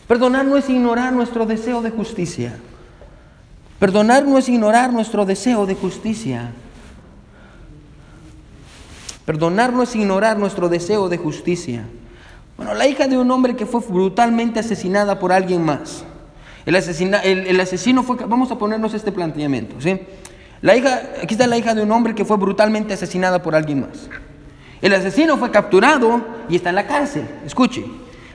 Perdonar 0.08 0.46
no 0.46 0.58
es 0.58 0.70
ignorar 0.70 1.12
nuestro 1.14 1.46
deseo 1.46 1.82
de 1.82 1.90
justicia. 1.90 2.58
Perdonar 3.80 4.26
no 4.26 4.38
es 4.38 4.50
ignorar 4.50 4.92
nuestro 4.92 5.26
deseo 5.26 5.66
de 5.66 5.76
justicia. 5.76 6.52
Perdonar 9.26 9.74
no 9.74 9.84
es 9.84 9.96
ignorar 9.96 10.40
nuestro 10.40 10.70
deseo 10.70 11.10
de 11.10 11.18
justicia. 11.18 11.86
Bueno, 12.56 12.74
la 12.74 12.88
hija 12.88 13.08
de 13.08 13.18
un 13.18 13.30
hombre 13.30 13.56
que 13.56 13.66
fue 13.66 13.82
brutalmente 13.82 14.60
asesinada 14.60 15.20
por 15.20 15.32
alguien 15.32 15.64
más. 15.64 16.04
El, 16.66 16.76
el, 16.76 17.60
asesino 17.60 18.04
fue, 18.04 18.18
vamos 18.26 18.52
a 18.52 18.58
ponernos 18.58 18.94
este 18.94 19.12
planteamiento, 19.12 19.80
¿sí? 19.80 20.02
La 20.62 20.76
hija, 20.76 21.02
aquí 21.22 21.36
está 21.36 21.46
la 21.46 21.58
hija 21.58 21.76
de 21.76 21.84
un 21.84 21.92
hombre 21.92 22.16
que 22.16 22.26
fue 22.26 22.36
brutalmente 22.38 22.94
asesinada 22.94 23.42
por 23.42 23.56
alguien 23.56 23.82
más. 23.82 24.10
El 24.82 24.94
asesino 24.94 25.38
fue 25.38 25.52
capturado 25.52 26.22
y 26.50 26.56
está 26.56 26.70
en 26.70 26.76
la 26.76 26.88
cárcel, 26.88 27.28
escuche. 27.46 27.86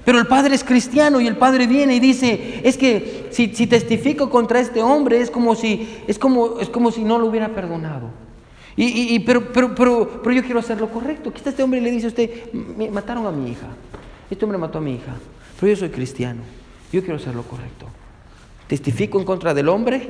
Pero 0.05 0.19
el 0.19 0.27
padre 0.27 0.55
es 0.55 0.65
cristiano 0.65 1.21
y 1.21 1.29
el 1.29 1.37
padre 1.37 1.67
viene 1.67 1.95
y 1.95 2.01
dice, 2.01 2.61
es 2.65 2.77
que 2.77 3.29
si, 3.31 3.49
testifico 3.49 4.31
contra 4.31 4.59
este 4.59 4.83
hombre 4.83 5.21
es 5.21 5.31
como 5.31 5.55
si, 5.55 6.03
es 6.09 6.19
como, 6.19 6.59
es 6.59 6.69
como 6.69 6.91
si 6.91 7.05
no 7.05 7.19
lo 7.19 7.27
hubiera 7.27 7.55
perdonado. 7.55 8.11
Y, 8.75 9.19
pero, 9.21 9.53
pero, 9.53 9.75
pero, 9.75 10.23
pero, 10.23 10.35
yo 10.35 10.43
quiero 10.43 10.59
hacer 10.59 10.81
lo 10.81 10.89
correcto. 10.89 11.31
Está 11.35 11.51
este 11.51 11.63
hombre 11.63 11.79
y 11.79 11.83
le 11.83 11.91
dice 11.91 12.07
a 12.07 12.09
usted, 12.09 12.31
mataron 12.91 13.27
a 13.27 13.31
mi 13.31 13.51
hija. 13.51 13.69
Este 14.31 14.45
hombre 14.45 14.59
mató 14.59 14.79
a 14.79 14.81
mi 14.81 14.95
hija, 14.95 15.15
pero 15.61 15.73
yo 15.73 15.77
soy 15.77 15.91
cristiano. 15.91 16.41
Yo 16.91 17.01
quiero 17.01 17.17
hacer 17.17 17.35
lo 17.35 17.43
correcto. 17.43 17.87
¿Testifico 18.67 19.19
en 19.19 19.27
contra 19.27 19.53
del 19.53 19.69
hombre 19.69 20.09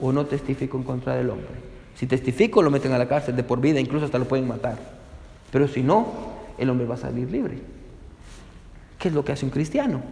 o 0.00 0.12
no 0.12 0.26
testifico 0.26 0.76
en 0.76 0.82
contra 0.82 1.14
del 1.14 1.30
hombre? 1.30 1.70
Si 1.94 2.06
testifico, 2.06 2.62
lo 2.62 2.70
meten 2.70 2.92
a 2.92 2.98
la 2.98 3.06
cárcel 3.06 3.36
de 3.36 3.44
por 3.44 3.60
vida, 3.60 3.78
incluso 3.78 4.06
hasta 4.06 4.18
lo 4.18 4.26
pueden 4.26 4.48
matar. 4.48 4.76
Pero 5.52 5.68
si 5.68 5.82
no, 5.82 6.06
el 6.58 6.68
hombre 6.68 6.86
va 6.86 6.96
a 6.96 6.98
salir 6.98 7.30
libre. 7.30 7.58
¿Qué 9.00 9.08
es 9.08 9.14
lo 9.14 9.24
que 9.24 9.32
hace 9.32 9.46
un 9.46 9.50
cristiano? 9.50 10.02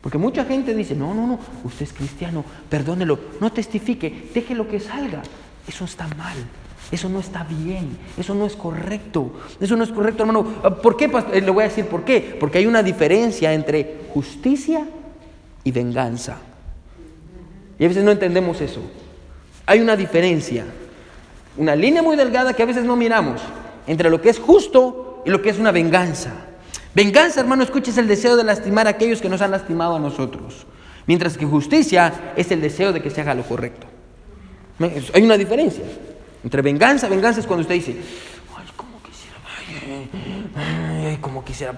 Porque 0.00 0.16
mucha 0.16 0.44
gente 0.44 0.72
dice, 0.72 0.94
no, 0.94 1.12
no, 1.12 1.26
no, 1.26 1.40
usted 1.64 1.82
es 1.82 1.92
cristiano, 1.92 2.44
perdónelo, 2.70 3.18
no 3.40 3.50
testifique, 3.50 4.30
deje 4.32 4.54
lo 4.54 4.68
que 4.68 4.78
salga. 4.78 5.22
Eso 5.66 5.84
está 5.84 6.06
mal, 6.06 6.36
eso 6.92 7.08
no 7.08 7.18
está 7.18 7.42
bien, 7.42 7.98
eso 8.16 8.32
no 8.32 8.46
es 8.46 8.54
correcto, 8.54 9.32
eso 9.60 9.76
no 9.76 9.82
es 9.82 9.90
correcto, 9.90 10.22
hermano. 10.22 10.44
¿Por 10.80 10.96
qué? 10.96 11.10
Eh, 11.32 11.40
le 11.40 11.50
voy 11.50 11.64
a 11.64 11.66
decir 11.66 11.86
por 11.86 12.04
qué. 12.04 12.36
Porque 12.38 12.58
hay 12.58 12.66
una 12.66 12.84
diferencia 12.84 13.52
entre 13.52 14.06
justicia 14.14 14.86
y 15.64 15.72
venganza. 15.72 16.36
Y 17.76 17.84
a 17.84 17.88
veces 17.88 18.04
no 18.04 18.12
entendemos 18.12 18.60
eso. 18.60 18.82
Hay 19.66 19.80
una 19.80 19.96
diferencia, 19.96 20.64
una 21.56 21.74
línea 21.74 22.04
muy 22.04 22.14
delgada 22.14 22.54
que 22.54 22.62
a 22.62 22.66
veces 22.66 22.84
no 22.84 22.94
miramos 22.94 23.42
entre 23.88 24.10
lo 24.10 24.22
que 24.22 24.30
es 24.30 24.38
justo 24.38 25.24
y 25.26 25.30
lo 25.30 25.42
que 25.42 25.50
es 25.50 25.58
una 25.58 25.72
venganza. 25.72 26.45
Venganza, 26.96 27.40
hermano, 27.40 27.62
escuches 27.62 27.98
el 27.98 28.08
deseo 28.08 28.38
de 28.38 28.42
lastimar 28.42 28.86
a 28.86 28.90
aquellos 28.90 29.20
que 29.20 29.28
nos 29.28 29.42
han 29.42 29.50
lastimado 29.50 29.96
a 29.96 29.98
nosotros. 29.98 30.66
Mientras 31.06 31.36
que 31.36 31.44
justicia 31.44 32.32
es 32.36 32.50
el 32.50 32.62
deseo 32.62 32.94
de 32.94 33.02
que 33.02 33.10
se 33.10 33.20
haga 33.20 33.34
lo 33.34 33.42
correcto. 33.42 33.86
Hay 35.12 35.22
una 35.22 35.36
diferencia. 35.36 35.84
Entre 36.42 36.62
venganza, 36.62 37.06
venganza 37.06 37.40
es 37.40 37.46
cuando 37.46 37.60
usted 37.60 37.74
dice, 37.74 37.96
Ay, 40.54 40.85
como 41.20 41.44
quisiera. 41.44 41.74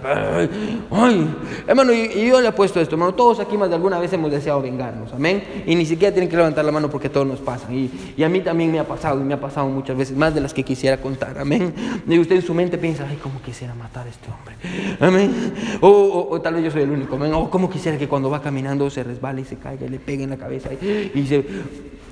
Ay, 0.91 1.35
hermano, 1.67 1.93
y, 1.93 2.29
yo 2.29 2.41
le 2.41 2.49
he 2.49 2.53
puesto 2.53 2.81
esto, 2.81 2.95
hermano. 2.95 3.15
Todos 3.15 3.41
aquí 3.41 3.57
más 3.57 3.69
de 3.69 3.77
alguna 3.77 3.99
vez 3.99 4.13
hemos 4.13 4.31
deseado 4.31 4.61
vengarnos, 4.63 5.13
amén. 5.13 5.65
Y 5.67 5.75
ni 5.75 5.87
siquiera 5.87 6.13
tienen 6.13 6.29
que 6.29 6.37
levantar 6.37 6.65
la 6.65 6.73
mano 6.73 6.91
porque 6.91 7.09
todos 7.09 7.27
nos 7.27 7.41
pasan. 7.41 7.75
Y, 7.75 8.23
a 8.23 8.29
mí 8.29 8.41
también 8.41 8.71
me 8.73 8.79
ha 8.79 8.87
pasado, 8.87 9.21
y 9.21 9.25
me 9.25 9.35
ha 9.35 9.41
pasado 9.41 9.69
muchas 9.69 9.97
veces, 9.97 10.17
más 10.17 10.35
de 10.35 10.41
las 10.41 10.55
que 10.55 10.63
quisiera 10.63 10.99
contar, 10.99 11.39
amén. 11.39 11.75
Y 12.07 12.19
usted 12.19 12.37
en 12.37 12.43
su 12.43 12.55
mente 12.55 12.79
piensa, 12.79 13.07
ay, 13.09 13.17
como 13.17 13.41
quisiera 13.43 13.75
matar 13.75 14.07
a 14.07 14.11
este 14.11 14.29
hombre, 14.31 14.57
amén. 15.01 15.55
O, 15.81 16.41
tal 16.43 16.55
vez 16.55 16.65
yo 16.65 16.71
soy 16.71 16.83
el 16.83 16.91
único, 16.91 17.17
amén. 17.17 17.33
O 17.35 17.51
como 17.51 17.71
quisiera 17.71 17.99
que 17.99 18.09
cuando 18.09 18.31
va 18.31 18.43
caminando 18.43 18.89
se 18.91 19.03
resbale 19.03 19.43
y 19.43 19.45
se 19.45 19.57
caiga 19.57 19.87
y 19.87 19.89
le 19.89 19.99
pegue 19.99 20.25
en 20.25 20.31
la 20.31 20.37
cabeza. 20.37 20.71
Y, 20.73 21.13
y 21.15 21.27
se... 21.27 21.45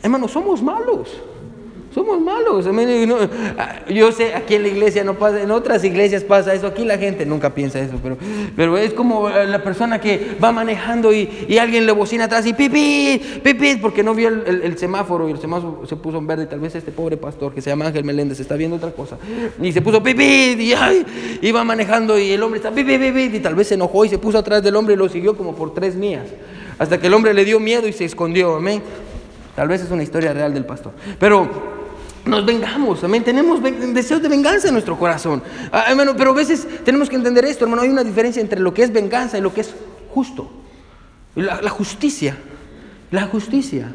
Hermano, 0.02 0.28
somos 0.28 0.62
malos. 0.62 1.16
Somos 1.96 2.20
malos. 2.20 2.66
Yo 3.88 4.12
sé, 4.12 4.34
aquí 4.34 4.56
en 4.56 4.62
la 4.64 4.68
iglesia 4.68 5.02
no 5.02 5.14
pasa, 5.14 5.40
en 5.40 5.50
otras 5.50 5.82
iglesias 5.82 6.24
pasa 6.24 6.52
eso, 6.52 6.66
aquí 6.66 6.84
la 6.84 6.98
gente 6.98 7.24
nunca 7.24 7.54
piensa 7.54 7.80
eso, 7.80 7.98
pero, 8.02 8.18
pero 8.54 8.76
es 8.76 8.92
como 8.92 9.30
la 9.30 9.62
persona 9.62 9.98
que 9.98 10.36
va 10.42 10.52
manejando 10.52 11.10
y, 11.10 11.56
alguien 11.58 11.86
le 11.86 11.92
bocina 11.92 12.24
atrás 12.24 12.44
y 12.44 12.52
pipi, 12.52 13.40
pipi, 13.42 13.76
porque 13.76 14.02
no 14.02 14.14
vio 14.14 14.28
el, 14.28 14.76
semáforo 14.76 15.26
y 15.26 15.32
el 15.32 15.38
semáforo 15.38 15.86
se 15.86 15.96
puso 15.96 16.18
en 16.18 16.26
verde. 16.26 16.44
Tal 16.44 16.60
vez 16.60 16.74
este 16.74 16.92
pobre 16.92 17.16
pastor 17.16 17.54
que 17.54 17.62
se 17.62 17.70
llama 17.70 17.86
Ángel 17.86 18.04
Meléndez 18.04 18.40
está 18.40 18.56
viendo 18.56 18.76
otra 18.76 18.90
cosa 18.90 19.16
y 19.62 19.72
se 19.72 19.80
puso 19.80 20.02
pipi 20.02 20.70
y, 21.40 21.50
va 21.50 21.64
manejando 21.64 22.18
y 22.18 22.30
el 22.30 22.42
hombre 22.42 22.58
está 22.58 22.72
pipi, 22.72 22.98
pipi 22.98 23.38
y 23.38 23.40
tal 23.40 23.54
vez 23.54 23.68
se 23.68 23.74
enojó 23.74 24.04
y 24.04 24.10
se 24.10 24.18
puso 24.18 24.36
atrás 24.36 24.62
del 24.62 24.76
hombre 24.76 24.92
y 24.92 24.98
lo 24.98 25.08
siguió 25.08 25.34
como 25.34 25.54
por 25.54 25.72
tres 25.72 25.94
mías 25.94 26.26
hasta 26.78 26.98
que 26.98 27.06
el 27.06 27.14
hombre 27.14 27.32
le 27.32 27.46
dio 27.46 27.58
miedo 27.58 27.88
y 27.88 27.94
se 27.94 28.04
escondió. 28.04 28.56
Amén. 28.56 28.82
Tal 29.54 29.68
vez 29.68 29.80
es 29.80 29.90
una 29.90 30.02
historia 30.02 30.34
real 30.34 30.52
del 30.52 30.66
pastor, 30.66 30.92
pero 31.18 31.75
nos 32.26 32.44
vengamos, 32.44 33.02
amén. 33.04 33.22
Tenemos 33.22 33.60
deseos 33.62 34.20
de 34.20 34.28
venganza 34.28 34.68
en 34.68 34.74
nuestro 34.74 34.98
corazón. 34.98 35.42
Ah, 35.70 35.86
hermano, 35.88 36.14
pero 36.16 36.30
a 36.30 36.34
veces 36.34 36.66
tenemos 36.84 37.08
que 37.08 37.16
entender 37.16 37.44
esto, 37.44 37.64
hermano. 37.64 37.82
Hay 37.82 37.88
una 37.88 38.04
diferencia 38.04 38.42
entre 38.42 38.60
lo 38.60 38.74
que 38.74 38.82
es 38.82 38.92
venganza 38.92 39.38
y 39.38 39.40
lo 39.40 39.54
que 39.54 39.62
es 39.62 39.74
justo. 40.12 40.50
La, 41.36 41.70
justicia. 41.70 42.36
La 43.10 43.22
justicia. 43.26 43.92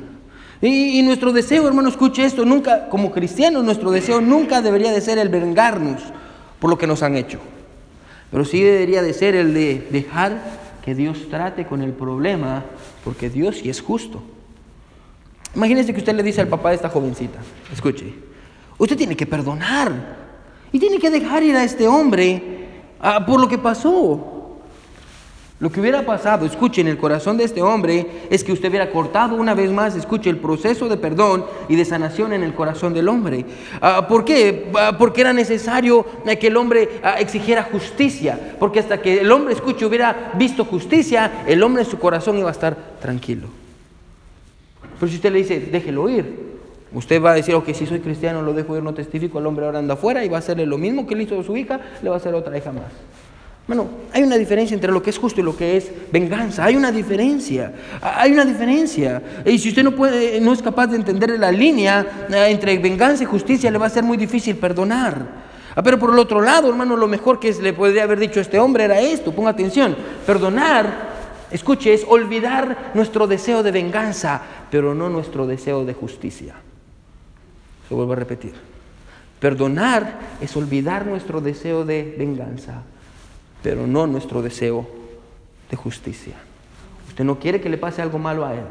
Y, 0.62 1.00
y, 1.00 1.02
nuestro 1.04 1.34
deseo, 1.34 1.68
hermano, 1.68 1.90
escuche 1.90 2.24
esto, 2.24 2.46
nunca, 2.46 2.88
como 2.88 3.12
cristianos, 3.12 3.64
nuestro 3.64 3.92
deseo 3.92 4.22
nunca 4.22 4.62
debería 4.62 4.92
de 4.92 5.02
ser 5.02 5.18
el 5.18 5.30
vengarnos 5.30 6.02
por 6.60 6.70
lo 6.70 6.78
que 6.78 6.88
nos 6.88 7.04
han 7.04 7.16
hecho. 7.16 7.40
Pero 8.30 8.46
sí 8.46 8.62
debería 8.62 9.02
de 9.02 9.14
ser 9.14 9.36
el 9.36 9.54
de 9.54 9.88
dejar 9.92 10.40
que 10.86 10.96
Dios 10.96 11.28
trate 11.30 11.66
con 11.66 11.82
el 11.82 11.92
problema, 11.92 12.64
porque 13.04 13.30
Dios 13.30 13.58
sí 13.58 13.70
es 13.70 13.82
justo. 13.82 14.24
Imagínese 15.56 15.94
que 15.94 16.00
usted 16.00 16.16
le 16.16 16.24
dice 16.24 16.42
al 16.42 16.48
papá 16.48 16.70
de 16.70 16.76
esta 16.76 16.90
jovencita, 16.90 17.40
escuche, 17.72 18.14
usted 18.78 18.98
tiene 18.98 19.16
que 19.18 19.26
perdonar 19.26 19.92
y 20.72 20.80
tiene 20.80 20.98
que 20.98 21.10
dejar 21.10 21.44
ir 21.44 21.56
a 21.56 21.64
este 21.64 21.88
hombre 21.88 22.68
ah, 23.00 23.26
por 23.26 23.40
lo 23.40 23.48
que 23.48 23.58
pasó. 23.58 24.28
Lo 25.60 25.72
que 25.72 25.80
hubiera 25.80 26.04
pasado, 26.04 26.48
escuche, 26.48 26.82
en 26.82 26.88
el 26.88 26.98
corazón 26.98 27.38
de 27.38 27.44
este 27.44 27.62
hombre 27.62 28.24
es 28.32 28.44
que 28.44 28.52
usted 28.52 28.70
hubiera 28.70 28.90
cortado 28.90 29.36
una 29.36 29.54
vez 29.54 29.70
más, 29.70 29.96
escuche, 29.96 30.28
el 30.28 30.38
proceso 30.38 30.90
de 30.90 30.98
perdón 30.98 31.46
y 31.70 31.76
de 31.76 31.86
sanación 31.86 32.34
en 32.34 32.42
el 32.42 32.56
corazón 32.56 32.96
del 32.96 33.08
hombre. 33.08 33.46
Ah, 33.80 34.08
¿Por 34.08 34.26
qué? 34.26 34.72
Ah, 34.74 34.96
porque 34.98 35.22
era 35.22 35.34
necesario 35.34 36.04
que 36.40 36.48
el 36.48 36.58
hombre 36.58 37.02
exigiera 37.20 37.62
justicia. 37.62 38.56
Porque 38.58 38.80
hasta 38.80 39.04
que 39.04 39.22
el 39.22 39.32
hombre, 39.32 39.54
escuche, 39.54 39.86
hubiera 39.86 40.32
visto 40.34 40.66
justicia, 40.66 41.44
el 41.46 41.62
hombre 41.62 41.84
en 41.84 41.90
su 41.90 42.00
corazón 42.00 42.40
iba 42.40 42.50
a 42.50 42.54
estar 42.54 42.76
tranquilo. 43.00 43.61
Pero 45.02 45.10
si 45.10 45.16
usted 45.16 45.32
le 45.32 45.40
dice, 45.40 45.60
déjelo 45.60 46.08
ir, 46.10 46.26
usted 46.94 47.20
va 47.20 47.32
a 47.32 47.34
decir, 47.34 47.56
ok, 47.56 47.74
si 47.74 47.88
soy 47.88 48.02
cristiano, 48.02 48.44
lo 48.44 48.54
dejo 48.54 48.78
ir, 48.78 48.84
no 48.84 48.94
testifico, 48.94 49.40
el 49.40 49.48
hombre 49.48 49.66
ahora 49.66 49.80
anda 49.80 49.96
afuera 49.96 50.24
y 50.24 50.30
va 50.30 50.36
a 50.36 50.40
hacerle 50.42 50.68
lo 50.68 50.78
mismo 50.78 51.08
que 51.08 51.16
le 51.16 51.24
hizo 51.24 51.40
a 51.40 51.44
su 51.44 51.58
hija, 51.58 51.80
le 52.04 52.10
va 52.10 52.18
a 52.18 52.20
hacer 52.20 52.36
otra 52.36 52.56
hija 52.56 52.72
más. 52.72 52.92
Bueno, 53.66 53.88
hay 54.14 54.22
una 54.22 54.38
diferencia 54.38 54.76
entre 54.76 54.92
lo 54.92 55.02
que 55.02 55.10
es 55.10 55.18
justo 55.18 55.42
y 55.42 55.44
lo 55.44 55.58
que 55.58 55.76
es 55.76 55.92
venganza. 56.12 56.66
Hay 56.66 56.76
una 56.76 56.92
diferencia. 56.92 57.74
Hay 58.00 58.32
una 58.32 58.46
diferencia. 58.46 59.24
Y 59.44 59.58
si 59.58 59.70
usted 59.70 59.84
no 59.84 59.96
puede, 59.96 60.40
no 60.40 60.54
es 60.54 60.62
capaz 60.62 60.86
de 60.86 60.98
entender 60.98 61.32
la 61.40 61.52
línea 61.52 62.28
eh, 62.30 62.46
entre 62.50 62.78
venganza 62.78 63.24
y 63.24 63.26
justicia, 63.26 63.72
le 63.72 63.80
va 63.80 63.88
a 63.88 63.90
ser 63.90 64.04
muy 64.04 64.18
difícil 64.18 64.56
perdonar. 64.56 65.26
Ah, 65.76 65.82
pero 65.82 65.98
por 65.98 66.12
el 66.12 66.20
otro 66.20 66.42
lado, 66.42 66.70
hermano, 66.70 66.96
lo 66.96 67.08
mejor 67.08 67.40
que 67.40 67.52
le 67.54 67.74
podría 67.74 68.04
haber 68.04 68.20
dicho 68.20 68.38
a 68.38 68.44
este 68.44 68.60
hombre 68.60 68.84
era 68.84 69.00
esto. 69.00 69.32
Ponga 69.32 69.50
atención. 69.50 69.96
Perdonar 70.28 71.11
Escuche, 71.52 71.94
es 71.94 72.06
olvidar 72.08 72.92
nuestro 72.94 73.28
deseo 73.28 73.64
de 73.64 73.72
venganza, 73.72 74.42
pero 74.70 74.94
no 74.96 75.10
nuestro 75.10 75.48
deseo 75.48 75.86
de 75.86 75.94
justicia. 75.94 76.56
Se 77.88 77.94
vuelvo 77.94 78.14
a 78.14 78.16
repetir. 78.16 78.54
Perdonar 79.40 80.20
es 80.40 80.56
olvidar 80.56 81.06
nuestro 81.06 81.42
deseo 81.42 81.84
de 81.84 82.16
venganza, 82.18 82.84
pero 83.64 83.88
no 83.88 84.08
nuestro 84.08 84.42
deseo 84.42 84.88
de 85.70 85.76
justicia. 85.76 86.36
Usted 87.08 87.24
no 87.24 87.40
quiere 87.40 87.60
que 87.60 87.70
le 87.70 87.78
pase 87.78 88.02
algo 88.02 88.20
malo 88.20 88.46
a 88.46 88.54
él, 88.54 88.64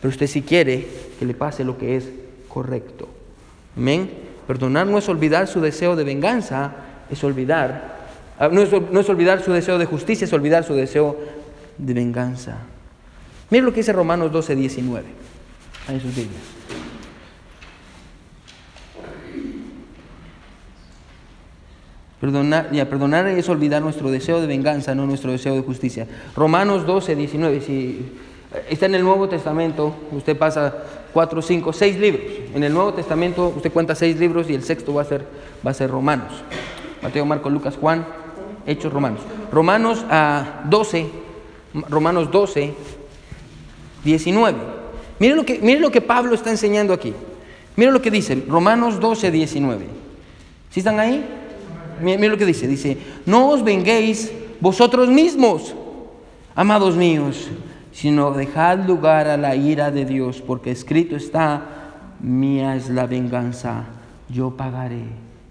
pero 0.00 0.10
usted 0.10 0.26
sí 0.26 0.42
quiere 0.42 0.86
que 1.18 1.24
le 1.24 1.34
pase 1.34 1.64
lo 1.64 1.78
que 1.78 1.96
es 1.96 2.08
correcto. 2.48 3.08
Amén. 3.76 4.10
Perdonar 4.46 4.86
no 4.86 4.98
es 4.98 5.08
olvidar 5.08 5.48
su 5.48 5.60
deseo 5.60 5.96
de 5.96 6.04
venganza, 6.04 6.72
es 7.10 7.24
olvidar, 7.24 7.96
ah, 8.38 8.48
no 8.48 8.62
es, 8.62 9.08
olvidar 9.08 9.42
su 9.42 9.52
deseo 9.52 9.78
de 9.78 9.86
justicia, 9.86 10.24
es 10.24 10.32
olvidar 10.32 10.64
su 10.64 10.74
deseo 10.74 11.16
de 11.78 11.94
venganza. 11.94 12.58
Mira 13.50 13.64
lo 13.64 13.72
que 13.72 13.80
dice 13.80 13.92
Romanos 13.92 14.32
12, 14.32 14.56
19. 14.56 15.04
Ahí 15.88 16.00
sus. 16.00 16.12
Perdonar, 22.18 23.28
es 23.28 23.48
olvidar 23.48 23.82
nuestro 23.82 24.10
deseo 24.10 24.40
de 24.40 24.46
venganza, 24.46 24.94
no 24.94 25.06
nuestro 25.06 25.30
deseo 25.30 25.54
de 25.54 25.62
justicia. 25.62 26.06
Romanos 26.34 26.86
12, 26.86 27.14
19. 27.14 27.60
Si 27.60 28.12
está 28.68 28.86
en 28.86 28.96
el 28.96 29.04
Nuevo 29.04 29.28
Testamento, 29.28 29.94
usted 30.10 30.36
pasa 30.36 30.74
cuatro, 31.12 31.40
cinco, 31.42 31.72
seis 31.72 31.98
libros. 31.98 32.22
En 32.54 32.64
el 32.64 32.72
Nuevo 32.72 32.94
Testamento 32.94 33.52
usted 33.54 33.72
cuenta 33.72 33.94
seis 33.94 34.18
libros 34.18 34.50
y 34.50 34.54
el 34.54 34.64
sexto 34.64 34.94
va 34.94 35.02
a 35.02 35.04
ser, 35.04 35.24
va 35.64 35.70
a 35.70 35.74
ser 35.74 35.90
Romanos. 35.90 36.42
Mateo, 37.02 37.24
Marcos, 37.26 37.52
Lucas, 37.52 37.76
Juan, 37.76 38.04
Hechos, 38.66 38.92
Romanos. 38.92 39.20
Romanos 39.52 40.04
a 40.10 40.62
12, 40.68 41.25
Romanos 41.88 42.30
12, 42.30 42.74
19. 44.04 44.58
Miren 45.18 45.36
lo 45.36 45.44
que, 45.44 45.78
lo 45.78 45.90
que 45.90 46.00
Pablo 46.00 46.34
está 46.34 46.50
enseñando 46.50 46.92
aquí. 46.92 47.12
Miren 47.76 47.94
lo 47.94 48.02
que 48.02 48.10
dice, 48.10 48.44
Romanos 48.48 49.00
12, 49.00 49.30
19. 49.30 49.86
¿Sí 50.70 50.80
están 50.80 51.00
ahí? 51.00 51.24
Miren, 52.00 52.30
lo 52.30 52.36
que 52.36 52.46
dice. 52.46 52.66
Dice, 52.66 52.98
no 53.24 53.48
os 53.50 53.62
venguéis 53.64 54.32
vosotros 54.60 55.08
mismos, 55.08 55.74
amados 56.54 56.96
míos, 56.96 57.48
sino 57.92 58.32
dejad 58.32 58.86
lugar 58.86 59.28
a 59.28 59.36
la 59.36 59.56
ira 59.56 59.90
de 59.90 60.04
Dios, 60.04 60.42
porque 60.42 60.70
escrito 60.70 61.16
está, 61.16 61.62
mía 62.20 62.76
es 62.76 62.90
la 62.90 63.06
venganza, 63.06 63.84
yo 64.28 64.56
pagaré, 64.56 65.04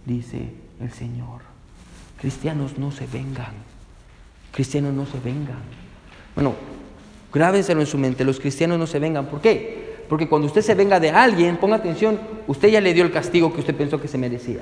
dice 0.06 0.52
el 0.80 0.92
Señor. 0.92 1.42
Cristianos 2.20 2.78
no 2.78 2.92
se 2.92 3.08
vengan, 3.08 3.54
cristianos 4.52 4.94
no 4.94 5.06
se 5.06 5.20
vengan. 5.20 5.86
Bueno, 6.36 6.54
grábenselo 7.34 7.82
en 7.82 7.88
su 7.88 7.98
mente, 7.98 8.24
los 8.24 8.40
cristianos 8.40 8.78
no 8.78 8.86
se 8.86 9.00
vengan, 9.00 9.26
¿por 9.26 9.42
qué? 9.42 9.96
Porque 10.10 10.28
cuando 10.28 10.48
usted 10.48 10.62
se 10.62 10.76
venga 10.76 11.00
de 11.00 11.10
alguien, 11.10 11.58
ponga 11.58 11.78
atención, 11.78 12.20
usted 12.48 12.70
ya 12.70 12.82
le 12.82 12.94
dio 12.94 13.04
el 13.04 13.12
castigo 13.12 13.54
que 13.54 13.62
usted 13.62 13.76
pensó 13.76 14.00
que 14.00 14.08
se 14.08 14.18
merecía 14.18 14.62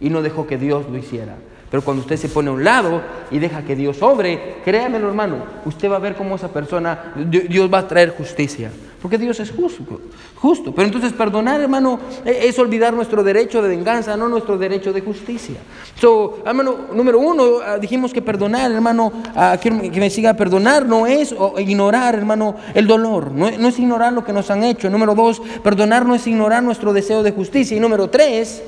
y 0.00 0.10
no 0.10 0.22
dejó 0.22 0.46
que 0.46 0.58
Dios 0.58 0.86
lo 0.90 0.98
hiciera. 0.98 1.36
Pero 1.70 1.82
cuando 1.82 2.02
usted 2.02 2.16
se 2.16 2.28
pone 2.28 2.48
a 2.48 2.52
un 2.52 2.64
lado 2.64 3.02
y 3.30 3.38
deja 3.38 3.62
que 3.62 3.76
Dios 3.76 4.02
obre, 4.02 4.56
créamelo 4.64 5.08
hermano, 5.08 5.44
usted 5.64 5.88
va 5.88 5.96
a 5.96 6.00
ver 6.00 6.16
cómo 6.16 6.34
esa 6.34 6.48
persona, 6.48 7.14
Dios 7.14 7.72
va 7.72 7.78
a 7.78 7.88
traer 7.88 8.10
justicia. 8.10 8.72
Porque 9.00 9.16
Dios 9.16 9.40
es 9.40 9.50
justo, 9.50 10.00
justo. 10.36 10.74
Pero 10.74 10.86
entonces 10.86 11.12
perdonar, 11.12 11.60
hermano, 11.60 11.98
e, 12.24 12.48
es 12.48 12.58
olvidar 12.58 12.92
nuestro 12.92 13.22
derecho 13.22 13.62
de 13.62 13.68
venganza, 13.68 14.16
no 14.16 14.28
nuestro 14.28 14.58
derecho 14.58 14.92
de 14.92 15.00
justicia. 15.00 15.56
So, 15.98 16.42
hermano, 16.44 16.76
número 16.92 17.18
uno, 17.18 17.60
ah, 17.64 17.78
dijimos 17.78 18.12
que 18.12 18.20
perdonar, 18.20 18.70
hermano, 18.70 19.12
que 19.60 19.70
me 19.70 20.10
siga, 20.10 20.34
perdonar 20.34 20.84
no 20.86 21.06
es 21.06 21.34
ignorar, 21.58 22.14
hermano, 22.14 22.56
el 22.74 22.86
dolor, 22.86 23.32
no, 23.32 23.50
no 23.50 23.68
es 23.68 23.78
ignorar 23.78 24.12
lo 24.12 24.24
que 24.24 24.32
nos 24.32 24.50
han 24.50 24.64
hecho. 24.64 24.90
Número 24.90 25.14
dos, 25.14 25.40
perdonar 25.62 26.04
no 26.04 26.14
es 26.14 26.26
ignorar 26.26 26.62
nuestro 26.62 26.92
deseo 26.92 27.22
de 27.22 27.32
justicia. 27.32 27.76
Y 27.76 27.80
número 27.80 28.08
tres, 28.10 28.62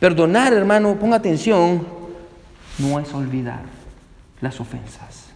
Perdonar, 0.00 0.54
hermano, 0.54 0.96
ponga 0.98 1.16
atención, 1.16 1.86
no 2.78 2.98
es 2.98 3.12
olvidar 3.12 3.60
las 4.40 4.58
ofensas. 4.58 5.26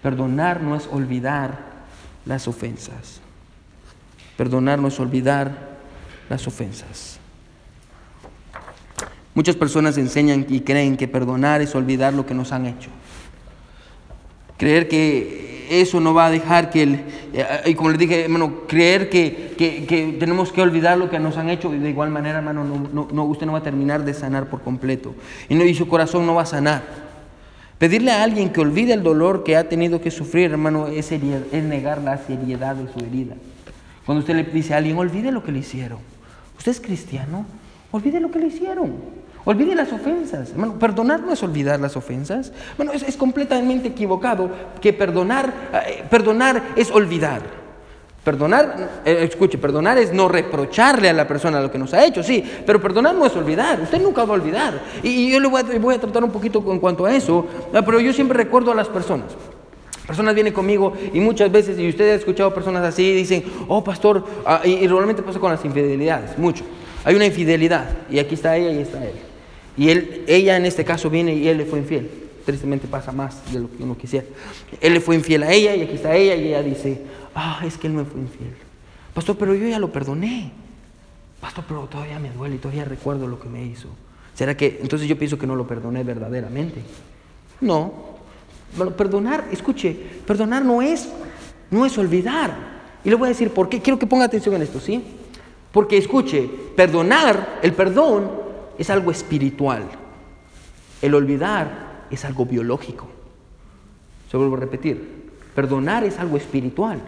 Perdonar 0.00 0.62
no 0.62 0.76
es 0.76 0.86
olvidar 0.86 1.75
las 2.26 2.48
ofensas. 2.48 3.20
Perdonar 4.36 4.78
no 4.78 4.88
es 4.88 5.00
olvidar 5.00 5.76
las 6.28 6.46
ofensas. 6.46 7.18
Muchas 9.34 9.56
personas 9.56 9.96
enseñan 9.98 10.46
y 10.48 10.60
creen 10.60 10.96
que 10.96 11.08
perdonar 11.08 11.60
es 11.60 11.74
olvidar 11.74 12.12
lo 12.14 12.26
que 12.26 12.34
nos 12.34 12.52
han 12.52 12.66
hecho. 12.66 12.90
Creer 14.56 14.88
que 14.88 15.66
eso 15.70 16.00
no 16.00 16.14
va 16.14 16.26
a 16.26 16.30
dejar 16.30 16.70
que, 16.70 16.82
el, 16.82 16.94
eh, 17.32 17.62
y 17.66 17.74
como 17.74 17.90
les 17.90 17.98
dije, 17.98 18.24
hermano, 18.24 18.62
creer 18.66 19.10
que, 19.10 19.54
que, 19.56 20.16
tenemos 20.18 20.52
que 20.52 20.62
olvidar 20.62 20.96
lo 20.96 21.10
que 21.10 21.18
nos 21.18 21.36
han 21.36 21.50
hecho, 21.50 21.74
y 21.74 21.78
de 21.78 21.90
igual 21.90 22.10
manera, 22.10 22.38
hermano, 22.38 22.64
no, 22.64 23.08
no, 23.10 23.24
usted 23.24 23.46
no 23.46 23.52
va 23.52 23.58
a 23.58 23.62
terminar 23.62 24.04
de 24.04 24.14
sanar 24.14 24.48
por 24.48 24.62
completo. 24.62 25.14
Y, 25.48 25.54
no, 25.54 25.64
y 25.64 25.74
su 25.74 25.88
corazón 25.88 26.26
no 26.26 26.34
va 26.34 26.42
a 26.42 26.46
sanar. 26.46 27.05
Pedirle 27.78 28.10
a 28.10 28.22
alguien 28.22 28.50
que 28.50 28.60
olvide 28.60 28.94
el 28.94 29.02
dolor 29.02 29.44
que 29.44 29.56
ha 29.56 29.68
tenido 29.68 30.00
que 30.00 30.10
sufrir, 30.10 30.50
hermano, 30.50 30.86
es, 30.86 31.10
negar 31.10 32.00
la 32.00 32.16
seriedad 32.16 32.74
de 32.74 32.90
su 32.90 33.04
herida. 33.04 33.34
Cuando 34.06 34.20
usted 34.20 34.34
le 34.34 34.44
dice 34.44 34.72
a 34.72 34.78
alguien, 34.78 34.96
olvide 34.96 35.30
lo 35.30 35.42
que 35.42 35.52
le 35.52 35.58
hicieron. 35.58 35.98
¿Usted 36.56 36.72
es 36.72 36.80
cristiano? 36.80 37.44
Olvide 37.90 38.18
lo 38.20 38.30
que 38.30 38.38
le 38.38 38.46
hicieron. 38.46 38.94
Olvide 39.44 39.74
las 39.74 39.92
ofensas. 39.92 40.50
Hermano, 40.50 40.78
perdonar 40.78 41.20
no 41.20 41.32
es 41.32 41.42
olvidar 41.42 41.78
las 41.78 41.96
ofensas. 41.96 42.52
Bueno, 42.78 42.92
es, 42.92 43.16
completamente 43.16 43.88
equivocado 43.88 44.50
que 44.80 44.92
perdonar, 44.92 45.52
eh, 45.86 46.02
perdonar 46.08 46.62
es 46.76 46.90
olvidar. 46.90 47.42
Perdonar, 48.26 49.02
eh, 49.04 49.18
escuche, 49.22 49.56
perdonar 49.56 49.98
es 49.98 50.12
no 50.12 50.26
reprocharle 50.26 51.08
a 51.08 51.12
la 51.12 51.28
persona 51.28 51.60
lo 51.60 51.70
que 51.70 51.78
nos 51.78 51.94
ha 51.94 52.04
hecho, 52.04 52.24
sí, 52.24 52.42
pero 52.66 52.80
perdonar 52.80 53.14
no 53.14 53.24
es 53.24 53.36
olvidar, 53.36 53.80
usted 53.80 54.02
nunca 54.02 54.24
va 54.24 54.34
a 54.34 54.36
olvidar. 54.36 54.82
Y, 55.04 55.30
yo 55.30 55.38
le 55.38 55.46
voy 55.46 55.60
a, 55.60 55.78
voy 55.78 55.94
a, 55.94 56.00
tratar 56.00 56.24
un 56.24 56.32
poquito 56.32 56.60
en 56.72 56.80
cuanto 56.80 57.06
a 57.06 57.14
eso, 57.14 57.46
ah, 57.72 57.82
pero 57.82 58.00
yo 58.00 58.12
siempre 58.12 58.36
recuerdo 58.36 58.72
a 58.72 58.74
las 58.74 58.88
personas. 58.88 59.26
Personas 60.08 60.34
vienen 60.34 60.52
conmigo 60.52 60.92
y 61.14 61.20
muchas 61.20 61.52
veces, 61.52 61.78
y 61.78 61.88
usted 61.88 62.10
ha 62.10 62.14
escuchado 62.16 62.52
personas 62.52 62.82
así, 62.82 63.14
dicen, 63.14 63.44
oh 63.68 63.84
pastor, 63.84 64.24
ah, 64.44 64.60
y, 64.64 64.72
y, 64.72 64.88
pasa 65.24 65.38
con 65.38 65.52
las 65.52 65.64
infidelidades, 65.64 66.36
mucho. 66.36 66.64
Hay 67.04 67.14
una 67.14 67.26
infidelidad, 67.26 67.86
y 68.10 68.18
aquí 68.18 68.34
está 68.34 68.56
ella 68.56 68.72
y 68.72 68.82
está 68.82 69.04
él. 69.04 69.14
Y 69.76 69.90
él, 69.90 70.24
ella 70.26 70.56
en 70.56 70.66
este 70.66 70.84
caso 70.84 71.08
viene 71.08 71.32
y 71.32 71.46
él 71.46 71.58
le 71.58 71.64
fue 71.64 71.78
infiel. 71.78 72.25
Tristemente 72.46 72.86
pasa 72.86 73.10
más 73.10 73.52
de 73.52 73.58
lo 73.58 73.68
que 73.68 73.82
uno 73.82 73.98
quisiera. 73.98 74.24
Él 74.80 74.94
le 74.94 75.00
fue 75.00 75.16
infiel 75.16 75.42
a 75.42 75.50
ella 75.52 75.74
y 75.74 75.82
aquí 75.82 75.96
está 75.96 76.14
ella 76.14 76.36
y 76.36 76.46
ella 76.46 76.62
dice, 76.62 77.02
ah, 77.34 77.60
es 77.66 77.76
que 77.76 77.88
él 77.88 77.92
me 77.92 78.04
fue 78.04 78.20
infiel. 78.20 78.54
Pastor, 79.12 79.36
pero 79.36 79.52
yo 79.52 79.66
ya 79.66 79.80
lo 79.80 79.90
perdoné. 79.90 80.52
Pastor, 81.40 81.64
pero 81.66 81.88
todavía 81.88 82.20
me 82.20 82.30
duele 82.30 82.54
y 82.54 82.58
todavía 82.58 82.84
recuerdo 82.84 83.26
lo 83.26 83.40
que 83.40 83.48
me 83.48 83.64
hizo. 83.64 83.88
¿Será 84.32 84.56
que 84.56 84.78
entonces 84.80 85.08
yo 85.08 85.18
pienso 85.18 85.36
que 85.36 85.46
no 85.48 85.56
lo 85.56 85.66
perdoné 85.66 86.04
verdaderamente? 86.04 86.82
No. 87.60 88.14
Perdonar, 88.96 89.48
escuche, 89.50 89.92
perdonar 90.24 90.64
no 90.64 90.82
es, 90.82 91.08
no 91.72 91.84
es 91.84 91.98
olvidar. 91.98 92.54
Y 93.02 93.10
le 93.10 93.16
voy 93.16 93.26
a 93.26 93.30
decir 93.30 93.50
por 93.50 93.68
qué. 93.68 93.80
Quiero 93.80 93.98
que 93.98 94.06
ponga 94.06 94.24
atención 94.24 94.54
en 94.54 94.62
esto, 94.62 94.78
¿sí? 94.78 95.02
Porque 95.72 95.96
escuche, 95.96 96.48
perdonar, 96.76 97.58
el 97.60 97.72
perdón 97.72 98.30
es 98.78 98.88
algo 98.88 99.10
espiritual. 99.10 99.82
El 101.02 101.12
olvidar 101.12 101.85
es 102.10 102.24
algo 102.24 102.46
biológico. 102.46 103.06
Se 104.30 104.36
vuelvo 104.36 104.56
a 104.56 104.60
repetir. 104.60 105.26
Perdonar 105.54 106.04
es 106.04 106.18
algo 106.18 106.36
espiritual. 106.36 107.00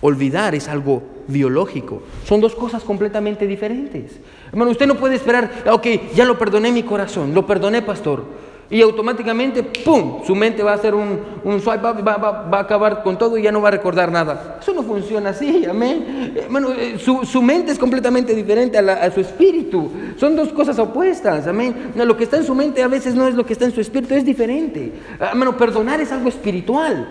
Olvidar 0.00 0.54
es 0.54 0.68
algo 0.68 1.02
biológico. 1.26 2.02
Son 2.24 2.40
dos 2.40 2.54
cosas 2.54 2.84
completamente 2.84 3.46
diferentes. 3.46 4.18
Hermano, 4.50 4.70
usted 4.70 4.86
no 4.86 4.96
puede 4.96 5.16
esperar, 5.16 5.64
ok, 5.70 5.86
ya 6.14 6.24
lo 6.24 6.38
perdoné 6.38 6.70
mi 6.70 6.82
corazón, 6.82 7.34
lo 7.34 7.46
perdoné, 7.46 7.82
pastor 7.82 8.45
y 8.68 8.82
automáticamente, 8.82 9.62
¡pum!, 9.62 10.24
su 10.26 10.34
mente 10.34 10.62
va 10.62 10.72
a 10.72 10.74
hacer 10.74 10.94
un, 10.94 11.20
un 11.44 11.60
swipe, 11.60 11.82
va, 11.82 11.92
va, 11.92 12.58
a 12.58 12.60
acabar 12.60 13.02
con 13.02 13.16
todo 13.16 13.38
y 13.38 13.42
ya 13.42 13.52
no 13.52 13.60
va 13.60 13.68
a 13.68 13.72
recordar 13.72 14.10
nada. 14.10 14.58
Eso 14.60 14.72
no 14.72 14.82
funciona 14.82 15.30
así, 15.30 15.64
amén. 15.64 16.34
Bueno, 16.50 16.72
eh, 16.72 16.98
su, 16.98 17.24
su, 17.24 17.40
mente 17.42 17.70
es 17.70 17.78
completamente 17.78 18.34
diferente 18.34 18.76
a, 18.76 18.80
a, 18.80 19.10
su 19.10 19.20
espíritu. 19.20 19.90
Son 20.16 20.34
dos 20.34 20.48
cosas 20.48 20.78
opuestas, 20.80 21.46
amén. 21.46 21.92
Lo 21.94 22.16
que 22.16 22.24
está 22.24 22.38
en 22.38 22.44
su 22.44 22.54
mente 22.54 22.82
a 22.82 22.88
veces 22.88 23.14
no 23.14 23.28
es 23.28 23.34
lo 23.34 23.46
que 23.46 23.52
está 23.52 23.66
en 23.66 23.72
su 23.72 23.80
espíritu, 23.80 24.14
es 24.14 24.24
diferente. 24.24 24.92
Hermano, 25.20 25.52
ah, 25.54 25.58
perdonar 25.58 26.00
es 26.00 26.10
algo 26.10 26.28
espiritual. 26.28 27.06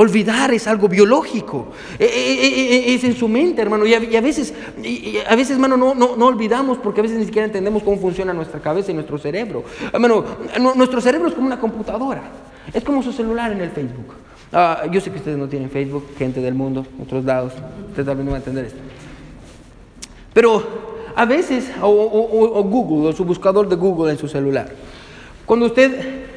Olvidar 0.00 0.54
es 0.54 0.68
algo 0.68 0.88
biológico, 0.88 1.72
e, 1.98 2.04
e, 2.04 2.92
e, 2.92 2.94
es 2.94 3.02
en 3.02 3.16
su 3.16 3.26
mente, 3.26 3.60
hermano. 3.60 3.84
Y 3.84 3.94
a, 3.94 4.20
veces, 4.20 4.54
a 5.28 5.34
veces, 5.34 5.56
hermano, 5.56 5.76
no, 5.76 5.92
no, 5.92 6.24
olvidamos 6.24 6.78
porque 6.78 7.00
a 7.00 7.02
veces 7.02 7.18
ni 7.18 7.24
siquiera 7.24 7.46
entendemos 7.46 7.82
cómo 7.82 7.98
funciona 7.98 8.32
nuestra 8.32 8.60
cabeza 8.60 8.92
y 8.92 8.94
nuestro 8.94 9.18
cerebro. 9.18 9.64
Hermano, 9.92 10.24
nuestro 10.76 11.00
cerebro 11.00 11.26
es 11.26 11.34
como 11.34 11.48
una 11.48 11.58
computadora, 11.58 12.22
es 12.72 12.84
como 12.84 13.02
su 13.02 13.10
celular 13.10 13.50
en 13.50 13.60
el 13.60 13.70
Facebook. 13.70 14.14
Ah, 14.52 14.84
yo 14.88 15.00
sé 15.00 15.10
que 15.10 15.16
ustedes 15.16 15.36
no 15.36 15.48
tienen 15.48 15.68
Facebook, 15.68 16.04
gente 16.16 16.40
del 16.40 16.54
mundo, 16.54 16.86
otros 17.02 17.24
lados, 17.24 17.54
ustedes 17.88 18.06
tal 18.06 18.14
vez 18.14 18.24
no 18.24 18.30
van 18.30 18.40
a 18.40 18.44
entender 18.44 18.66
esto. 18.66 18.78
Pero 20.32 20.62
a 21.16 21.24
veces, 21.24 21.72
o, 21.82 21.88
o 21.88 22.62
Google, 22.62 23.08
o 23.08 23.12
su 23.12 23.24
buscador 23.24 23.68
de 23.68 23.74
Google 23.74 24.12
en 24.12 24.18
su 24.18 24.28
celular, 24.28 24.70
cuando 25.44 25.66
usted 25.66 26.27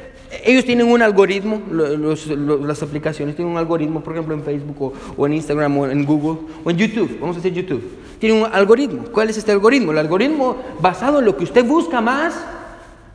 ellos 0.44 0.64
tienen 0.64 0.90
un 0.90 1.02
algoritmo, 1.02 1.60
las 1.70 2.82
aplicaciones 2.82 3.36
tienen 3.36 3.52
un 3.52 3.58
algoritmo, 3.58 4.02
por 4.02 4.14
ejemplo 4.14 4.34
en 4.34 4.42
Facebook 4.42 4.94
o, 5.16 5.26
en 5.26 5.34
Instagram 5.34 5.76
o 5.78 5.86
en 5.86 6.04
Google 6.04 6.40
o 6.64 6.70
en 6.70 6.76
YouTube, 6.78 7.18
vamos 7.20 7.36
a 7.36 7.40
decir 7.40 7.52
YouTube, 7.52 7.82
tienen 8.18 8.42
un 8.42 8.48
algoritmo. 8.50 9.04
¿Cuál 9.12 9.30
es 9.30 9.36
este 9.36 9.52
algoritmo? 9.52 9.92
El 9.92 9.98
algoritmo 9.98 10.56
basado 10.80 11.18
en 11.18 11.26
lo 11.26 11.36
que 11.36 11.44
usted 11.44 11.64
busca 11.64 12.00
más, 12.00 12.34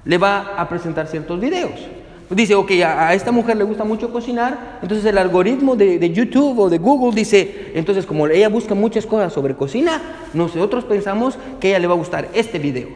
le 0.05 0.18
va 0.18 0.53
a 0.57 0.70
presentar 0.70 1.07
ciertos 1.07 1.39
videos. 1.39 1.74
Dice, 2.30 2.55
ok, 2.55 2.72
a, 2.86 3.13
esta 3.13 3.32
mujer 3.32 3.55
le 3.55 3.63
gusta 3.63 3.84
mucho 3.84 4.11
cocinar, 4.11 4.80
entonces 4.82 5.05
el 5.05 5.18
algoritmo 5.18 5.76
de, 5.76 5.97
de, 5.97 6.11
YouTube 6.11 6.59
o 6.59 6.70
de 6.70 6.78
Google 6.78 7.15
dice, 7.15 7.72
entonces 7.74 8.05
como 8.05 8.28
ella 8.28 8.49
busca 8.49 8.76
muchas 8.76 9.05
cosas 9.05 9.32
sobre 9.32 9.55
cocina, 9.55 10.01
nosotros 10.34 10.84
pensamos 10.84 11.38
que 11.59 11.68
a 11.68 11.70
ella 11.72 11.80
le 11.80 11.88
va 11.88 11.93
a 11.93 11.97
gustar 11.97 12.28
este 12.34 12.59
video 12.59 12.89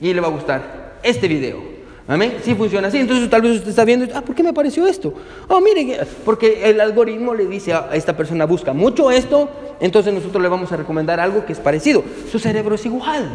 y 0.00 0.12
le 0.14 0.20
va 0.20 0.28
a 0.28 0.30
gustar 0.30 0.98
este 1.02 1.28
video. 1.28 1.75
Amén. 2.08 2.36
Sí 2.42 2.54
funciona 2.54 2.88
así. 2.88 2.98
Entonces 2.98 3.28
tal 3.28 3.42
vez 3.42 3.56
usted 3.56 3.70
está 3.70 3.84
viendo, 3.84 4.06
ah, 4.14 4.22
¿por 4.22 4.34
qué 4.34 4.42
me 4.42 4.50
apareció 4.50 4.86
esto? 4.86 5.12
Oh, 5.48 5.60
mire, 5.60 6.00
porque 6.24 6.68
el 6.70 6.80
algoritmo 6.80 7.34
le 7.34 7.46
dice 7.46 7.72
a 7.72 7.90
esta 7.94 8.16
persona 8.16 8.46
busca 8.46 8.72
mucho 8.72 9.10
esto, 9.10 9.48
entonces 9.80 10.14
nosotros 10.14 10.42
le 10.42 10.48
vamos 10.48 10.70
a 10.70 10.76
recomendar 10.76 11.18
algo 11.18 11.44
que 11.44 11.52
es 11.52 11.58
parecido. 11.58 12.04
Su 12.30 12.38
cerebro 12.38 12.76
es 12.76 12.86
igual. 12.86 13.28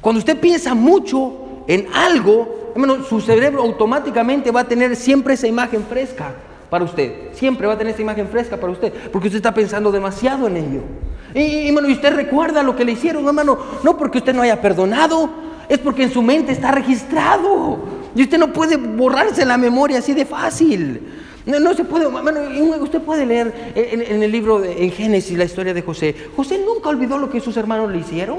Cuando 0.00 0.18
usted 0.18 0.38
piensa 0.38 0.74
mucho 0.74 1.64
en 1.66 1.88
algo, 1.92 2.72
hermano, 2.74 3.04
su 3.04 3.20
cerebro 3.20 3.62
automáticamente 3.62 4.50
va 4.50 4.60
a 4.60 4.68
tener 4.68 4.96
siempre 4.96 5.34
esa 5.34 5.46
imagen 5.46 5.84
fresca 5.84 6.32
para 6.70 6.84
usted. 6.84 7.32
Siempre 7.32 7.66
va 7.66 7.74
a 7.74 7.78
tener 7.78 7.92
esa 7.92 8.02
imagen 8.02 8.28
fresca 8.28 8.56
para 8.56 8.72
usted, 8.72 8.92
porque 9.12 9.28
usted 9.28 9.38
está 9.38 9.52
pensando 9.52 9.92
demasiado 9.92 10.46
en 10.46 10.56
ello. 10.56 10.80
Y, 11.34 11.68
hermano, 11.68 11.88
y 11.88 11.92
usted 11.92 12.14
recuerda 12.14 12.62
lo 12.62 12.74
que 12.74 12.84
le 12.84 12.92
hicieron, 12.92 13.26
hermano, 13.26 13.58
no 13.82 13.98
porque 13.98 14.18
usted 14.18 14.34
no 14.34 14.42
haya 14.42 14.60
perdonado, 14.62 15.28
es 15.70 15.78
porque 15.78 16.02
en 16.02 16.12
su 16.12 16.20
mente 16.20 16.50
está 16.50 16.72
registrado. 16.72 17.78
Y 18.14 18.24
usted 18.24 18.38
no 18.38 18.52
puede 18.52 18.76
borrarse 18.76 19.46
la 19.46 19.56
memoria 19.56 19.98
así 19.98 20.12
de 20.12 20.26
fácil. 20.26 21.00
No, 21.46 21.74
se 21.74 21.84
puede, 21.84 22.06
usted 22.06 23.00
puede 23.00 23.24
leer 23.24 23.72
en, 23.76 24.22
el 24.22 24.32
libro 24.32 24.58
de, 24.58 24.84
en 24.84 24.90
Génesis 24.90 25.38
la 25.38 25.44
historia 25.44 25.72
de 25.72 25.80
José. 25.82 26.14
José 26.36 26.60
nunca 26.66 26.88
olvidó 26.88 27.18
lo 27.18 27.30
que 27.30 27.40
sus 27.40 27.56
hermanos 27.56 27.90
le 27.90 27.98
hicieron. 27.98 28.38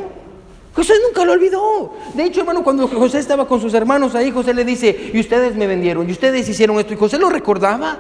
José 0.76 0.94
nunca 1.08 1.24
lo 1.24 1.32
olvidó. 1.32 1.94
De 2.14 2.26
hecho, 2.26 2.42
hermano, 2.42 2.64
cuando 2.64 2.90
José 2.90 3.20
estaba 3.20 3.48
con 3.48 3.62
sus 3.62 3.74
hermanos 3.74 4.14
ahí, 4.14 4.30
José 4.30 4.54
le 4.54 4.66
dice, 4.66 5.12
y 5.14 5.20
ustedes 5.20 5.56
me 5.56 5.68
vendieron, 5.68 6.08
y 6.10 6.12
ustedes 6.12 6.48
hicieron 6.50 6.78
esto, 6.80 6.94
y 6.94 6.98
José 6.98 7.18
lo 7.18 7.30
recordaba. 7.30 7.98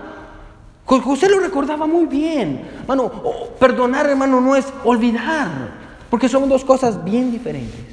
José 0.86 1.30
lo 1.30 1.40
recordaba 1.40 1.88
muy 1.88 2.06
bien. 2.06 2.64
Hermano, 2.82 3.10
perdonar, 3.58 4.08
hermano, 4.08 4.42
no 4.42 4.58
es 4.58 4.66
olvidar, 4.84 5.50
porque 6.10 6.28
son 6.28 6.50
dos 6.50 6.66
cosas 6.66 7.02
bien 7.02 7.32
diferentes. 7.32 7.91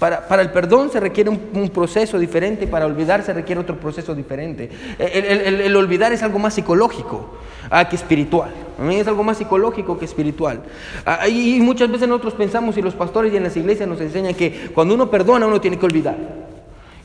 Para, 0.00 0.26
para, 0.26 0.40
el 0.40 0.50
perdón 0.50 0.90
se 0.90 0.98
requiere 0.98 1.28
un, 1.28 1.68
proceso 1.68 2.18
diferente, 2.18 2.66
para 2.66 2.86
olvidar 2.86 3.22
se 3.22 3.34
requiere 3.34 3.60
otro 3.60 3.78
proceso 3.78 4.14
diferente. 4.14 4.70
El, 4.98 5.76
olvidar 5.76 6.10
es 6.14 6.22
algo 6.22 6.38
más 6.38 6.54
psicológico 6.54 7.36
ah, 7.68 7.86
que 7.86 7.96
espiritual. 7.96 8.50
Es 8.90 9.06
algo 9.06 9.22
más 9.22 9.36
psicológico 9.36 9.98
que 9.98 10.06
espiritual. 10.06 10.62
Ah, 11.04 11.28
y 11.28 11.60
muchas 11.60 11.92
veces 11.92 12.08
nosotros 12.08 12.32
pensamos 12.32 12.78
y 12.78 12.82
los 12.82 12.94
pastores 12.94 13.30
y 13.34 13.36
en 13.36 13.42
las 13.42 13.54
iglesias 13.58 13.86
nos 13.86 14.00
enseñan 14.00 14.34
que 14.34 14.70
cuando 14.74 14.94
uno 14.94 15.10
perdona 15.10 15.46
uno 15.46 15.60
tiene 15.60 15.78
que 15.78 15.84
olvidar. 15.84 16.16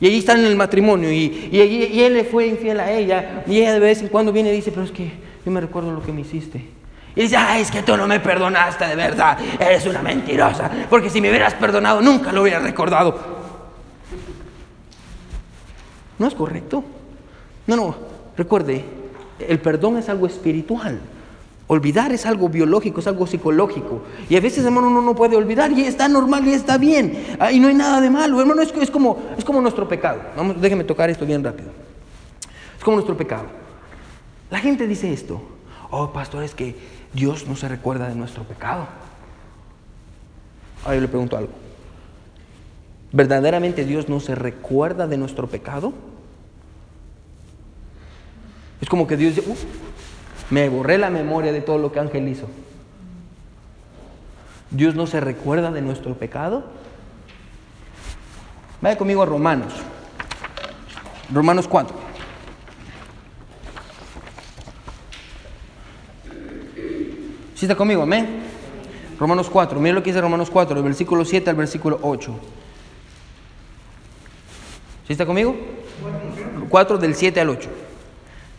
Y 0.00 0.06
allí 0.06 0.16
están 0.16 0.40
en 0.40 0.46
el 0.46 0.56
matrimonio 0.56 1.12
y, 1.12 1.50
y, 1.52 2.00
él 2.00 2.14
le 2.14 2.24
fue 2.24 2.46
infiel 2.46 2.80
a 2.80 2.90
ella 2.90 3.44
y 3.46 3.58
ella 3.58 3.74
de 3.74 3.80
vez 3.80 4.00
en 4.00 4.08
cuando 4.08 4.32
viene 4.32 4.50
y 4.50 4.56
dice, 4.56 4.70
pero 4.70 4.84
es 4.84 4.90
que 4.90 5.10
yo 5.44 5.52
me 5.52 5.60
recuerdo 5.60 5.92
lo 5.92 6.02
que 6.02 6.12
me 6.12 6.22
hiciste. 6.22 6.75
Y 7.16 7.22
dice, 7.22 7.36
ay, 7.38 7.62
es 7.62 7.70
que 7.70 7.82
tú 7.82 7.96
no 7.96 8.06
me 8.06 8.20
perdonaste 8.20 8.86
de 8.86 8.94
verdad, 8.94 9.38
eres 9.58 9.86
una 9.86 10.02
mentirosa, 10.02 10.70
porque 10.90 11.08
si 11.08 11.22
me 11.22 11.30
hubieras 11.30 11.54
perdonado 11.54 12.02
nunca 12.02 12.30
lo 12.30 12.42
hubiera 12.42 12.58
recordado. 12.58 13.18
No 16.18 16.26
es 16.26 16.34
correcto. 16.34 16.84
No, 17.66 17.74
no, 17.74 17.96
recuerde, 18.36 18.84
el 19.38 19.58
perdón 19.60 19.96
es 19.96 20.10
algo 20.10 20.26
espiritual. 20.26 21.00
Olvidar 21.68 22.12
es 22.12 22.26
algo 22.26 22.48
biológico, 22.48 23.00
es 23.00 23.06
algo 23.06 23.26
psicológico. 23.26 24.02
Y 24.28 24.36
a 24.36 24.40
veces, 24.40 24.64
hermano, 24.64 24.88
uno 24.88 25.02
no 25.02 25.16
puede 25.16 25.36
olvidar 25.36 25.72
y 25.72 25.84
está 25.84 26.08
normal 26.08 26.46
y 26.46 26.52
está 26.52 26.78
bien. 26.78 27.36
Ah, 27.40 27.50
y 27.50 27.58
no 27.58 27.68
hay 27.68 27.74
nada 27.74 28.00
de 28.00 28.08
malo. 28.08 28.40
Hermano, 28.40 28.62
es, 28.62 28.72
es, 28.80 28.90
como, 28.90 29.18
es 29.36 29.44
como 29.44 29.60
nuestro 29.60 29.88
pecado. 29.88 30.20
Vamos, 30.36 30.60
déjeme 30.60 30.84
tocar 30.84 31.10
esto 31.10 31.26
bien 31.26 31.42
rápido. 31.42 31.70
Es 32.78 32.84
como 32.84 32.96
nuestro 32.96 33.16
pecado. 33.16 33.46
La 34.48 34.60
gente 34.60 34.86
dice 34.86 35.12
esto. 35.12 35.42
Oh, 35.90 36.12
pastor, 36.12 36.44
es 36.44 36.54
que 36.54 36.76
Dios 37.16 37.46
no 37.48 37.56
se 37.56 37.66
recuerda 37.66 38.08
de 38.08 38.14
nuestro 38.14 38.44
pecado. 38.44 38.86
Ahora 40.84 40.96
yo 40.96 41.00
le 41.00 41.08
pregunto 41.08 41.36
algo. 41.36 41.52
¿Verdaderamente 43.10 43.86
Dios 43.86 44.10
no 44.10 44.20
se 44.20 44.34
recuerda 44.34 45.06
de 45.06 45.16
nuestro 45.16 45.46
pecado? 45.48 45.94
Es 48.82 48.88
como 48.90 49.06
que 49.06 49.16
Dios 49.16 49.34
dice, 49.34 49.54
me 50.50 50.68
borré 50.68 50.98
la 50.98 51.08
memoria 51.08 51.52
de 51.52 51.62
todo 51.62 51.78
lo 51.78 51.90
que 51.90 52.00
Ángel 52.00 52.28
hizo. 52.28 52.48
Dios 54.70 54.94
no 54.94 55.06
se 55.06 55.18
recuerda 55.18 55.70
de 55.70 55.80
nuestro 55.80 56.14
pecado. 56.14 56.64
Vaya 58.82 58.98
conmigo 58.98 59.22
a 59.22 59.26
Romanos. 59.26 59.72
Romanos 61.32 61.66
4. 61.66 62.05
¿Sí 67.56 67.64
está 67.64 67.74
conmigo? 67.74 68.02
Amén. 68.02 68.42
Romanos 69.18 69.48
4. 69.48 69.80
Mira 69.80 69.94
lo 69.94 70.02
que 70.02 70.10
dice 70.10 70.20
Romanos 70.20 70.50
4, 70.50 70.74
del 70.74 70.84
versículo 70.84 71.24
7 71.24 71.48
al 71.48 71.56
versículo 71.56 71.98
8. 72.02 72.38
¿Sí 75.06 75.12
está 75.14 75.24
conmigo? 75.24 75.56
4 76.68 76.98
del 76.98 77.14
7 77.14 77.40
al 77.40 77.48
8. 77.48 77.70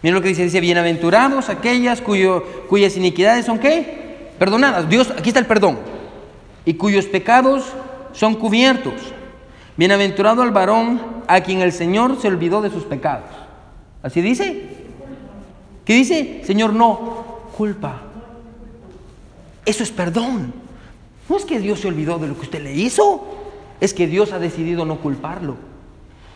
Mira 0.01 0.15
lo 0.15 0.21
que 0.23 0.29
dice, 0.29 0.43
dice, 0.43 0.59
bienaventurados 0.61 1.49
aquellas 1.49 2.01
cuyas 2.01 2.97
iniquidades 2.97 3.45
son 3.45 3.59
qué? 3.59 4.31
Perdonadas. 4.39 4.89
Dios, 4.89 5.11
aquí 5.11 5.29
está 5.29 5.39
el 5.39 5.45
perdón. 5.45 5.77
Y 6.65 6.73
cuyos 6.73 7.05
pecados 7.05 7.65
son 8.13 8.33
cubiertos. 8.33 8.95
Bienaventurado 9.75 10.41
al 10.41 10.49
varón 10.49 10.99
a 11.27 11.41
quien 11.41 11.61
el 11.61 11.71
Señor 11.71 12.19
se 12.19 12.29
olvidó 12.29 12.63
de 12.63 12.71
sus 12.71 12.83
pecados. 12.85 13.29
¿Así 14.01 14.21
dice? 14.21 14.69
¿Qué 15.85 15.93
dice? 15.93 16.41
Señor, 16.45 16.73
no, 16.73 17.41
culpa. 17.55 18.01
Eso 19.67 19.83
es 19.83 19.91
perdón. 19.91 20.53
No 21.27 21.35
es 21.35 21.43
que 21.43 21.59
Dios 21.59 21.81
se 21.81 21.89
olvidó 21.89 22.17
de 22.19 22.27
lo 22.29 22.35
que 22.35 22.43
usted 22.43 22.63
le 22.63 22.73
hizo, 22.73 23.25
es 23.81 23.93
que 23.93 24.07
Dios 24.07 24.31
ha 24.31 24.39
decidido 24.39 24.85
no 24.85 25.01
culparlo. 25.01 25.57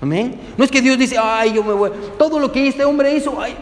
Amén. 0.02 0.38
No 0.58 0.66
es 0.66 0.70
que 0.70 0.82
Dios 0.82 0.98
dice, 0.98 1.16
ay, 1.18 1.54
yo 1.54 1.64
me 1.64 1.72
voy, 1.72 1.92
todo 2.20 2.40
lo 2.40 2.52
que 2.52 2.68
este 2.68 2.84
hombre 2.84 3.16
hizo, 3.16 3.42
ay, 3.42 3.56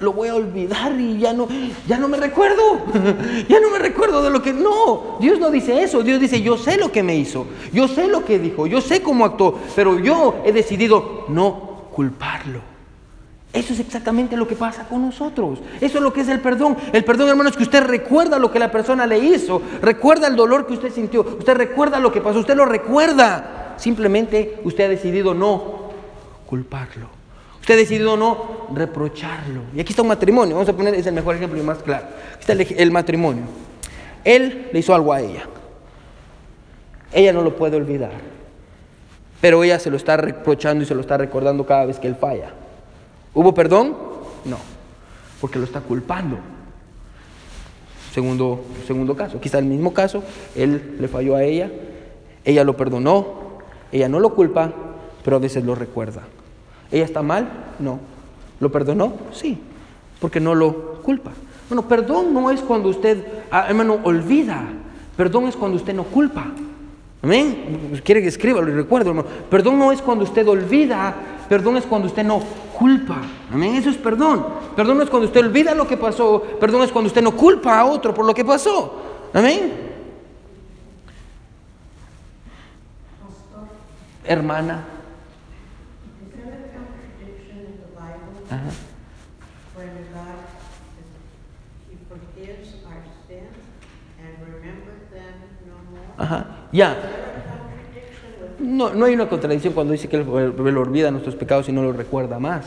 lo, 0.00 0.12
voy 0.12 0.28
a 0.28 0.34
olvidar 0.34 0.98
y 0.98 1.18
ya 1.20 1.32
no, 1.32 1.46
ya 1.86 1.96
no 1.96 2.08
me 2.08 2.16
recuerdo. 2.16 2.80
ya 3.48 3.60
no 3.60 3.70
me 3.70 3.78
recuerdo 3.78 4.20
de 4.20 4.30
lo 4.30 4.42
que. 4.42 4.52
No, 4.52 5.18
Dios 5.20 5.38
no 5.38 5.52
dice 5.52 5.80
eso. 5.80 6.02
Dios 6.02 6.20
dice, 6.20 6.42
yo 6.42 6.58
sé 6.58 6.76
lo 6.76 6.90
que 6.90 7.04
me 7.04 7.14
hizo, 7.16 7.46
yo 7.72 7.86
sé 7.86 8.08
lo 8.08 8.24
que 8.24 8.40
dijo, 8.40 8.66
yo 8.66 8.80
sé 8.80 9.00
cómo 9.00 9.24
actuó, 9.24 9.60
pero 9.76 10.00
yo 10.00 10.42
he 10.44 10.50
decidido 10.50 11.26
no 11.28 11.84
culparlo. 11.92 12.73
Eso 13.54 13.72
es 13.72 13.78
exactamente 13.78 14.36
lo 14.36 14.48
que 14.48 14.56
pasa 14.56 14.84
con 14.88 15.00
nosotros. 15.00 15.60
Eso 15.80 15.98
es 15.98 16.02
lo 16.02 16.12
que 16.12 16.22
es 16.22 16.28
el 16.28 16.40
perdón. 16.40 16.76
El 16.92 17.04
perdón, 17.04 17.28
hermano, 17.28 17.48
es 17.48 17.56
que 17.56 17.62
usted 17.62 17.84
recuerda 17.84 18.36
lo 18.40 18.50
que 18.50 18.58
la 18.58 18.72
persona 18.72 19.06
le 19.06 19.20
hizo, 19.20 19.62
recuerda 19.80 20.26
el 20.26 20.34
dolor 20.34 20.66
que 20.66 20.72
usted 20.72 20.92
sintió, 20.92 21.20
usted 21.20 21.54
recuerda 21.54 22.00
lo 22.00 22.10
que 22.10 22.20
pasó, 22.20 22.40
usted 22.40 22.56
lo 22.56 22.66
recuerda. 22.66 23.76
Simplemente 23.76 24.60
usted 24.64 24.86
ha 24.86 24.88
decidido 24.88 25.34
no 25.34 25.90
culparlo. 26.46 27.06
Usted 27.60 27.74
ha 27.74 27.76
decidido 27.76 28.16
no 28.16 28.66
reprocharlo. 28.74 29.62
Y 29.72 29.80
aquí 29.80 29.92
está 29.92 30.02
un 30.02 30.08
matrimonio. 30.08 30.56
Vamos 30.56 30.68
a 30.68 30.72
poner, 30.72 30.92
es 30.96 31.06
el 31.06 31.14
mejor 31.14 31.36
ejemplo 31.36 31.58
y 31.58 31.62
más 31.62 31.78
claro. 31.78 32.06
Aquí 32.34 32.40
está 32.40 32.52
el, 32.82 32.90
matrimonio. 32.90 33.44
Él 34.24 34.68
le 34.72 34.80
hizo 34.80 34.92
algo 34.92 35.12
a 35.12 35.20
ella. 35.20 35.44
Ella 37.12 37.32
no 37.32 37.42
lo 37.42 37.54
puede 37.54 37.76
olvidar. 37.76 38.10
Pero 39.40 39.62
ella 39.62 39.78
se 39.78 39.90
lo 39.90 39.96
está 39.96 40.16
reprochando 40.16 40.82
y 40.82 40.86
se 40.88 40.94
lo 40.96 41.02
está 41.02 41.16
recordando 41.16 41.64
cada 41.64 41.86
vez 41.86 42.00
que 42.00 42.08
él 42.08 42.16
falla. 42.16 42.50
¿Hubo 43.34 43.52
perdón? 43.52 43.96
No. 44.44 44.58
Porque 45.40 45.58
lo 45.58 45.64
está 45.64 45.80
culpando. 45.80 46.38
Segundo, 48.12 48.64
segundo 48.86 49.16
caso. 49.16 49.38
Está 49.42 49.58
el 49.58 49.64
mismo 49.64 49.92
caso. 49.92 50.22
Él 50.54 50.96
le 51.00 51.08
falló 51.08 51.34
a 51.34 51.42
ella. 51.42 51.70
Ella 52.44 52.64
lo 52.64 52.76
perdonó. 52.76 53.44
Ella 53.94 54.08
no 54.08 54.18
lo 54.18 54.34
culpa, 54.34 54.72
pero 55.24 55.36
a 55.36 55.40
veces 55.40 55.64
lo 55.64 55.74
recuerda. 55.74 56.22
¿Ella 56.90 57.04
está 57.04 57.22
mal? 57.22 57.48
No. 57.78 58.00
¿Lo 58.58 58.70
perdonó? 58.72 59.14
Sí, 59.32 59.58
porque 60.20 60.40
no 60.40 60.54
lo 60.54 61.00
culpa. 61.02 61.30
Bueno, 61.68 61.86
perdón 61.88 62.34
no 62.34 62.50
es 62.50 62.60
cuando 62.60 62.88
usted, 62.88 63.24
ah, 63.50 63.66
hermano, 63.68 64.00
olvida. 64.02 64.64
Perdón 65.16 65.46
es 65.46 65.56
cuando 65.56 65.76
usted 65.76 65.94
no 65.94 66.04
culpa. 66.04 66.46
Amén. 67.24 68.00
Quiere 68.04 68.20
que 68.20 68.28
escriba, 68.28 68.60
lo 68.60 68.74
recuerdo, 68.74 69.08
hermano. 69.10 69.26
Perdón 69.48 69.78
no 69.78 69.90
es 69.90 70.02
cuando 70.02 70.24
usted 70.24 70.46
olvida, 70.46 71.14
perdón 71.48 71.78
es 71.78 71.84
cuando 71.84 72.06
usted 72.06 72.22
no 72.22 72.42
culpa. 72.78 73.16
Amén. 73.50 73.76
Eso 73.76 73.88
es 73.88 73.96
perdón. 73.96 74.44
Perdón 74.76 74.98
no 74.98 75.04
es 75.04 75.08
cuando 75.08 75.28
usted 75.28 75.40
olvida 75.40 75.74
lo 75.74 75.88
que 75.88 75.96
pasó, 75.96 76.42
perdón 76.60 76.82
es 76.82 76.92
cuando 76.92 77.08
usted 77.08 77.22
no 77.22 77.34
culpa 77.34 77.80
a 77.80 77.86
otro 77.86 78.12
por 78.12 78.26
lo 78.26 78.34
que 78.34 78.44
pasó. 78.44 79.00
Amén. 79.32 79.84
hermana. 84.26 84.84
Ajá. 96.16 96.63
Ya. 96.74 96.96
No, 98.58 98.92
no 98.92 99.04
hay 99.04 99.14
una 99.14 99.28
contradicción 99.28 99.74
cuando 99.74 99.92
dice 99.92 100.08
que 100.08 100.16
él, 100.16 100.26
él, 100.58 100.76
olvida 100.76 101.12
nuestros 101.12 101.36
pecados 101.36 101.68
y 101.68 101.72
no 101.72 101.84
los 101.84 101.94
recuerda 101.94 102.40
más. 102.40 102.66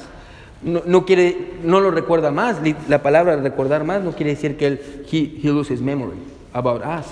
No, 0.64 0.82
no, 0.86 1.06
quiere, 1.06 1.56
no 1.64 1.82
lo 1.82 1.92
recuerda 1.92 2.32
más. 2.32 2.58
La 2.88 3.04
palabra 3.04 3.36
recordar 3.36 3.84
más 3.84 4.02
no 4.02 4.14
quiere 4.14 4.32
decir 4.32 4.56
que 4.56 4.68
él 4.68 4.82
he, 5.12 5.42
he 5.44 5.52
loses 5.52 5.82
memory 5.82 6.18
about 6.54 6.82
us. 6.84 7.08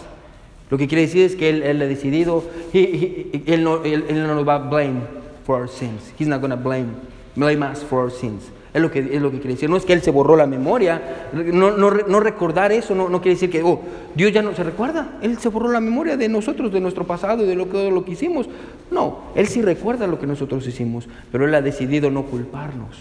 Lo 0.70 0.78
que 0.78 0.88
quiere 0.88 1.02
decir 1.02 1.26
es 1.26 1.36
que 1.36 1.50
Él, 1.50 1.82
ha 1.82 1.86
decidido, 1.86 2.44
él, 2.74 3.64
no, 3.64 3.80
nos 3.84 4.48
va 4.48 4.56
a 4.56 4.60
blame 4.60 5.02
for 5.46 5.60
our 5.60 5.70
sins. 5.70 6.12
He's 6.18 6.28
not 6.28 6.40
going 6.40 6.52
to 6.52 6.58
blame, 6.58 6.96
blame 7.36 7.62
us 7.62 7.84
for 7.84 8.02
our 8.02 8.12
sins. 8.12 8.50
Es 8.76 8.82
lo, 8.82 8.92
que, 8.92 9.00
es 9.00 9.22
lo 9.22 9.32
que 9.32 9.38
quiere 9.38 9.54
decir. 9.54 9.70
No 9.70 9.78
es 9.78 9.86
que 9.86 9.94
Él 9.94 10.02
se 10.02 10.12
borró 10.12 10.36
la 10.36 10.46
memoria. 10.46 11.30
No, 11.32 11.72
no, 11.72 12.20
recordar 12.20 12.74
eso 12.74 12.94
no, 12.94 13.08
no, 13.08 13.22
quiere 13.22 13.36
decir 13.36 13.50
que 13.50 13.64
oh, 13.64 13.80
Dios 14.14 14.34
ya 14.34 14.42
no 14.42 14.54
se 14.54 14.66
recuerda. 14.66 15.18
Él 15.22 15.38
se 15.40 15.48
borró 15.48 15.72
la 15.72 15.80
memoria 15.80 16.18
de 16.18 16.28
nosotros, 16.28 16.74
de 16.74 16.82
nuestro 16.82 17.08
pasado 17.08 17.46
y 17.46 17.48
de 17.48 17.56
lo 17.56 17.70
que, 17.70 17.90
lo 17.90 18.04
que 18.04 18.12
hicimos. 18.12 18.50
No, 18.92 19.32
Él 19.34 19.48
sí 19.48 19.62
recuerda 19.62 20.08
lo 20.08 20.20
que 20.20 20.28
nosotros 20.28 20.68
hicimos, 20.68 21.08
pero 21.32 21.48
Él 21.48 21.56
ha 21.56 21.62
decidido 21.62 22.12
no 22.12 22.26
culparnos. 22.26 22.98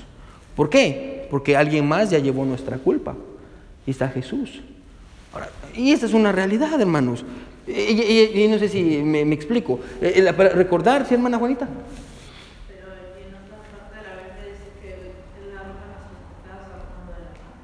¿Por 0.54 0.70
qué? 0.70 1.26
Porque 1.28 1.56
alguien 1.56 1.88
más 1.88 2.08
ya 2.08 2.20
llevó 2.20 2.44
nuestra 2.44 2.78
culpa. 2.78 3.16
Y 3.84 3.90
está 3.90 4.08
Jesús. 4.10 4.62
y 5.74 5.90
esta 5.90 6.06
es 6.06 6.14
una 6.14 6.30
realidad, 6.30 6.80
hermanos. 6.80 7.24
Y, 7.66 8.46
no 8.48 8.60
sé 8.60 8.68
si 8.68 9.02
me, 9.02 9.22
explico. 9.32 9.80
Eh, 10.00 10.24
eh, 10.24 10.32
recordar, 10.32 11.04
¿sí, 11.04 11.14
hermana 11.14 11.36
Juanita? 11.36 11.66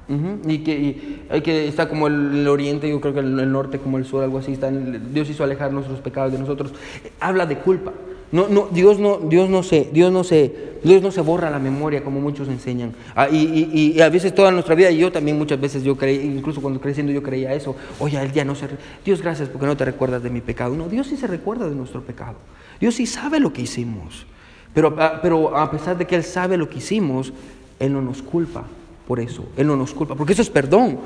y 0.47 0.57
que 0.59 1.19
hay 1.29 1.41
que 1.41 1.67
está 1.67 1.87
como 1.87 2.07
el, 2.07 2.47
oriente, 2.47 2.89
yo 2.89 2.99
creo 2.99 3.13
que 3.13 3.19
el, 3.21 3.51
norte 3.51 3.79
como 3.79 3.97
el 3.97 4.05
sur, 4.05 4.23
algo 4.23 4.39
así. 4.39 4.51
Está 4.53 4.69
Dios 4.69 5.29
hizo 5.29 5.43
alejar 5.43 5.71
nuestros 5.71 5.99
pecados 5.99 6.31
de 6.31 6.39
nosotros. 6.39 6.73
Habla 7.19 7.45
de 7.45 7.57
culpa. 7.57 7.93
No, 8.31 8.47
no, 8.47 8.69
Dios 8.71 8.97
no, 8.97 9.17
Dios 9.17 9.49
no 9.49 9.61
se, 9.61 9.89
Dios 9.91 10.11
no 10.11 10.23
se, 10.23 10.77
Dios 10.83 11.01
no 11.01 11.11
se 11.11 11.19
borra 11.19 11.49
la 11.49 11.59
memoria 11.59 12.01
como 12.01 12.21
muchos 12.21 12.47
enseñan. 12.47 12.93
Ah, 13.13 13.27
y, 13.29 13.35
y- 13.73 13.93
y 13.97 14.01
a 14.01 14.07
veces 14.07 14.33
toda 14.33 14.51
nuestra 14.51 14.73
vida, 14.73 14.89
y 14.89 14.99
yo 14.99 15.11
también 15.11 15.37
muchas 15.37 15.59
veces 15.59 15.83
yo 15.83 15.97
creí, 15.97 16.21
incluso 16.25 16.61
cuando 16.61 16.79
creciendo 16.79 17.11
yo 17.11 17.21
creía 17.21 17.53
eso, 17.53 17.75
oye, 17.99 18.21
él 18.21 18.31
ya 18.31 18.45
no 18.45 18.55
se, 18.55 18.67
Dios 19.03 19.21
gracias 19.21 19.49
porque 19.49 19.67
no 19.67 19.75
te 19.75 19.83
recuerdas 19.83 20.23
de 20.23 20.29
mi 20.29 20.39
pecado. 20.39 20.75
No, 20.77 20.87
Dios 20.87 21.07
sí 21.07 21.17
se 21.17 21.27
recuerda 21.27 21.67
de 21.67 21.75
nuestro 21.75 22.01
pecado. 22.03 22.35
Dios 22.79 22.95
sí 22.95 23.05
sabe 23.05 23.41
lo 23.41 23.51
que 23.51 23.63
hicimos. 23.63 24.25
Pero, 24.73 24.95
ah, 24.97 25.19
pero 25.21 25.57
a 25.57 25.69
pesar 25.69 25.97
de 25.97 26.07
que 26.07 26.15
Él 26.15 26.23
sabe 26.23 26.55
lo 26.55 26.69
que 26.69 26.77
hicimos, 26.77 27.33
Él 27.79 27.91
no 27.91 28.01
nos 28.01 28.21
culpa 28.21 28.63
por 29.11 29.19
eso. 29.19 29.43
Él 29.57 29.67
no 29.67 29.75
nos 29.75 29.93
culpa, 29.93 30.15
porque 30.15 30.31
eso 30.31 30.41
es 30.41 30.49
perdón. 30.49 30.97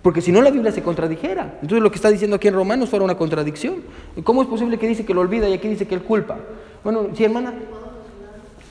Porque 0.00 0.22
si 0.22 0.32
no 0.32 0.40
la 0.40 0.50
Biblia 0.50 0.72
se 0.72 0.82
contradijera. 0.82 1.58
Entonces 1.60 1.82
lo 1.82 1.90
que 1.90 1.96
está 1.96 2.08
diciendo 2.08 2.36
aquí 2.36 2.48
en 2.48 2.54
Romanos 2.54 2.88
fuera 2.88 3.04
una 3.04 3.18
contradicción. 3.18 3.82
¿Y 4.16 4.22
¿Cómo 4.22 4.40
es 4.40 4.48
posible 4.48 4.78
que 4.78 4.88
dice 4.88 5.04
que 5.04 5.12
lo 5.12 5.20
olvida 5.20 5.46
y 5.46 5.52
aquí 5.52 5.68
dice 5.68 5.86
que 5.86 5.94
él 5.94 6.00
culpa? 6.00 6.38
Bueno, 6.82 7.08
sí, 7.12 7.22
hermana. 7.22 7.52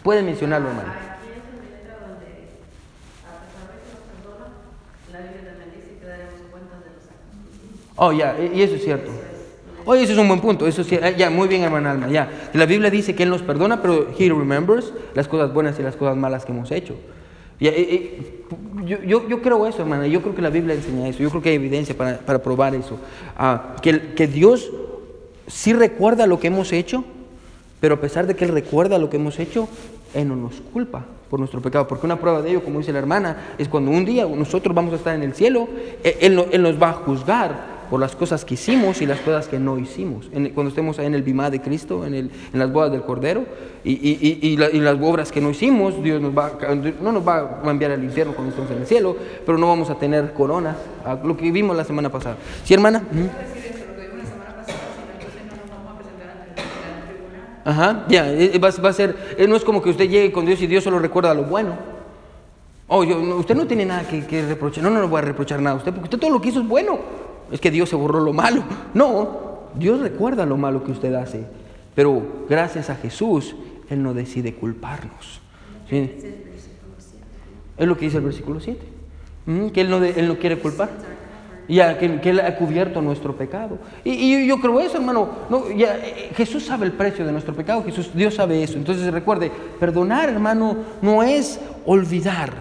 Puede 0.02 0.24
mencionarlo, 0.24 0.70
hermana. 0.70 1.20
Oh, 7.96 8.12
ya, 8.12 8.36
y 8.40 8.58
y 8.58 8.64
eso 8.64 8.74
es 8.74 8.84
cierto. 8.84 9.12
Oye, 9.86 10.02
eso 10.02 10.14
es 10.14 10.18
un 10.18 10.28
buen 10.28 10.40
punto. 10.40 10.66
Eso 10.66 10.84
sí, 10.84 10.96
eh, 10.96 11.14
ya, 11.16 11.30
muy 11.30 11.48
bien, 11.48 11.62
hermana 11.62 11.92
Alma. 11.92 12.08
Ya, 12.08 12.50
la 12.54 12.66
Biblia 12.66 12.90
dice 12.90 13.14
que 13.14 13.22
Él 13.22 13.30
nos 13.30 13.44
perdona, 13.44 13.84
pero 13.84 14.08
He 14.18 14.30
remembers 14.30 14.92
las 15.14 15.28
cosas 15.28 15.54
buenas 15.54 15.80
y 15.80 15.84
las 15.84 15.96
cosas 15.96 16.18
malas 16.18 16.44
que 16.44 16.54
hemos 16.54 16.72
hecho. 16.72 16.96
Yo, 18.86 19.28
yo, 19.28 19.41
creo 19.41 19.66
eso, 19.68 19.82
hermana. 19.82 20.07
Yo 20.07 20.22
creo 20.22 20.36
que 20.36 20.41
la 20.41 20.49
Biblia 20.49 20.76
enseña 20.76 21.07
eso. 21.07 21.20
Yo 21.20 21.30
creo 21.30 21.41
que 21.41 21.49
hay 21.49 21.55
evidencia 21.55 21.95
para, 21.95 22.18
para 22.20 22.41
probar 22.41 22.76
eso. 22.76 22.97
Ah, 23.38 23.76
que, 23.82 24.14
que 24.14 24.28
Dios 24.28 24.70
sí 25.47 25.74
recuerda 25.74 26.28
lo 26.28 26.39
que 26.39 26.47
hemos 26.47 26.74
hecho, 26.74 27.03
pero 27.80 27.95
a 27.95 28.01
pesar 28.01 28.28
de 28.28 28.36
que 28.36 28.45
Él 28.45 28.51
recuerda 28.51 28.97
lo 28.97 29.09
que 29.09 29.18
hemos 29.18 29.39
hecho, 29.39 29.68
Él 30.14 30.28
no 30.28 30.36
nos 30.36 30.55
culpa 30.74 31.05
por 31.30 31.39
nuestro 31.39 31.61
pecado. 31.61 31.88
Porque 31.88 32.05
una 32.05 32.20
prueba 32.20 32.41
de 32.41 32.49
ello, 32.51 32.64
como 32.64 32.80
dice 32.80 32.91
la 32.93 32.99
hermana, 32.99 33.55
es 33.57 33.68
cuando 33.70 33.91
un 33.91 34.03
día 34.05 34.26
nosotros 34.26 34.76
vamos 34.76 34.93
a 34.93 34.97
estar 34.97 35.16
en 35.16 35.24
el 35.24 35.34
cielo, 35.34 35.68
no- 36.32 36.45
Él 36.51 36.61
nos 36.61 36.82
va 36.82 36.89
a 36.89 36.93
juzgar 36.93 37.73
por 37.94 38.00
las 38.00 38.16
cosas 38.16 38.44
que 38.44 38.56
hicimos 38.56 39.04
y 39.04 39.06
las 39.06 39.20
cosas 39.20 39.48
que 39.48 39.60
no 39.60 39.78
hicimos. 39.78 40.28
En- 40.34 40.50
cuando 40.50 40.70
estemos 40.70 40.98
ahí 40.98 41.06
en 41.06 41.14
el 41.14 41.22
bimá 41.22 41.52
de 41.52 41.62
Cristo, 41.62 42.08
en, 42.08 42.16
el- 42.16 42.32
en 42.52 42.58
las 42.58 42.74
bodas 42.74 42.91
del 42.91 43.04
Cordero, 43.04 43.46
y, 43.84 43.91
y- 43.91 44.39
y- 44.41 44.58
la- 44.58 44.72
y 44.72 44.80
las 44.80 44.98
obras 45.00 45.32
que 45.32 45.39
no 45.39 45.52
hicimos, 45.52 46.02
Dios 46.02 46.20
nos 46.20 46.36
va, 46.36 46.54
no 47.04 47.12
nos 47.12 47.28
va 47.28 47.62
a 47.64 47.70
enviar 47.70 47.91
al 47.91 48.04
infierno 48.04 48.34
cuando 48.34 48.50
estemos 48.50 48.72
en 48.72 48.78
el 48.80 48.88
cielo, 48.88 49.16
pero 49.46 49.60
no 49.60 49.68
vamos 49.68 49.91
a 49.91 50.00
tener 50.00 50.34
coronas, 50.34 50.76
a 51.06 51.14
lo 51.24 51.38
que 51.38 51.52
vimos 51.52 51.78
la 51.78 51.84
semana 51.84 52.10
pasada. 52.10 52.38
¿Sí, 52.64 52.74
hermana? 52.74 53.04
Ajá, 57.64 58.06
ya, 58.10 58.28
eh, 58.34 58.58
va, 58.58 58.72
va 58.84 58.89
a 58.89 58.94
ser, 58.94 59.16
eh, 59.38 59.48
no 59.48 59.56
es 59.56 59.64
como 59.64 59.84
que 59.84 59.91
usted 59.91 60.10
llegue 60.10 60.32
con 60.32 60.48
Dios 60.48 60.60
y 60.64 60.66
Dios 60.68 60.84
solo 60.84 60.98
recuerda 60.98 61.32
lo 61.36 61.44
bueno. 61.44 61.78
Oh, 62.88 63.04
yo- 63.04 63.20
usted 63.38 63.54
no 63.56 63.68
tiene 63.68 63.86
nada 63.86 64.08
que, 64.08 64.26
que 64.26 64.41
reprochar, 64.48 64.84
no, 64.84 64.89
no 64.89 65.00
le 65.00 65.08
voy 65.08 65.20
a 65.20 65.22
reprochar 65.22 65.62
nada 65.62 65.76
a 65.76 65.78
usted, 65.78 65.91
porque 65.91 66.06
usted 66.06 66.18
todo 66.18 66.32
lo 66.32 66.41
que 66.41 66.50
hizo 66.50 66.60
es 66.60 66.68
bueno. 66.68 67.23
Es 67.54 67.62
que 67.62 67.70
Dios 67.70 67.88
se 67.88 67.95
borró 67.95 68.20
lo 68.20 68.34
malo. 68.34 68.64
No, 68.95 69.70
Dios 69.76 69.99
recuerda 69.99 70.43
lo 70.43 70.58
malo 70.58 70.84
que 70.84 70.91
usted 70.91 71.14
hace, 71.14 71.45
pero 71.93 72.45
gracias 72.49 72.89
a 72.89 72.95
Jesús, 72.95 73.56
Él 73.91 74.01
no 74.01 74.16
decide 74.16 74.56
culparnos. 74.56 75.39
¿sí? 75.88 76.10
Es 77.78 77.88
lo 77.88 77.95
que 77.95 78.06
dice 78.06 78.18
el 78.18 78.24
versículo 78.24 78.60
7, 78.60 78.82
Ujú, 79.45 79.72
que 79.72 79.82
él 79.82 79.89
no, 80.28 80.39
quiere 80.39 80.58
culpar. 80.58 80.89
Ya, 81.68 81.97
que, 81.99 82.20
Él 82.30 82.39
ha 82.39 82.56
cubierto 82.56 83.04
nuestro 83.04 83.36
pecado. 83.38 83.78
Y, 84.04 84.47
yo 84.47 84.60
creo 84.60 84.80
eso, 84.80 84.97
hermano. 84.97 85.30
Eh, 85.78 86.32
Jesús 86.36 86.66
sabe 86.66 86.88
el 86.88 86.91
precio 86.93 87.24
de 87.24 87.32
nuestro 87.32 87.54
pecado. 87.54 87.86
Dios 88.16 88.34
sabe 88.34 88.64
eso. 88.64 88.78
Entonces 88.78 89.14
recuerde, 89.14 89.51
perdonar, 89.80 90.28
hermano, 90.28 90.76
no 91.04 91.22
es 91.22 91.60
olvidar. 91.86 92.51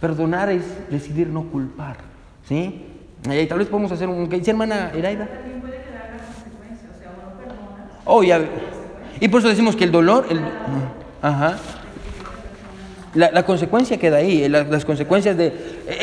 Perdonar 0.00 0.50
es 0.50 0.62
decidir 0.88 1.28
no 1.28 1.42
culpar. 1.44 1.96
¿Sí? 2.48 2.85
Y 3.30 3.46
tal 3.46 3.58
vez 3.58 3.68
podemos 3.68 3.90
hacer 3.92 4.08
un... 4.08 4.28
¿Qué 4.28 4.38
dice 4.38 4.50
hermana 4.52 4.92
Iraida? 4.96 5.28
Oh, 8.04 8.22
ya. 8.22 8.40
Y 9.20 9.28
por 9.28 9.40
eso 9.40 9.48
decimos 9.48 9.74
que 9.76 9.84
el 9.84 9.92
dolor... 9.92 10.26
El, 10.30 10.40
ajá. 11.22 11.56
La, 13.14 13.30
la 13.30 13.46
consecuencia 13.46 13.96
queda 13.98 14.18
ahí, 14.18 14.44
eh, 14.44 14.48
la- 14.50 14.64
las 14.64 14.84
consecuencias 14.84 15.38
de... 15.38 15.50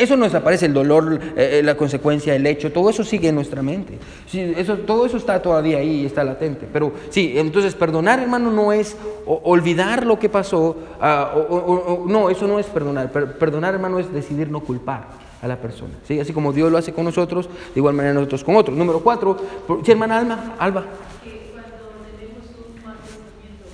Eso 0.00 0.16
no 0.16 0.24
desaparece, 0.24 0.66
el 0.66 0.74
dolor, 0.74 1.20
eh, 1.36 1.60
eh, 1.60 1.62
la 1.62 1.76
consecuencia, 1.76 2.34
el 2.34 2.44
hecho, 2.44 2.72
todo 2.72 2.90
eso 2.90 3.04
sigue 3.04 3.28
en 3.28 3.36
nuestra 3.36 3.62
mente. 3.62 3.98
Sí, 4.26 4.52
eso, 4.56 4.78
todo 4.78 5.06
eso 5.06 5.16
está 5.16 5.40
todavía 5.40 5.78
ahí, 5.78 6.04
está 6.04 6.24
latente. 6.24 6.66
Pero 6.72 6.92
sí, 7.10 7.34
entonces 7.36 7.76
perdonar, 7.76 8.18
hermano, 8.18 8.50
no 8.50 8.72
es 8.72 8.96
olvidar 9.26 10.04
lo 10.04 10.18
que 10.18 10.28
pasó. 10.28 10.76
o- 11.00 11.46
o- 11.48 12.02
o- 12.02 12.08
no, 12.08 12.30
eso 12.30 12.48
no 12.48 12.58
es 12.58 12.66
perdonar. 12.66 13.12
Per- 13.12 13.38
perdonar, 13.38 13.74
hermano, 13.74 14.00
es 14.00 14.12
decidir 14.12 14.50
no 14.50 14.58
culpar 14.60 15.23
a 15.44 15.48
la 15.48 15.56
persona. 15.60 15.92
¿sí? 16.08 16.18
Así 16.18 16.32
como 16.32 16.52
Dios 16.52 16.72
lo 16.72 16.78
hace 16.78 16.92
con 16.94 17.04
nosotros, 17.04 17.48
de 17.48 17.78
igual 17.80 17.94
manera 17.94 18.14
nosotros 18.14 18.42
con 18.42 18.56
otros. 18.56 18.76
Número 18.76 19.00
cuatro, 19.00 19.36
por- 19.66 19.84
sí, 19.84 19.92
hermana 19.92 20.18
Alma, 20.18 20.54
Alba. 20.58 20.84
que 21.22 21.50
cuando 21.52 22.00
tenemos 22.16 22.48
un 22.56 22.82
mal 22.84 22.96
pensamiento 23.04 23.68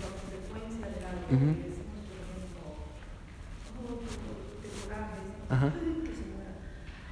por 0.00 0.10
consecuencia 0.16 0.86
de 0.88 1.04
algo 1.04 1.20
que 1.28 1.36
decimos, 1.36 2.00
por 2.08 2.24
ejemplo, 2.24 2.64
oh, 3.84 4.00
de 4.64 4.68
coraje, 4.80 5.20
Ajá. 5.50 5.68
que 5.76 6.12
se 6.16 6.24
muera. 6.32 6.52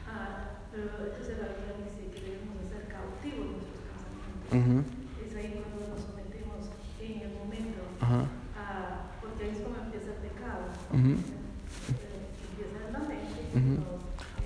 Ah, 0.09 0.57
pero 0.73 0.89
entonces 1.05 1.37
la 1.37 1.49
Biblia 1.53 1.77
dice 1.85 2.03
que 2.09 2.21
debemos 2.33 2.57
de 2.59 2.67
ser 2.73 2.83
cautivos 2.89 3.45
nuestros 3.61 3.77
pensamientos. 3.85 4.57
Ujú, 4.57 4.77
Es 5.21 5.33
ahí 5.37 5.53
cuando 5.61 5.85
nos 5.93 6.01
sometemos 6.01 6.73
en 6.97 7.13
el 7.29 7.33
momento, 7.37 7.81
Ajá. 8.01 8.25
ah, 8.57 9.13
porque 9.21 9.45
ahí 9.45 9.53
es 9.53 9.61
como 9.61 9.77
empieza 9.85 10.17
el 10.17 10.21
pecado. 10.25 10.65
Ujú. 10.97 11.13
Eh, 11.13 12.17
Empieza 12.57 12.89
en 12.89 12.93
la 12.97 13.01
mente, 13.05 13.37
Ujú. 13.53 13.75
nos- 13.85 14.01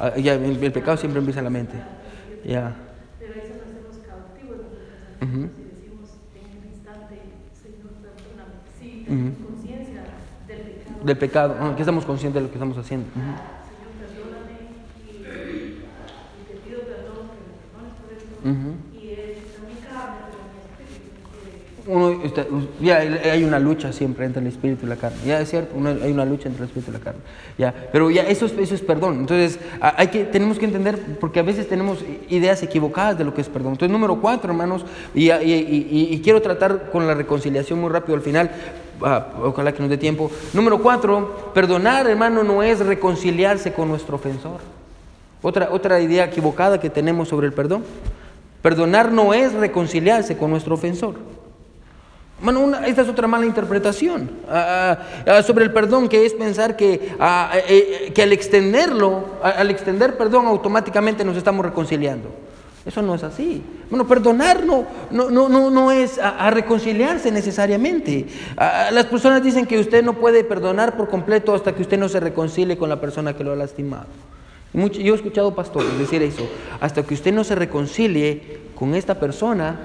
Ah, 0.05 0.17
ya, 0.17 0.35
el, 0.35 0.61
el 0.61 0.73
pecado 0.73 0.97
siempre 0.97 1.21
empieza 1.21 1.39
en 1.39 1.45
la 1.45 1.51
mente. 1.51 1.77
Ya. 2.45 2.75
pero 3.21 3.35
ahí 3.35 3.41
se 3.47 3.55
nos 3.55 3.63
hacemos 3.71 3.97
cautivos 4.05 4.59
de 4.59 4.67
nuestros 4.67 5.23
Ujú. 5.23 5.47
pensamientos 5.47 5.63
y 5.63 5.79
decimos 5.79 6.11
en 6.35 6.43
el 6.59 6.67
instante, 6.75 7.15
Señor, 7.55 7.93
perdóname. 8.03 8.55
Sí, 8.81 9.05
tenemos 9.07 9.39
conciencia 9.47 10.03
del 10.49 10.59
pecado. 10.59 11.05
Del 11.07 11.19
pecado, 11.19 11.57
ah, 11.61 11.73
que 11.77 11.83
estamos 11.83 12.05
conscientes 12.05 12.43
de 12.43 12.47
lo 12.47 12.51
que 12.51 12.59
estamos 12.59 12.77
haciendo. 12.79 13.07
Ujú. 13.15 13.23
Señor, 13.23 13.95
perdóname 14.03 14.75
y, 15.07 15.23
y 15.23 16.51
te 16.51 16.55
pido 16.67 16.81
perdón, 16.83 17.31
que 17.31 17.39
me 17.47 17.55
perdones 17.63 17.95
por 18.03 18.11
esto. 18.11 18.35
Ujú. 18.43 18.71
Y 18.99 19.07
es 19.07 19.39
mi 19.63 19.79
carne, 19.87 20.19
pero 20.35 20.43
mi 20.51 20.59
espíritu 20.67 21.15
no 21.15 21.31
quiere. 21.31 21.95
Uno 21.95 22.12
ya 22.81 22.99
hay 22.99 23.45
una 23.45 23.59
lucha 23.59 23.93
siempre 23.93 24.25
entre 24.27 24.41
el 24.41 24.49
espíritu 24.49 24.87
y 24.87 24.89
la 24.89 24.97
carne. 24.97 25.19
Ya 25.27 25.41
es 25.41 25.51
cierto, 25.51 25.75
hay 25.77 26.13
una 26.13 26.25
lucha 26.25 26.49
entre 26.49 26.65
el 26.65 26.69
espíritu 26.69 26.91
y 26.91 26.95
la 26.95 27.01
carne. 27.01 27.21
Ya, 27.59 27.75
pero 27.93 28.11
ya 28.11 28.23
eso 28.23 28.47
es, 28.47 28.81
perdón. 28.81 29.21
Entonces, 29.21 29.59
hay 29.81 30.09
que, 30.09 30.25
tenemos 30.25 30.59
que 30.59 30.65
entender, 30.65 30.99
porque 31.21 31.41
a 31.41 31.43
veces 31.43 31.69
tenemos 31.69 32.05
ideas 32.29 32.63
equivocadas 32.63 33.19
de 33.19 33.25
lo 33.25 33.35
que 33.35 33.41
es 33.41 33.49
perdón. 33.49 33.73
Entonces, 33.73 33.93
número 33.93 34.21
cuatro, 34.21 34.51
hermanos, 34.51 34.85
y 35.15 36.21
quiero 36.21 36.43
tratar 36.43 36.91
con 36.91 37.07
la 37.07 37.15
reconciliación 37.15 37.81
muy 37.81 37.91
rápido 37.91 38.15
al 38.15 38.23
final. 38.23 38.51
ah, 39.05 39.29
ojalá 39.43 39.73
que 39.73 39.81
nos 39.81 39.91
dé 39.91 39.99
tiempo. 39.99 40.31
Número 40.53 40.79
cuatro, 40.79 41.51
perdonar, 41.55 42.07
hermano, 42.09 42.43
no 42.43 42.63
es 42.63 42.81
reconciliarse 42.81 43.73
con 43.73 43.89
nuestro 43.89 44.17
ofensor. 44.17 44.61
Otra, 45.43 45.71
otra 45.73 46.01
idea 46.01 46.25
equivocada 46.25 46.79
que 46.79 46.89
tenemos 46.89 47.29
sobre 47.29 47.49
el 47.49 47.53
perdón. 47.53 47.83
Perdonar 48.63 49.11
no 49.11 49.35
es 49.35 49.53
reconciliarse 49.55 50.37
con 50.37 50.51
nuestro 50.51 50.75
ofensor. 50.77 51.17
Bueno, 52.43 52.61
una- 52.61 52.87
esta 52.87 53.03
es 53.03 53.09
otra 53.09 53.29
mala 53.29 53.47
interpretación 53.47 54.29
ah, 54.49 54.99
ah, 55.27 55.43
sobre 55.43 55.65
el 55.65 55.73
perdón, 55.73 56.09
que 56.09 56.27
es 56.27 56.35
pensar 56.35 56.77
que, 56.77 57.15
ah, 57.21 57.53
eh, 57.69 58.11
que 58.15 58.23
al 58.23 58.33
extenderlo, 58.33 59.25
al 59.43 59.71
extender 59.71 60.17
perdón, 60.17 60.47
automáticamente 60.47 61.25
nos 61.25 61.37
estamos 61.37 61.65
reconciliando. 61.65 62.29
Eso 62.85 63.01
no 63.01 63.15
es 63.15 63.23
así. 63.23 63.63
Bueno, 63.91 64.09
perdonar 64.09 64.67
no, 64.67 64.85
no, 65.13 65.31
no, 65.31 65.49
no, 65.49 65.71
no 65.71 65.93
es 65.93 66.19
a, 66.19 66.31
a 66.31 66.51
reconciliarse 66.51 67.31
necesariamente. 67.31 68.27
Las 68.91 69.07
personas 69.07 69.41
dicen 69.45 69.67
que 69.67 69.79
usted 69.79 70.03
no 70.03 70.15
puede 70.15 70.43
perdonar 70.43 70.97
por 70.97 71.09
completo 71.09 71.55
hasta 71.55 71.77
que 71.77 71.83
usted 71.83 71.97
no 71.97 72.09
se 72.09 72.19
reconcilie 72.19 72.77
con 72.77 72.89
la 72.89 73.01
persona 73.01 73.37
que 73.37 73.45
lo 73.45 73.53
ha 73.53 73.57
lastimado. 73.57 74.07
Mucho- 74.73 75.01
yo 75.01 75.13
he 75.13 75.17
escuchado 75.17 75.55
pastores 75.55 75.97
decir 75.97 76.23
eso. 76.23 76.43
Hasta 76.81 77.05
que 77.05 77.15
usted 77.15 77.33
no 77.33 77.45
se 77.45 77.55
reconcilie 77.55 78.59
con 78.75 78.97
esta 78.97 79.15
persona, 79.21 79.83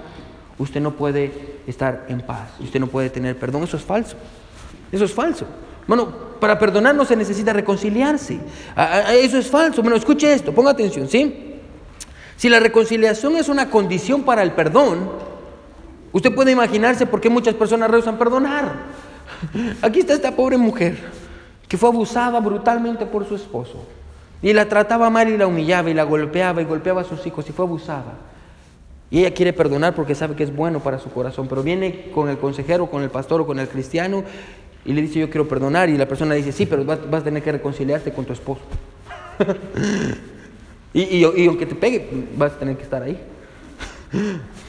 usted 0.60 0.82
no 0.82 0.92
puede 0.92 1.60
estar 1.68 2.06
en 2.10 2.22
paz, 2.22 2.50
usted 2.60 2.80
no 2.80 2.88
puede 2.88 3.10
tener 3.10 3.38
perdón. 3.38 3.64
Eso 3.64 3.78
es 3.78 3.84
falso. 3.84 4.16
Eso 4.92 5.06
es 5.06 5.14
falso. 5.14 5.46
Bueno, 5.88 6.10
para 6.40 6.60
perdonar 6.60 6.96
no 6.96 7.06
se 7.06 7.16
necesita 7.16 7.54
reconciliarse. 7.54 8.40
Eso 9.12 9.38
es 9.38 9.48
falso. 9.48 9.82
Bueno, 9.82 9.98
escuche 9.98 10.32
esto, 10.34 10.54
ponga 10.54 10.72
atención, 10.72 11.08
¿sí? 11.08 11.56
Si 12.36 12.50
la 12.50 12.60
reconciliación 12.60 13.36
es 13.38 13.50
una 13.50 13.70
condición 13.70 14.24
para 14.24 14.44
el 14.44 14.52
perdón, 14.52 15.10
usted 16.12 16.34
puede 16.34 16.52
imaginarse 16.52 17.06
por 17.06 17.20
qué 17.20 17.30
muchas 17.30 17.56
personas 17.56 17.90
rehusan 17.90 18.18
perdonar. 18.18 18.74
Aquí 19.82 20.00
está 20.00 20.14
esta 20.14 20.36
pobre 20.36 20.58
mujer 20.58 20.98
que 21.68 21.78
fue 21.78 21.90
abusada 21.90 22.40
brutalmente 22.40 23.06
por 23.06 23.28
su 23.28 23.36
esposo 23.36 23.84
y 24.42 24.54
la 24.54 24.70
trataba 24.70 25.10
mal 25.10 25.30
y 25.30 25.38
la 25.38 25.48
humillaba 25.48 25.90
y 25.90 25.94
la 25.94 26.04
golpeaba 26.04 26.62
y 26.62 26.66
golpeaba 26.66 27.02
a 27.02 27.06
sus 27.06 27.26
hijos 27.26 27.50
y 27.50 27.54
fue 27.54 27.66
abusada. 27.66 28.14
Y 29.10 29.20
ella 29.20 29.34
quiere 29.34 29.54
perdonar 29.54 29.96
porque 29.96 30.16
sabe 30.16 30.36
que 30.36 30.44
es 30.44 30.54
bueno 30.56 30.82
para 30.82 31.00
su 31.00 31.10
corazón, 31.10 31.48
pero 31.48 31.64
viene 31.64 32.10
con 32.14 32.30
el 32.30 32.38
consejero, 32.38 32.88
con 32.88 33.04
el 33.04 33.10
pastor 33.10 33.42
o 33.42 33.48
con 33.48 33.60
el 33.60 33.68
cristiano 33.70 34.24
y 34.86 34.94
le 34.94 35.02
dice 35.02 35.20
yo 35.20 35.30
quiero 35.30 35.48
perdonar 35.48 35.90
y 35.90 35.98
la 35.98 36.08
persona 36.08 36.34
dice 36.36 36.52
sí, 36.52 36.66
pero 36.66 36.84
vas, 36.86 37.00
a 37.12 37.24
tener 37.24 37.42
que 37.44 37.52
reconciliarte 37.52 38.12
con 38.12 38.26
tu 38.26 38.34
esposo. 38.34 38.62
y- 40.94 41.18
y 41.18 41.24
aunque 41.48 41.66
te 41.66 41.76
pegue, 41.76 42.08
vas 42.36 42.54
a 42.54 42.60
tener 42.60 42.76
que 42.78 42.84
estar 42.84 43.02
ahí. 43.04 43.18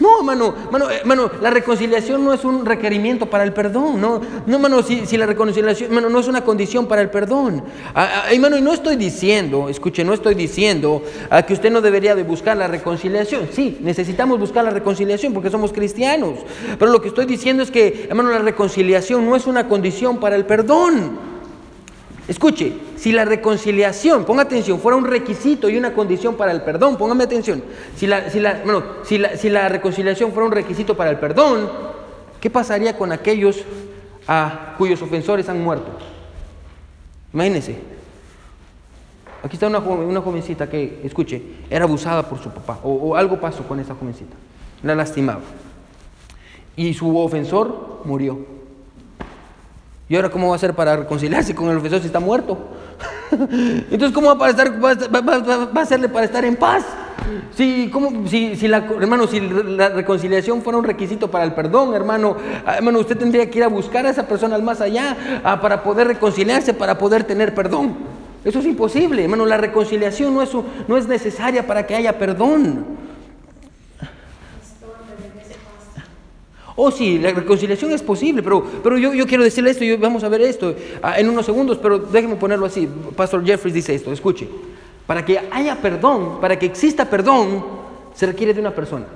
No, 0.00 0.22
mano, 0.22 0.54
mano, 0.70 0.90
eh, 0.90 1.02
mano, 1.04 1.30
la 1.40 1.50
reconciliación 1.50 2.24
no 2.24 2.32
es 2.32 2.44
un 2.44 2.64
requerimiento 2.64 3.26
para 3.26 3.42
el 3.44 3.52
perdón, 3.52 4.00
no, 4.00 4.20
no, 4.46 4.58
mano, 4.58 4.82
si, 4.82 5.06
si 5.06 5.16
la 5.16 5.26
reconciliación, 5.26 5.92
mano, 5.92 6.08
no 6.08 6.20
es 6.20 6.28
una 6.28 6.42
condición 6.44 6.86
para 6.86 7.02
el 7.02 7.10
perdón. 7.10 7.64
Ah, 7.94 8.24
ah, 8.26 8.34
y, 8.34 8.38
no 8.38 8.72
estoy 8.72 8.96
diciendo, 8.96 9.68
escuche, 9.68 10.04
no 10.04 10.12
estoy 10.12 10.34
diciendo 10.34 11.02
ah, 11.30 11.42
que 11.42 11.52
usted 11.52 11.70
no 11.70 11.80
debería 11.80 12.14
de 12.14 12.22
buscar 12.22 12.56
la 12.56 12.68
reconciliación. 12.68 13.48
Sí, 13.52 13.78
necesitamos 13.80 14.38
buscar 14.38 14.64
la 14.64 14.70
reconciliación 14.70 15.32
porque 15.32 15.50
somos 15.50 15.72
cristianos. 15.72 16.38
Pero 16.78 16.92
lo 16.92 17.00
que 17.00 17.08
estoy 17.08 17.26
diciendo 17.26 17.62
es 17.62 17.70
que, 17.70 18.06
hermano, 18.08 18.30
la 18.30 18.38
reconciliación 18.38 19.24
no 19.24 19.34
es 19.36 19.46
una 19.46 19.68
condición 19.68 20.18
para 20.18 20.36
el 20.36 20.46
perdón. 20.46 21.27
Escuche, 22.28 22.74
si 22.96 23.10
la 23.10 23.24
reconciliación, 23.24 24.24
ponga 24.26 24.42
atención, 24.42 24.78
fuera 24.78 24.98
un 24.98 25.06
requisito 25.06 25.70
y 25.70 25.78
una 25.78 25.94
condición 25.94 26.36
para 26.36 26.52
el 26.52 26.60
perdón, 26.60 26.98
póngame 26.98 27.24
atención. 27.24 27.62
Si 27.96 28.06
la, 28.06 28.28
si 28.28 28.38
la- 28.38 28.60
bueno, 28.64 28.84
si 29.02 29.16
la- 29.16 29.36
si 29.38 29.48
la 29.48 29.68
reconciliación 29.70 30.32
fuera 30.32 30.46
un 30.46 30.52
requisito 30.52 30.94
para 30.94 31.08
el 31.10 31.18
perdón, 31.18 31.70
¿qué 32.38 32.50
pasaría 32.50 32.98
con 32.98 33.12
aquellos 33.12 33.64
ah, 34.26 34.74
cuyos 34.76 35.00
ofensores 35.00 35.48
han 35.48 35.62
muerto? 35.64 35.90
Imagínense. 37.32 37.78
Aquí 39.42 39.56
está 39.56 39.68
una, 39.68 39.78
una 39.78 40.20
jovencita 40.20 40.68
que, 40.68 41.00
escuche, 41.04 41.40
era 41.70 41.84
abusada 41.84 42.28
por 42.28 42.38
su 42.42 42.50
papá, 42.50 42.78
o, 42.82 42.90
o 42.92 43.16
algo 43.16 43.40
pasó 43.40 43.62
con 43.62 43.80
esa 43.80 43.94
jovencita, 43.94 44.34
la 44.82 44.94
lastimaba. 44.94 45.40
Y 46.76 46.92
su 46.92 47.16
ofensor 47.18 48.02
murió. 48.04 48.57
¿Y 50.08 50.16
ahora 50.16 50.30
cómo 50.30 50.48
va 50.48 50.54
a 50.54 50.56
hacer 50.56 50.72
para 50.74 50.96
reconciliarse 50.96 51.54
con 51.54 51.68
el 51.70 51.76
ofensor 51.76 52.00
si 52.00 52.06
está 52.06 52.20
muerto? 52.20 52.58
Entonces, 53.30 54.12
¿cómo 54.12 54.28
va, 54.28 54.38
para 54.38 54.50
estar, 54.50 54.72
va, 54.82 54.94
va- 54.94 55.20
va- 55.38 55.70
a 55.74 55.82
hacerle 55.82 56.08
para 56.08 56.24
estar 56.24 56.44
en 56.44 56.56
paz? 56.56 56.84
Si, 57.54 57.90
¿cómo- 57.92 58.26
si, 58.26 58.56
si 58.56 58.68
la, 58.68 58.78
hermano, 59.00 59.26
si 59.26 59.38
la 59.40 59.90
reconciliación 59.90 60.62
fuera 60.62 60.78
un 60.78 60.84
requisito 60.84 61.30
para 61.30 61.44
el 61.44 61.52
perdón, 61.52 61.94
hermano, 61.94 62.36
ah, 62.64 62.76
hermano, 62.76 63.00
usted 63.00 63.18
tendría 63.18 63.50
que 63.50 63.58
ir 63.58 63.64
a 63.64 63.68
buscar 63.68 64.06
a 64.06 64.10
esa 64.10 64.26
persona 64.26 64.54
al 64.54 64.62
más 64.62 64.80
allá 64.80 65.14
ah, 65.44 65.60
para 65.60 65.82
poder 65.82 66.06
reconciliarse, 66.06 66.72
para 66.72 66.96
poder 66.96 67.24
tener 67.24 67.54
perdón. 67.54 67.94
Eso 68.44 68.60
es 68.60 68.64
imposible, 68.66 69.24
hermano. 69.24 69.44
La 69.44 69.58
reconciliación 69.58 70.32
no 70.32 70.40
es, 70.40 70.50
no 70.86 70.96
es 70.96 71.06
necesaria 71.06 71.66
para 71.66 71.86
que 71.86 71.94
haya 71.96 72.18
perdón. 72.18 72.86
Oh, 76.80 76.92
sí, 76.92 77.18
la 77.18 77.32
reconciliación 77.32 77.90
es 77.90 78.04
posible, 78.04 78.40
pero, 78.40 78.62
pero 78.84 78.96
yo, 78.98 79.12
yo 79.12 79.26
quiero 79.26 79.42
decirle 79.42 79.70
esto, 79.70 79.82
yo, 79.82 79.98
vamos 79.98 80.22
a 80.22 80.28
ver 80.28 80.42
esto 80.42 80.76
ah, 81.02 81.18
en 81.18 81.28
unos 81.28 81.44
segundos, 81.44 81.76
pero 81.76 81.98
déjeme 81.98 82.36
ponerlo 82.36 82.66
así. 82.66 82.88
Pastor 83.16 83.44
Jeffries 83.44 83.74
dice 83.74 83.96
esto, 83.96 84.12
escuche. 84.12 84.48
Para 85.04 85.24
que 85.24 85.40
haya 85.50 85.74
perdón, 85.82 86.40
para 86.40 86.56
que 86.56 86.66
exista 86.66 87.10
perdón, 87.10 87.64
se 88.14 88.26
requiere 88.26 88.54
de 88.54 88.60
una 88.60 88.76
persona. 88.76 89.06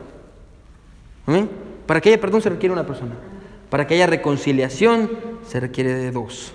Para 1.87 2.01
que 2.01 2.09
haya 2.09 2.21
perdón 2.21 2.43
se 2.43 2.51
requiere 2.51 2.73
una 2.73 2.85
persona. 2.85 3.15
Para 3.71 3.87
que 3.87 3.95
haya 3.95 4.09
reconciliación 4.09 5.09
se 5.47 5.61
requiere 5.61 5.95
de 5.95 6.11
dos. 6.11 6.53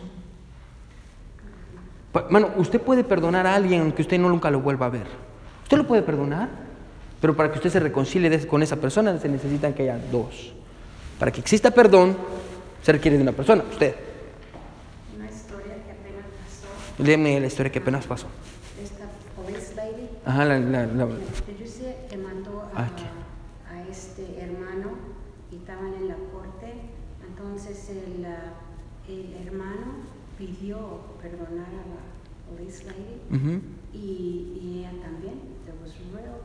Mano, 2.30 2.49
usted 2.58 2.82
puede 2.82 3.05
perdonar 3.05 3.47
a 3.47 3.55
alguien 3.55 3.93
que 3.93 4.01
usted 4.01 4.20
no 4.20 4.28
nunca 4.28 4.51
lo 4.51 4.60
vuelva 4.60 4.88
a 4.88 4.89
ver. 4.89 5.08
Usted 5.64 5.78
lo 5.78 5.88
puede 5.88 6.01
perdonar, 6.01 6.49
pero 7.22 7.34
para 7.34 7.49
que 7.49 7.60
usted 7.60 7.70
se 7.70 7.80
reconcilie 7.80 8.45
con 8.45 8.62
esa 8.62 8.76
persona 8.76 9.18
se 9.18 9.30
necesitan 9.30 9.74
que 9.74 9.84
haya 9.84 9.97
dos. 10.12 10.57
Para 11.20 11.32
que 11.32 11.41
exista 11.41 11.72
perdón 11.72 12.15
se 12.84 12.91
requiere 12.91 13.18
de 13.18 13.24
una 13.24 13.32
persona, 13.32 13.63
usted. 13.70 13.95
Una 15.15 15.26
historia 15.30 15.74
que 15.84 15.91
apenas 15.91 16.26
pasó. 16.45 17.03
Léeme 17.03 17.39
la 17.39 17.47
historia 17.47 17.72
que 17.72 17.80
apenas 17.80 18.05
pasó. 18.05 18.28
Esta 18.82 19.05
police 19.36 19.74
lady, 19.76 20.09
Ajá, 20.26 20.45
la, 20.45 20.59
la- 20.59 20.86
la- 20.86 21.07
que 22.09 22.18
mató 22.18 22.61
a, 22.76 22.82
Ah, 22.84 22.89
a 23.74 23.88
este 23.89 24.39
hermano 24.41 24.91
y 25.51 25.55
estaban 25.57 25.93
en 25.93 26.07
la 26.09 26.15
corte. 26.32 26.74
Entonces 27.28 27.89
el, 27.89 28.26
el 29.13 29.47
hermano 29.47 30.05
pidió 30.38 30.78
perdonar 31.22 31.68
a 31.68 31.86
la 31.88 32.55
police 32.55 32.84
lady 32.86 33.22
Ujú. 33.32 33.61
y, 33.93 33.97
y 34.61 34.80
ella 34.80 34.91
también. 35.01 35.39
There 35.65 35.78
was 35.82 35.93
real 36.13 36.39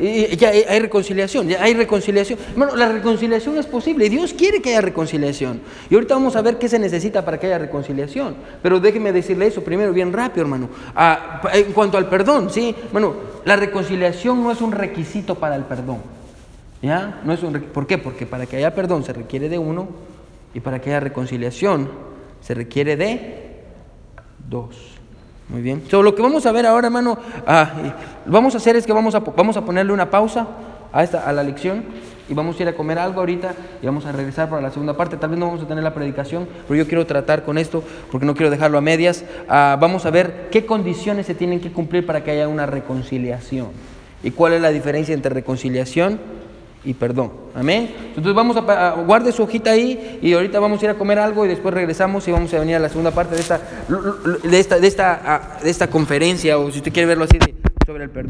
Y 0.00 0.36
ya 0.36 0.50
hay, 0.50 0.78
reconciliación, 0.78 1.48
ya 1.48 1.62
hay 1.62 1.74
reconciliación. 1.74 2.38
Bueno, 2.56 2.76
la 2.76 2.88
reconciliación 2.88 3.58
es 3.58 3.66
posible. 3.66 4.08
Dios 4.08 4.32
quiere 4.34 4.62
que 4.62 4.70
haya 4.70 4.80
reconciliación. 4.80 5.60
Y 5.90 5.94
ahorita 5.94 6.14
vamos 6.14 6.36
a 6.36 6.42
ver 6.42 6.58
qué 6.58 6.68
se 6.68 6.78
necesita 6.78 7.24
para 7.24 7.38
que 7.38 7.46
haya 7.46 7.58
reconciliación. 7.58 8.36
Pero 8.62 8.80
déjeme 8.80 9.12
decirle 9.12 9.46
eso 9.46 9.62
primero, 9.62 9.92
bien 9.92 10.12
rápido, 10.12 10.42
hermano. 10.42 10.68
Ah, 10.94 11.40
en 11.52 11.72
cuanto 11.72 11.98
al 11.98 12.08
perdón, 12.08 12.50
sí. 12.50 12.74
Bueno, 12.92 13.14
la 13.44 13.56
reconciliación 13.56 14.42
no 14.42 14.52
es 14.52 14.60
un 14.60 14.72
requisito 14.72 15.34
para 15.34 15.56
el 15.56 15.64
perdón. 15.64 15.98
¿Ya? 16.82 17.20
No 17.24 17.32
es 17.32 17.42
un 17.42 17.60
¿Por 17.60 17.86
qué? 17.86 17.98
Porque 17.98 18.26
para 18.26 18.46
que 18.46 18.56
haya 18.56 18.74
perdón 18.74 19.04
se 19.04 19.12
requiere 19.12 19.48
de 19.48 19.58
uno 19.58 19.88
y 20.54 20.60
para 20.60 20.80
que 20.80 20.90
haya 20.90 21.00
reconciliación 21.00 21.90
se 22.40 22.54
requiere 22.54 22.96
de 22.96 23.62
dos. 24.48 24.97
Muy 25.48 25.62
bien. 25.62 25.82
So, 25.88 26.02
lo 26.02 26.14
que 26.14 26.22
vamos 26.22 26.44
a 26.44 26.52
ver 26.52 26.66
ahora, 26.66 26.88
hermano, 26.88 27.18
ah, 27.46 27.70
vamos 28.26 28.54
a 28.54 28.58
hacer 28.58 28.76
es 28.76 28.86
que 28.86 28.92
vamos 28.92 29.14
a, 29.14 29.20
vamos 29.20 29.56
a 29.56 29.64
ponerle 29.64 29.92
una 29.92 30.10
pausa 30.10 30.46
a, 30.92 31.02
esta, 31.02 31.26
a 31.26 31.32
la 31.32 31.42
lección 31.42 31.84
y 32.28 32.34
vamos 32.34 32.58
a 32.58 32.62
ir 32.62 32.68
a 32.68 32.74
comer 32.74 32.98
algo 32.98 33.20
ahorita 33.20 33.54
y 33.82 33.86
vamos 33.86 34.04
a 34.04 34.12
regresar 34.12 34.50
para 34.50 34.60
la 34.60 34.70
segunda 34.70 34.94
parte. 34.94 35.16
Tal 35.16 35.30
vez 35.30 35.38
no 35.38 35.46
vamos 35.46 35.62
a 35.62 35.66
tener 35.66 35.82
la 35.82 35.94
predicación, 35.94 36.46
pero 36.66 36.76
yo 36.76 36.86
quiero 36.86 37.06
tratar 37.06 37.44
con 37.44 37.56
esto 37.56 37.82
porque 38.10 38.26
no 38.26 38.34
quiero 38.34 38.50
dejarlo 38.50 38.76
a 38.76 38.82
medias. 38.82 39.24
Ah, 39.48 39.78
vamos 39.80 40.04
a 40.04 40.10
ver 40.10 40.48
qué 40.50 40.66
condiciones 40.66 41.24
se 41.26 41.34
tienen 41.34 41.60
que 41.60 41.72
cumplir 41.72 42.04
para 42.04 42.22
que 42.22 42.30
haya 42.30 42.46
una 42.46 42.66
reconciliación 42.66 43.68
y 44.22 44.32
cuál 44.32 44.52
es 44.52 44.60
la 44.60 44.70
diferencia 44.70 45.14
entre 45.14 45.32
reconciliación 45.32 46.20
y 46.84 46.94
perdón. 46.94 47.32
Amén. 47.54 47.92
Entonces 48.08 48.34
vamos 48.34 48.56
a, 48.56 48.88
a- 48.88 48.94
guarde 49.02 49.32
su 49.32 49.42
hojita 49.42 49.70
ahí 49.72 50.18
y 50.22 50.32
ahorita 50.32 50.60
vamos 50.60 50.80
a 50.80 50.84
ir 50.84 50.90
a 50.90 50.94
comer 50.94 51.18
algo 51.18 51.44
y 51.44 51.48
después 51.48 51.74
regresamos 51.74 52.26
y 52.28 52.32
vamos 52.32 52.52
a 52.54 52.58
venir 52.60 52.76
a 52.76 52.78
la 52.78 52.88
segunda 52.88 53.10
parte 53.10 53.34
de 53.34 53.40
esta, 53.40 53.60
de 54.44 54.58
esta, 54.58 54.78
de 54.78 54.86
esta, 54.86 55.58
de 55.62 55.70
esta 55.70 55.86
conferencia 55.88 56.58
o 56.58 56.70
si 56.70 56.78
usted 56.78 56.92
quiere 56.92 57.06
verlo 57.08 57.24
así 57.24 57.38
de- 57.38 57.54
sobre 57.86 58.04
el 58.04 58.10
perdón. 58.10 58.26